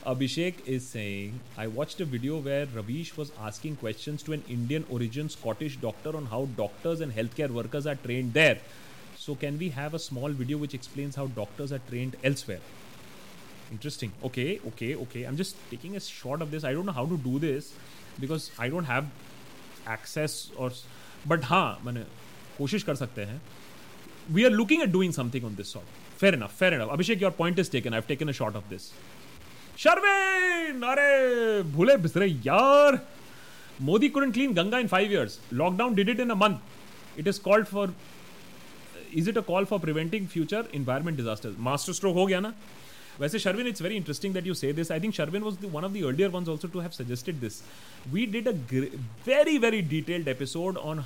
[0.06, 4.86] Abhishek is saying, I watched a video where Ravish was asking questions to an Indian
[4.98, 8.60] origin Scottish doctor on how doctors and healthcare workers are trained there.
[9.18, 12.60] So, can we have a small video which explains how doctors are trained elsewhere?
[13.72, 14.12] Interesting.
[14.24, 15.24] Okay, okay, okay.
[15.24, 16.64] I'm just taking a shot of this.
[16.64, 17.74] I don't know how to do this
[18.20, 19.06] because I don't have
[19.89, 20.73] access और
[21.29, 22.03] but हाँ मैंने
[22.59, 23.41] कोशिश कर सकते हैं
[24.35, 27.31] we are looking at doing something on this song fair enough fair enough Abhishek your
[27.39, 28.91] point is taken I taken a short of this
[29.83, 33.01] Sharvin अरे भूले बिसरे यार
[33.83, 37.39] Modi couldn't clean Ganga in five years lockdown did it in a month it is
[37.49, 37.95] called for
[39.19, 42.53] is it a call for preventing future environment disaster master stroke हो गया ना
[43.21, 45.91] वैसे Sharvin it's very interesting that you say this I think Sharvin was one of
[45.93, 47.61] the earlier one also to have suggested this
[48.13, 48.53] we did a
[49.27, 51.03] very very detailed episode on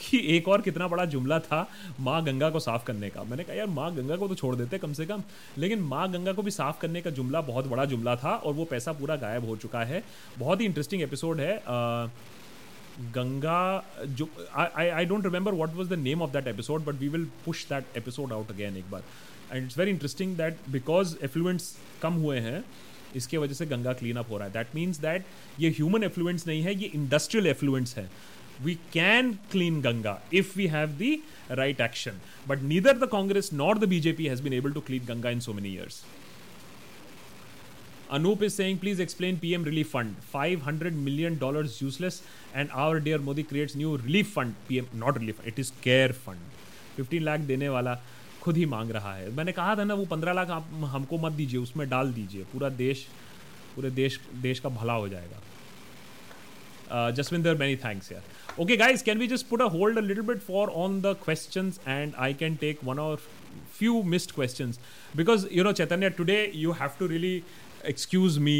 [0.00, 1.60] कि एक और कितना बड़ा जुमला था
[2.08, 4.78] माँ गंगा को साफ करने का मैंने कहा यार माँ गंगा को तो छोड़ देते
[4.86, 5.22] कम से कम
[5.66, 8.64] लेकिन माँ गंगा को भी साफ करने का जुमला बहुत बड़ा जुमला था और वो
[8.70, 10.02] पैसा पूरा गायब हो चुका है
[10.38, 12.06] बहुत ही इंटरेस्टिंग एपिसोड है आ,
[13.14, 13.56] गंगा
[14.18, 14.28] जो
[14.64, 17.66] I I don't remember what was the name of that episode but we will push
[17.68, 19.02] that episode out again एक बार
[19.52, 22.64] and it's very interesting that because effluents कम हुए हैं
[23.16, 25.24] इसके वजह से गंगा क्लीन अप हो रहा है दैट मीन्स दैट
[25.60, 28.08] ये ह्यूमन एफ्लुएंट्स नहीं है ये इंडस्ट्रियल एफ्लुएंट्स है
[28.66, 31.08] we can clean Ganga if we have the
[31.60, 32.20] right action.
[32.52, 35.54] But neither the Congress nor the BJP has been able to clean Ganga in so
[35.58, 35.98] many years.
[38.18, 40.16] Anoop is saying, please explain PM relief fund.
[40.30, 41.36] $500 million
[41.82, 42.18] useless,
[42.62, 44.56] and our dear Modi creates new relief fund.
[44.70, 46.58] PM, not relief, it is care fund.
[47.02, 47.96] 15 lakh dene wala.
[48.46, 51.32] खुद ही मांग रहा है मैंने कहा था ना वो पंद्रह लाख आप हमको मत
[51.42, 53.06] दीजिए उसमें डाल दीजिए पूरा देश
[53.74, 59.26] पूरे देश देश का भला हो जाएगा जसविंदर मैनी थैंक्स यार okay guys can we
[59.32, 62.98] just put a hold a bit for on the question and I can take one
[63.06, 63.16] और
[63.78, 64.72] few missed question
[65.22, 67.34] because you know Chaitanya today you have to really
[67.94, 68.58] excuse me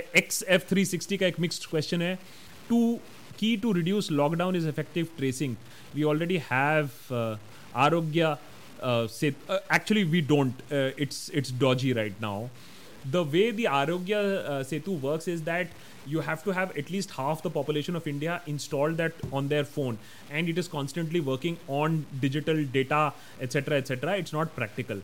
[0.00, 2.14] X F three sixty का एक mixed question है
[2.68, 2.82] to
[3.38, 5.56] key to reduce lockdown is effective tracing
[5.94, 7.38] we already have
[7.88, 8.36] Aarogya
[8.82, 12.48] Uh, say uh, actually we don't uh, it's it's dodgy right now
[13.10, 14.20] the way the arogya
[14.52, 15.66] uh, setu works is that
[16.06, 19.66] you have to have at least half the population of india installed that on their
[19.72, 19.98] phone
[20.30, 23.12] and it is constantly working on digital data
[23.48, 25.02] etc etc it's not practical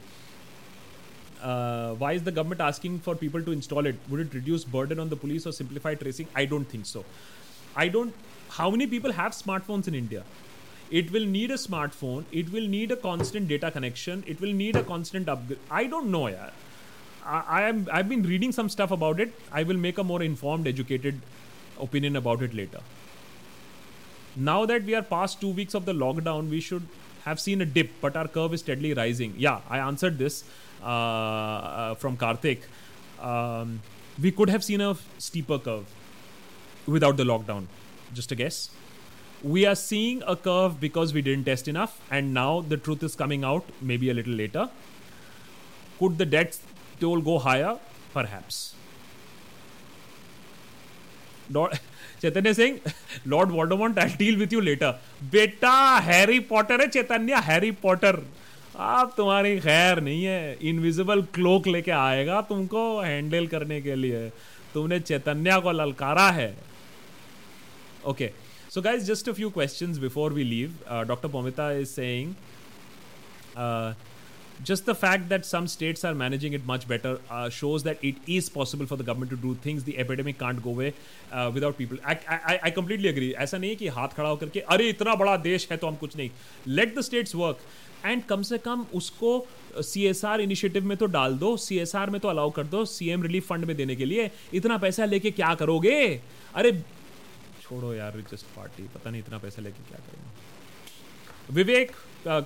[1.42, 4.98] uh, why is the government asking for people to install it would it reduce burden
[4.98, 7.04] on the police or simplify tracing i don't think so
[7.84, 8.14] i don't
[8.62, 10.24] how many people have smartphones in india
[10.90, 14.76] it will need a smartphone it will need a constant data connection it will need
[14.76, 16.50] a constant upgrade i don't know yeah
[17.28, 19.32] I, am I've been reading some stuff about it.
[19.50, 21.20] I will make a more informed, educated
[21.80, 22.78] opinion about it later.
[24.36, 26.86] Now that we are past two weeks of the lockdown, we should
[27.24, 29.34] have seen a dip, but our curve is steadily rising.
[29.36, 30.44] Yeah, I answered this
[30.84, 32.60] uh, uh, from Karthik.
[33.20, 33.80] Um,
[34.22, 35.84] we could have seen a steeper curve
[36.86, 37.64] without the lockdown.
[38.14, 38.70] Just a guess.
[39.42, 43.14] we are seeing a curve because we didn't test enough, and now the truth is
[43.14, 44.68] coming out maybe a little later.
[45.98, 46.58] Could the debt
[47.00, 47.78] toll go higher?
[48.12, 48.74] Perhaps.
[51.50, 51.78] Lord,
[52.20, 52.78] Chaitanya Singh
[53.28, 54.98] lord Voldemort I deal with you later
[55.32, 55.72] बेटा
[56.04, 58.16] Harry Potter है Chaitanya Harry Potter
[58.94, 64.28] आप तुम्हारी खैर नहीं है invisible cloak लेके आएगा तुमको हैंडल करने के लिए
[64.74, 66.48] तुमने चैतन्य को ललकारा है
[68.06, 68.34] okay okay.
[68.76, 70.72] So, guys, just a few questions before we leave.
[70.86, 71.28] Uh, Dr.
[71.30, 72.36] Pomita is saying
[73.56, 73.94] uh,
[74.62, 78.16] just the fact that some states are managing it much better uh, shows that it
[78.26, 79.84] is possible for the government to do things.
[79.84, 80.92] The epidemic can't go away
[81.32, 81.96] uh, without people.
[82.06, 83.32] I, I, I completely agree.
[83.46, 85.96] ऐसा नहीं है कि हाथ खड़ा होकर के अरे इतना बड़ा देश है तो हम
[86.04, 86.30] कुछ नहीं
[86.66, 87.60] let the states work
[88.04, 89.32] and कम से कम उसको
[89.92, 92.66] सी एस आर इनिशिएटिव में तो डाल दो सी एस आर में तो अलाउ कर
[92.76, 94.30] दो सी एम रिलीफ फंड में देने के लिए
[94.60, 95.96] इतना पैसा लेके क्या करोगे
[96.62, 96.72] अरे
[97.68, 101.90] छोड़ो यार जस्ट पार्टी पता नहीं इतना पैसा लेके क्या करूँगा Vivek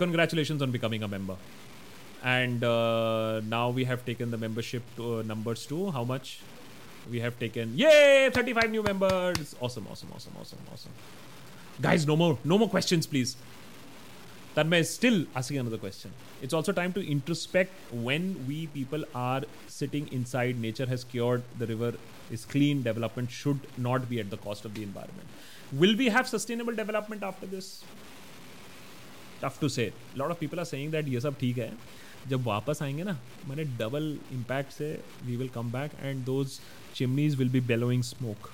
[0.05, 1.45] congratulation on becoming a member
[2.31, 2.65] and
[3.51, 5.01] now we have taken the membership
[5.33, 6.33] numbers to how much
[7.15, 7.93] we have taken ये
[8.39, 11.01] thirty five new members awesome awesome awesome awesome awesome
[11.89, 13.37] guys no more no more question please
[14.50, 16.12] questions please Tanmay is still asking another question.
[16.42, 21.68] It's also time to introspect when we people are sitting inside, nature has cured, the
[21.68, 21.94] river
[22.32, 25.28] is clean, development should not be at the cost of the environment.
[25.74, 27.84] Will we have sustainable development after this?
[29.42, 29.94] Tough to say.
[30.16, 31.74] A lot of people are saying that yes, सब ठीक है
[32.30, 36.60] जब वापस आएंगे ना मैंने double impact से we will come back and those
[36.96, 38.50] chimneys will be billowing smoke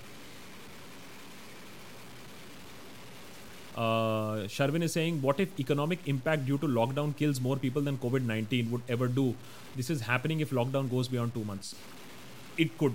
[3.77, 7.98] Uh, Sharvin is saying, what if economic impact due to lockdown kills more people than
[7.98, 9.35] COVID 19 would ever do?
[9.77, 11.74] This is happening if lockdown goes beyond two months.
[12.57, 12.94] It could.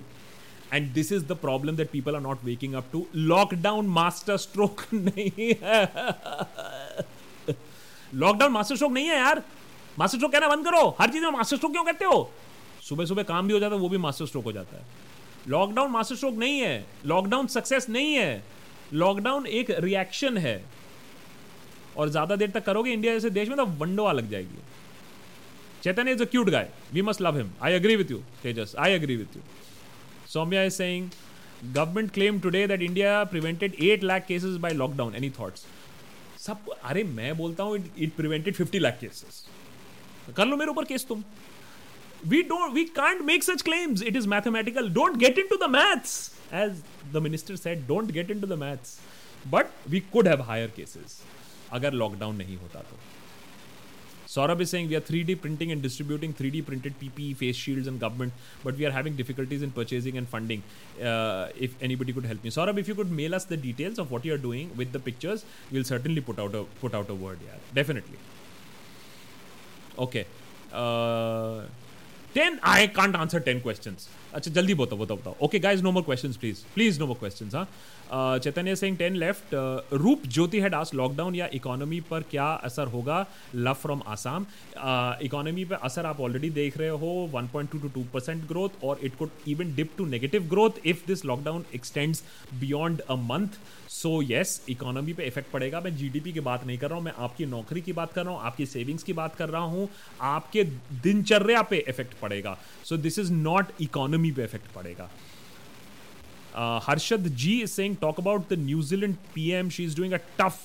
[0.72, 3.06] And this is the problem that people are not waking up to.
[3.14, 5.80] Lockdown master stroke नहीं है
[8.22, 9.38] lockdown master stroke नहीं है यार
[9.98, 12.16] master stroke कहना बंद करो हर चीज़ में मास्टर स्ट्रोक क्यों करते हो
[12.88, 14.82] सुबह सुबह काम भी हो जाता है वो भी मास्टर स्ट्रोक हो जाता है
[15.54, 16.74] लॉकडाउन मास्टर स्ट्रोक नहीं है
[17.12, 18.28] लॉकडाउन सक्सेस नहीं है
[18.94, 20.62] लॉकडाउन एक रिएक्शन है
[21.96, 24.58] और ज़्यादा देर तक करोगे इंडिया जैसे देश में तो वंडोआ लग जाएगी
[25.84, 28.92] Chetan is a cute guy we must love him I agree with you Tejas I
[28.92, 29.42] agree with you
[30.32, 31.08] Saumya is saying
[31.74, 35.58] government claim today that India prevented eight lakh cases by lockdown any thought
[36.46, 39.42] सब अरे मैं बोलता हूँ it prevented fifty lakh cases
[40.36, 41.22] कर लो मेरे ऊपर case तुम
[42.32, 46.20] we don't we can't make such claims it is mathematical don't get into the maths
[46.51, 46.81] as
[47.11, 48.99] the minister said don't get into the maths
[49.49, 51.21] but we could have higher cases
[51.73, 52.97] अगर lockdown नहीं होता तो
[54.31, 57.97] Saurabh is saying we are 3D printing and distributing 3D printed PPE, face shields, and
[57.97, 60.63] government, but we are having difficulties in purchasing and funding.
[61.01, 64.11] Uh, if anybody could help me, Saurabh, if you could mail us the details of
[64.11, 67.15] what you are doing with the pictures, we'll certainly put out a put out a
[67.15, 67.39] word.
[67.45, 68.19] Yeah, definitely.
[69.97, 70.25] Okay.
[70.73, 71.61] Uh,
[72.33, 76.02] 10 i can't answer 10 questions अच्छा जल्दी बताओ बताओ बताओ okay guys no more
[76.02, 77.50] question please please no more question
[78.12, 79.54] हाँ Chaitanya Singh ten left
[80.04, 83.24] Roop Jyoti had us lockdown या economy पर क्या असर होगा
[83.68, 84.46] लव फ्रॉम आसाम
[85.26, 89.16] इकोनॉमी पर असर आप ऑलरेडी देख रहे हो 1.2 टू टू परसेंट ग्रोथ और it
[89.18, 92.22] could even dip to negative growth if this lockdown extends
[92.60, 93.58] beyond a month
[93.92, 97.12] so yes economy पे इफेक्ट पड़ेगा मैं जीडीपी की बात नहीं कर रहा हूँ मैं
[97.24, 99.88] आपकी नौकरी की बात कर रहा हूँ आपकी सेविंग्स की बात कर रहा हूँ
[100.28, 100.62] आपके
[101.06, 102.56] दिनचर्या पे इफेक्ट पड़ेगा
[102.88, 105.10] so this is not economy पे इफेक्ट पड़ेगा
[106.86, 110.58] Harshad ji is saying talk about the New Zealand PM she is doing a tough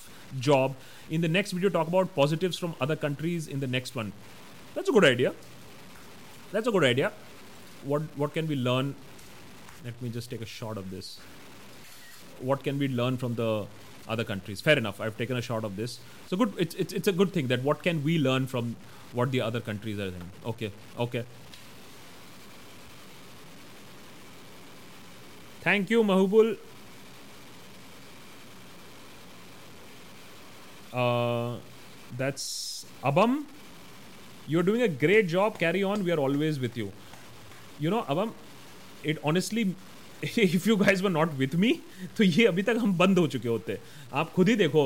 [0.47, 0.75] job
[1.17, 4.09] in the next video talk about positive from other countries in the next one
[4.75, 5.29] that's a good idea
[6.53, 7.11] that's a good idea
[7.87, 8.93] what what can we learn
[9.85, 11.17] let me just take a short of this
[12.41, 13.65] what can we learn from the
[14.07, 14.61] other countries.
[14.61, 15.01] Fair enough.
[15.01, 15.99] I've taken a shot of this.
[16.27, 16.53] So good.
[16.57, 18.75] It's it's, it's a good thing that what can we learn from
[19.13, 20.29] what the other countries are doing.
[20.45, 20.71] Okay.
[20.97, 21.23] Okay.
[25.61, 26.57] Thank you, Mahubul.
[30.93, 31.57] Uh,
[32.15, 33.43] that's Abam.
[34.47, 35.59] You're doing a great job.
[35.59, 36.05] Carry on.
[36.05, 36.93] We are always with you.
[37.79, 38.31] You know, Abam,
[39.03, 39.75] it honestly
[40.23, 41.71] if you guys were not with me
[42.17, 43.77] तो ये अभी तक हम बंद हो चुके होते
[44.21, 44.83] आप खुद ही देखो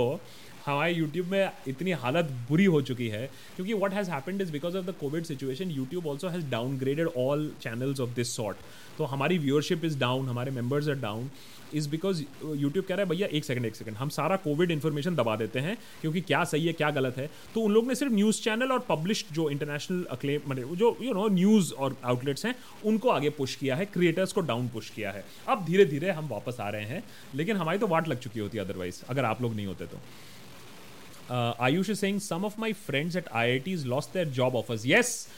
[0.66, 3.26] हमारे यूट्यूब में इतनी हालत बुरी हो चुकी है
[3.56, 7.52] क्योंकि what has happened is because of the covid situation YouTube also has downgraded all
[7.62, 8.58] channels of this sort
[8.98, 11.30] तो हमारी व्यूअरशिप इज़ डाउन हमारे members are down
[11.80, 15.16] is because YouTube कह रहा है भैया एक सेकंड एक सेकंड हम सारा कोविड इन्फॉर्मेशन
[15.16, 18.12] दबा देते हैं क्योंकि क्या सही है क्या गलत है तो उन लोग ने सिर्फ
[18.14, 22.56] न्यूज़ चैनल और पब्लिश जो इंटरनेशनल अक्लेम मतलब जो यू नो न्यूज़ और आउटलेट्स हैं
[22.92, 25.24] उनको आगे पुश किया है क्रिएटर्स को डाउन पुश किया है
[25.56, 27.04] अब धीरे धीरे हम वापस आ रहे हैं
[27.36, 29.98] लेकिन हमारी तो वाट लग चुकी होती है अदरवाइज अगर आप लोग नहीं होते तो
[31.32, 34.86] Uh, Ayush is saying some of my friends at IITs lost their job offers.
[34.86, 35.30] Yes,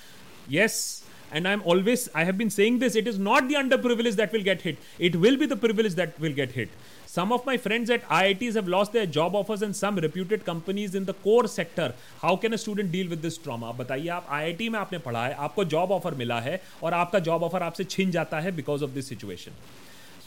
[0.50, 1.04] yes.
[1.32, 4.42] And I'm always, I have been saying this, it is not the underprivileged that will
[4.44, 4.78] get hit.
[4.98, 6.70] It will be the privileged that will get hit.
[7.08, 10.94] Some of my friends at IITs have lost their job offers and some reputed companies
[10.96, 11.94] in the core sector.
[12.22, 13.68] How can a student deal with this trauma?
[13.74, 17.20] आप बताइए आप IIT में आपने पढ़ा है आपको job offer मिला है और आपका
[17.30, 19.62] जॉब ऑफर आपसे छिन जाता है because of this situation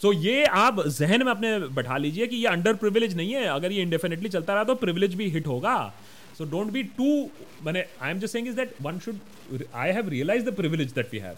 [0.02, 3.72] so ये आप जहन में अपने बैठा लीजिए कि ये अंडर प्रिविलेज नहीं है अगर
[3.72, 5.76] ये इंडेफिनेटली चलता रहा तो प्रिविलेज भी हिट होगा
[6.38, 7.04] सो डोंट बी टू
[7.66, 11.18] मैंने I am just is that one should I have realise the privilege that we
[11.28, 11.36] have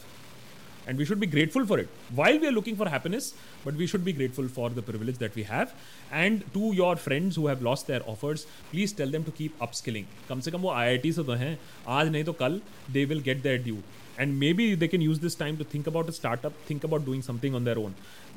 [0.88, 1.88] and we should be grateful for it
[2.20, 3.32] while we are looking for happiness
[3.66, 5.66] but we should be grateful for the privilege that we have
[6.12, 9.72] and to your friends who have lost their offers please tell them to keep up
[9.82, 11.58] skilling कम से कम वो I I T से तो हैं
[12.00, 12.60] आज नहीं तो कल
[12.90, 13.76] they will get their due
[14.20, 17.22] and maybe they can use this time to think about a startup think about doing
[17.22, 17.94] something on their own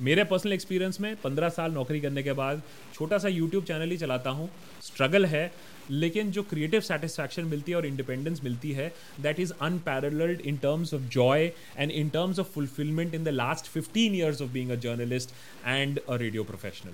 [0.07, 2.61] मेरे पर्सनल एक्सपीरियंस में पंद्रह साल नौकरी करने के बाद
[2.93, 4.49] छोटा सा यूट्यूब चैनल ही चलाता हूँ
[4.83, 5.43] स्ट्रगल है
[5.91, 8.91] लेकिन जो क्रिएटिव सेटिस्फैक्शन मिलती है और इंडिपेंडेंस मिलती है
[9.25, 13.67] that is unparalleled in terms of joy and in terms of fulfilment in the last
[13.73, 15.33] fifteen years of being a journalist
[15.65, 16.93] and a radio professional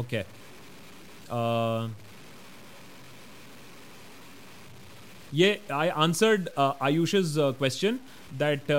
[0.00, 0.22] okay
[5.38, 7.12] ये I answered Ayush
[7.62, 7.98] question
[8.42, 8.72] that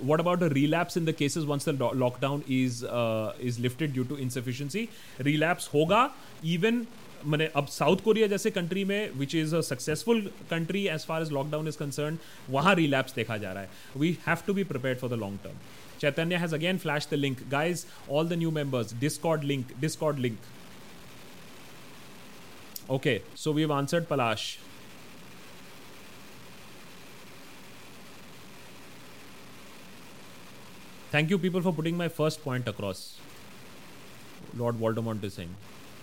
[0.00, 3.92] what about a relapse in the cases once the lo- lockdown is uh, is lifted
[3.92, 4.88] due to insufficiency
[5.24, 6.10] relapse hoga
[6.42, 6.86] even
[7.32, 11.30] मैंने अब South Korea जैसे country में which is a successful country as far as
[11.32, 12.18] lockdown is concern
[12.50, 13.68] वहां relapse देखा जा रहा है
[14.00, 15.54] we have to be prepare for the long term
[16.00, 20.36] Chaitanya has again flash the link guys all the new members Discord link Discord link
[22.98, 24.56] okay so we have answered Palash
[31.13, 33.19] Thank you, people, for putting my first point across.
[34.57, 35.55] Lord Voldemort is saying.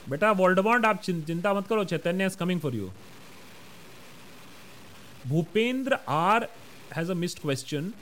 [0.08, 2.90] बेटा Voldemort आप चिंता मत करो Chaitanya is coming for you
[5.28, 6.48] Bhupendra R
[6.96, 7.92] has a missed question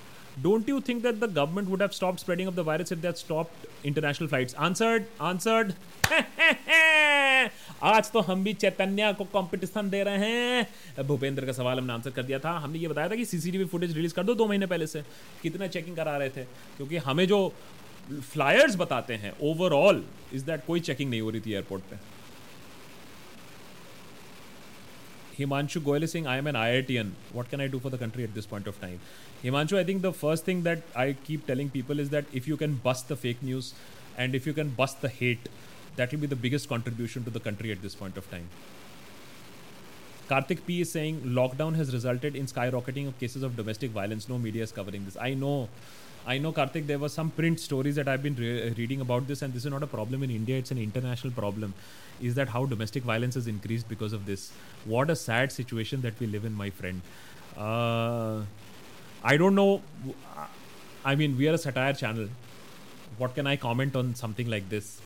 [0.43, 3.17] don't you think that the government would have stop spreading of the virus if that
[3.31, 5.71] had international flights answered answered
[7.91, 12.11] आज तो हम भी चैतन्य को competition दे रहे हैं भूपेंद्र का सवाल हमने आंसर
[12.19, 14.65] कर दिया था हमने ये बताया था कि सीसीटीवी फुटेज रिलीज कर दो दो महीने
[14.75, 15.01] पहले से
[15.41, 16.43] कितना चेकिंग करा रहे थे
[16.77, 17.41] क्योंकि हमें जो
[18.31, 20.03] फ्लायर्स बताते हैं ओवरऑल
[20.33, 21.99] इज दैट कोई चेकिंग नहीं हो रही थी एयरपोर्ट पर
[25.39, 27.11] Himanshu Goyal is saying, I am an IITian.
[27.31, 28.99] What can I do for the country at this point of time?
[29.43, 32.57] Himanshu, I think the first thing that I keep telling people is that if you
[32.57, 33.73] can bust the fake news
[34.17, 35.47] and if you can bust the hate,
[35.95, 38.49] that will be the biggest contribution to the country at this point of time.
[40.29, 44.27] Karthik P is saying, lockdown has resulted in skyrocketing of cases of domestic violence.
[44.27, 45.15] No media is covering this.
[45.19, 45.69] I know
[46.25, 49.41] I know, Karthik, there were some print stories that I've been re- reading about this,
[49.41, 51.73] and this is not a problem in India, it's an international problem.
[52.21, 54.51] Is that how domestic violence has increased because of this?
[54.85, 57.01] What a sad situation that we live in, my friend.
[57.57, 58.41] Uh,
[59.23, 59.81] I don't know.
[61.05, 62.27] I mean, we are a satire channel.
[63.17, 65.01] What can I comment on something like this?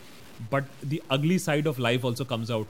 [0.49, 2.67] But the ugly side of life also comes out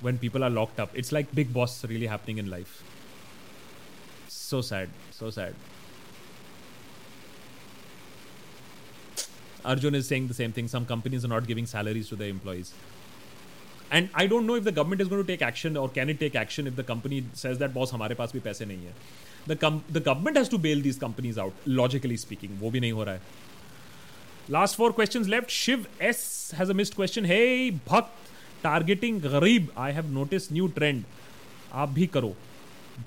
[0.00, 0.90] when people are locked up.
[0.94, 2.82] It's like Big Boss really happening in life.
[4.28, 4.88] So sad.
[5.10, 5.54] So sad.
[9.64, 10.68] Arjun is saying the same thing.
[10.68, 12.72] Some companies are not giving salaries to their employees.
[13.90, 16.20] And I don't know if the government is going to take action or can it
[16.20, 18.94] take action if the company says that boss हमारे पास भी पैसे नहीं है.
[19.48, 21.66] The com- the government has to bail these companies out.
[21.80, 23.48] Logically speaking, वो भी नहीं हो रहा है.
[24.56, 25.54] Last four questions left.
[25.62, 26.22] Shiv S
[26.60, 27.26] has a missed question.
[27.32, 28.30] Hey Bhakt,
[28.66, 29.68] targeting गरीब.
[29.86, 31.04] I have noticed new trend.
[31.84, 32.34] आप भी करो.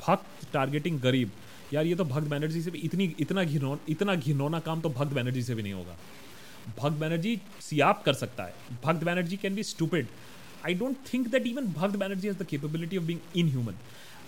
[0.06, 1.32] Bhakt targeting गरीब.
[1.74, 5.14] यार ये तो भक्त बैनर्जी से भी इतनी इतना घिनौ इतना घिनौना काम तो भक्त
[5.14, 5.96] बैनर्जी से भी नहीं होगा
[6.78, 8.54] भक्त बैनर्जी सियाप कर सकता है
[8.84, 10.08] Bhakt Banerjee can be stupid
[10.66, 13.20] I don't think that even Bhakt Banerjee has the capability of being
[13.52, 13.76] inhuman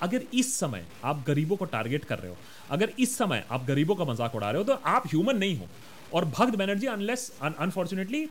[0.04, 2.38] अगर इस समय आप गरीबों को टारगेट कर रहे हो
[2.76, 5.68] अगर इस समय आप गरीबों का मजाक उड़ा रहे हो तो आप ह्यूमन नहीं हो
[6.18, 8.28] और Bhakt Banerjee unless unfortunately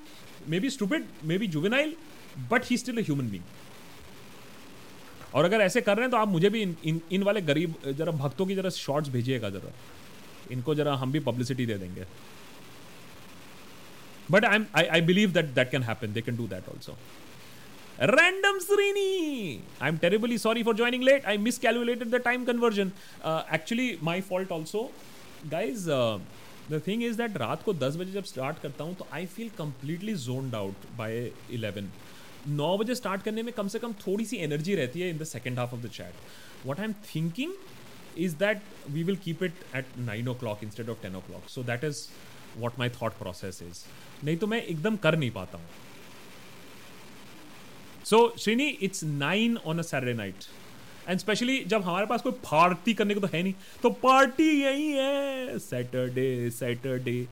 [0.49, 1.95] may be stupid may be juvenile
[2.51, 3.43] but he still human being
[5.39, 7.75] और अगर ऐसे कर रहे हैं तो आप मुझे भी इन इन, इन वाले गरीब
[7.99, 9.73] जरा भक्तों की जरा शॉर्ट्स भेजिएगा जरा
[10.53, 12.05] इनको जरा हम भी पब्लिसिटी दे देंगे
[14.30, 16.14] but I'm, I, I believe that that can happen.
[16.14, 16.96] They can do that also.
[18.00, 19.62] Random Srini!
[19.82, 21.24] I'm terribly sorry for joining late.
[21.26, 22.94] I miscalculated the time conversion.
[23.24, 24.92] Uh, actually, my fault also.
[25.50, 26.20] Guys, uh,
[26.70, 29.50] the thing is that रात को 10 बजे जब start करता हूँ तो I feel
[29.58, 31.86] completely zoned out by 11
[32.48, 35.24] नौ बजे start करने में कम से कम थोड़ी सी एनर्जी रहती है in the
[35.32, 37.54] second half of the chat what I am thinking
[38.26, 38.62] is that
[38.94, 41.44] we will keep it at 9 o'clock instead of 10 o'clock.
[41.48, 42.10] So that is
[42.61, 43.85] what my thought process is
[44.25, 45.83] नहीं तो मैं एकदम कर नहीं पाता हूं
[48.11, 50.45] so Srini it's nine on a Saturday night
[51.09, 54.91] and specially जब हमारे पास कोई पार्टी करने को तो है नहीं तो पार्टी यही
[54.91, 56.29] है Saturday
[56.59, 57.25] Saturday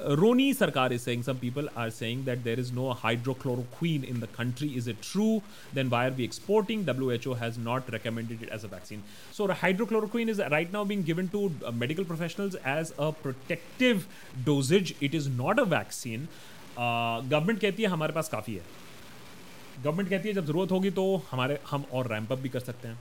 [0.00, 4.28] Roni Sarkar is saying some people are saying that there is no hydroxychloroquine in the
[4.38, 5.26] country is it true
[5.74, 9.02] then why are we exporting W H O has not recommended as a vaccine
[9.36, 14.04] so hydroxychloroquine is right now being given to medical professionals as a protective
[14.46, 16.28] dosages it is not a vaccine
[16.78, 18.62] government कहती है हमारे पास काफ़ी है
[19.84, 22.98] government कहती है जब जरूरत होगी तो हमारे हम और रैम्पअप भी कर सकते हैं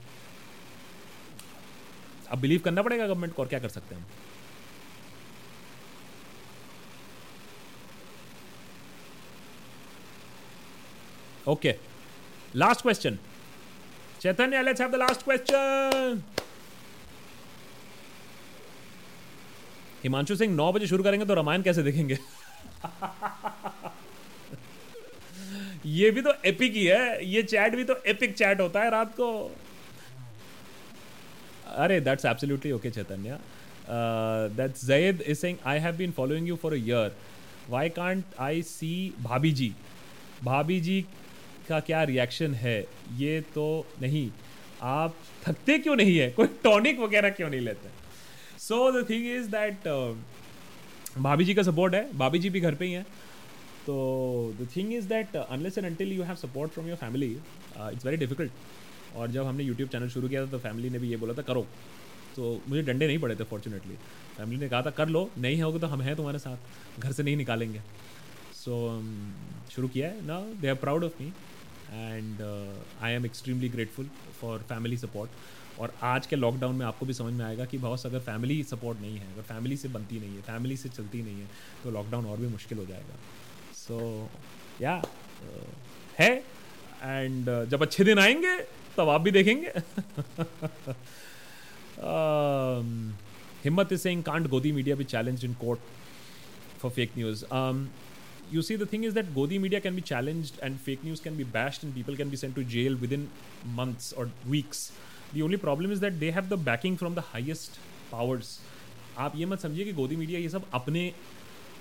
[2.32, 4.12] अब बिलीव करना पड़ेगा गवर्नमेंट को और क्या कर सकते हैं हम
[11.50, 11.74] okay
[12.56, 13.18] last question
[14.22, 16.22] Chaitanya let's have the last question
[20.04, 22.18] Himanshu Singh नौ बजे शुरू करेंगे तो रामायण कैसे देखेंगे
[25.86, 29.14] ये भी तो एपिक ही है ये चैट भी तो एपिक चैट होता है रात
[29.16, 29.30] को
[31.86, 33.38] अरे that's absolutely okay Chaitanya
[34.58, 37.16] that's Zayed is saying I have been following you for a year
[37.70, 38.94] why can't I see
[39.28, 39.70] bhabhi ji
[40.44, 40.98] bhabhi जी
[41.70, 42.76] का क्या रिएक्शन है
[43.18, 43.66] ये तो
[44.02, 44.30] नहीं
[44.94, 45.16] आप
[45.48, 47.90] थकते क्यों नहीं है कोई टॉनिक वगैरह क्यों नहीं लेते
[48.68, 49.88] so the thing is that
[51.24, 53.04] भाभी जी का सपोर्ट है भाभी जी भी घर पे ही हैं
[53.86, 53.96] तो
[54.62, 58.18] the thing is that unless and until you have support from your family it's very
[58.18, 58.52] difficult
[59.16, 61.42] और जब हमने यूट्यूब चैनल शुरू किया था तो फैमिली ने भी ये बोला था
[61.50, 61.66] करो
[62.36, 63.96] तो मुझे डंडे नहीं पड़े थे फॉर्चुनेटली
[64.38, 67.24] फैमिली ने कहा था कर लो नहीं है तो हम हैं तुम्हारे साथ घर से
[67.24, 67.82] नहीं निकालेंगे
[68.64, 71.32] सो so, um, शुरू किया है ना they are proud of me
[71.92, 72.42] and
[73.04, 74.08] I am extremely grateful
[74.42, 78.06] for family support और आज के लॉकडाउन में आपको भी समझ में आएगा कि बॉस
[78.06, 81.40] अगर फैमिली सपोर्ट नहीं है अगर फैमिली से बनती नहीं है फैमिली से चलती नहीं
[81.42, 81.48] है
[81.84, 83.16] तो लॉकडाउन और भी मुश्किल हो जाएगा
[83.76, 85.14] सो so, या yeah,
[85.48, 85.74] uh,
[86.20, 86.30] है
[87.04, 88.58] एंड uh, जब अच्छे दिन आएंगे
[88.98, 89.72] तब आप भी देखेंगे
[92.10, 93.14] um,
[93.64, 95.80] Himmat is saying can't Godi media भी challenge in court
[96.82, 97.44] for fake news
[98.52, 101.36] you see, the thing is that Godi media can be challenged and fake news can
[101.36, 103.30] be bashed and people can be sent to jail within
[103.76, 104.92] months or weeks.
[105.34, 107.80] The only problem is that they have the backing from the highest
[108.12, 108.60] powers.
[109.18, 111.12] आप ये मत समझिए कि गोदी media ये सब अपने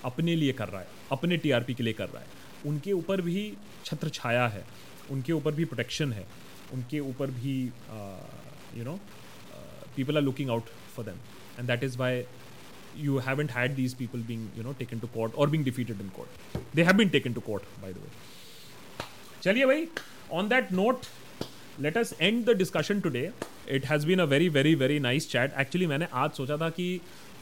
[0.05, 2.29] अपने लिए कर रहा है अपने टीआरपी के लिए कर रहा है
[2.71, 3.45] उनके ऊपर भी
[3.85, 4.65] छत्र छाया है
[5.13, 6.27] उनके ऊपर भी प्रोटेक्शन है
[6.75, 7.55] उनके ऊपर भी
[8.79, 8.99] you know
[9.97, 11.17] people are looking out for them
[11.59, 12.21] and that is why
[12.97, 16.11] you haven't had these people being you know taken to court or being defeated in
[16.11, 16.29] court.
[16.75, 18.13] They have been taken to court, by the way.
[19.43, 19.89] Chaliye bhai.
[20.31, 21.09] On that note,
[21.79, 23.33] let us end the discussion today.
[23.67, 25.53] It has been a very very very nice chat.
[25.65, 26.91] Actually, maine aaj socha tha ki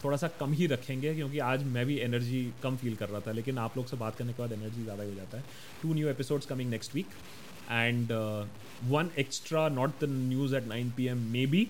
[0.03, 3.33] थोड़ा सा कम ही रखेंगे क्योंकि आज मैं भी energy कम feel कर रहा था
[3.39, 5.45] लेकिन आप लोग से बात करने के बाद एनर्जी ज़्यादा हो जाता है
[5.83, 7.07] two new episodes coming next week
[7.71, 8.13] and
[8.93, 11.67] one extra not the news at nine P M may be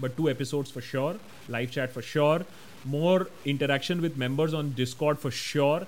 [0.00, 1.20] but two episodes for sure
[1.50, 2.44] live chat for sure
[2.84, 5.86] more interaction with members on Discord for sure.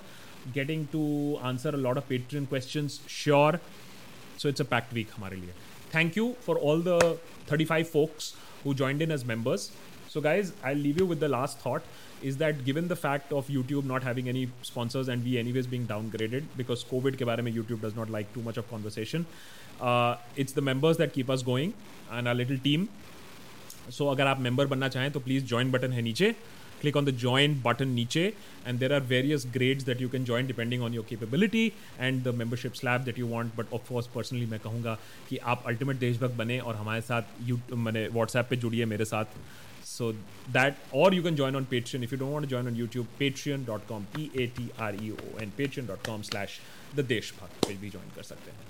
[0.53, 3.61] Getting to answer a lot of Patreon questions, sure.
[4.37, 5.53] So it's a packed week हमारे लिए.
[5.93, 9.71] Thank you for all the 35 folks who joined in as members.
[10.09, 11.83] So guys, I'll leave you with the last thought
[12.23, 15.87] is that given the fact of YouTube not having any sponsors and we anyways being
[15.87, 19.27] downgraded because COVID ke बारे में YouTube does not like too much of conversation.
[19.81, 21.75] Uh, it's the members that keep us going
[22.19, 22.89] and our little team.
[23.91, 26.33] So अगर आप member बनना चाहें तो please join button है नीचे.
[26.83, 28.35] click on the join button niche
[28.69, 31.67] and there are various grades that you can join depending on your capability
[32.07, 34.99] and the membership slab that you want but of course personally मैं कहूँगा
[35.29, 39.39] कि आप ultimate देशभक्त बने और हमारे साथ you मैंने व्हाट्सएप पे जुड़िए मेरे साथ
[39.93, 40.07] so
[40.57, 43.09] that or you can join on patreon if you don't want to join on youtube
[43.23, 46.55] patreon.com p-a-t-r-e-o-n patreon.com slash
[47.01, 48.69] the deshbhakt पे भी join कर सकते हैं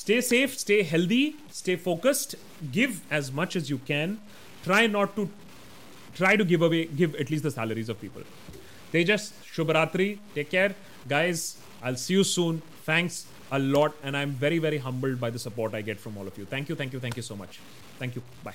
[0.00, 1.22] stay safe stay healthy
[1.60, 2.36] stay focused
[2.78, 4.14] give as much as you can
[4.68, 5.26] try not to
[6.14, 8.22] try to give away, give at least the salaries of people.
[8.92, 10.74] They just Shubharatri, take care.
[11.08, 12.62] Guys, I'll see you soon.
[12.84, 13.92] Thanks a lot.
[14.02, 16.44] And I'm very, very humbled by the support I get from all of you.
[16.44, 17.60] Thank you, thank you, thank you so much.
[17.98, 18.22] Thank you.
[18.44, 18.54] Bye.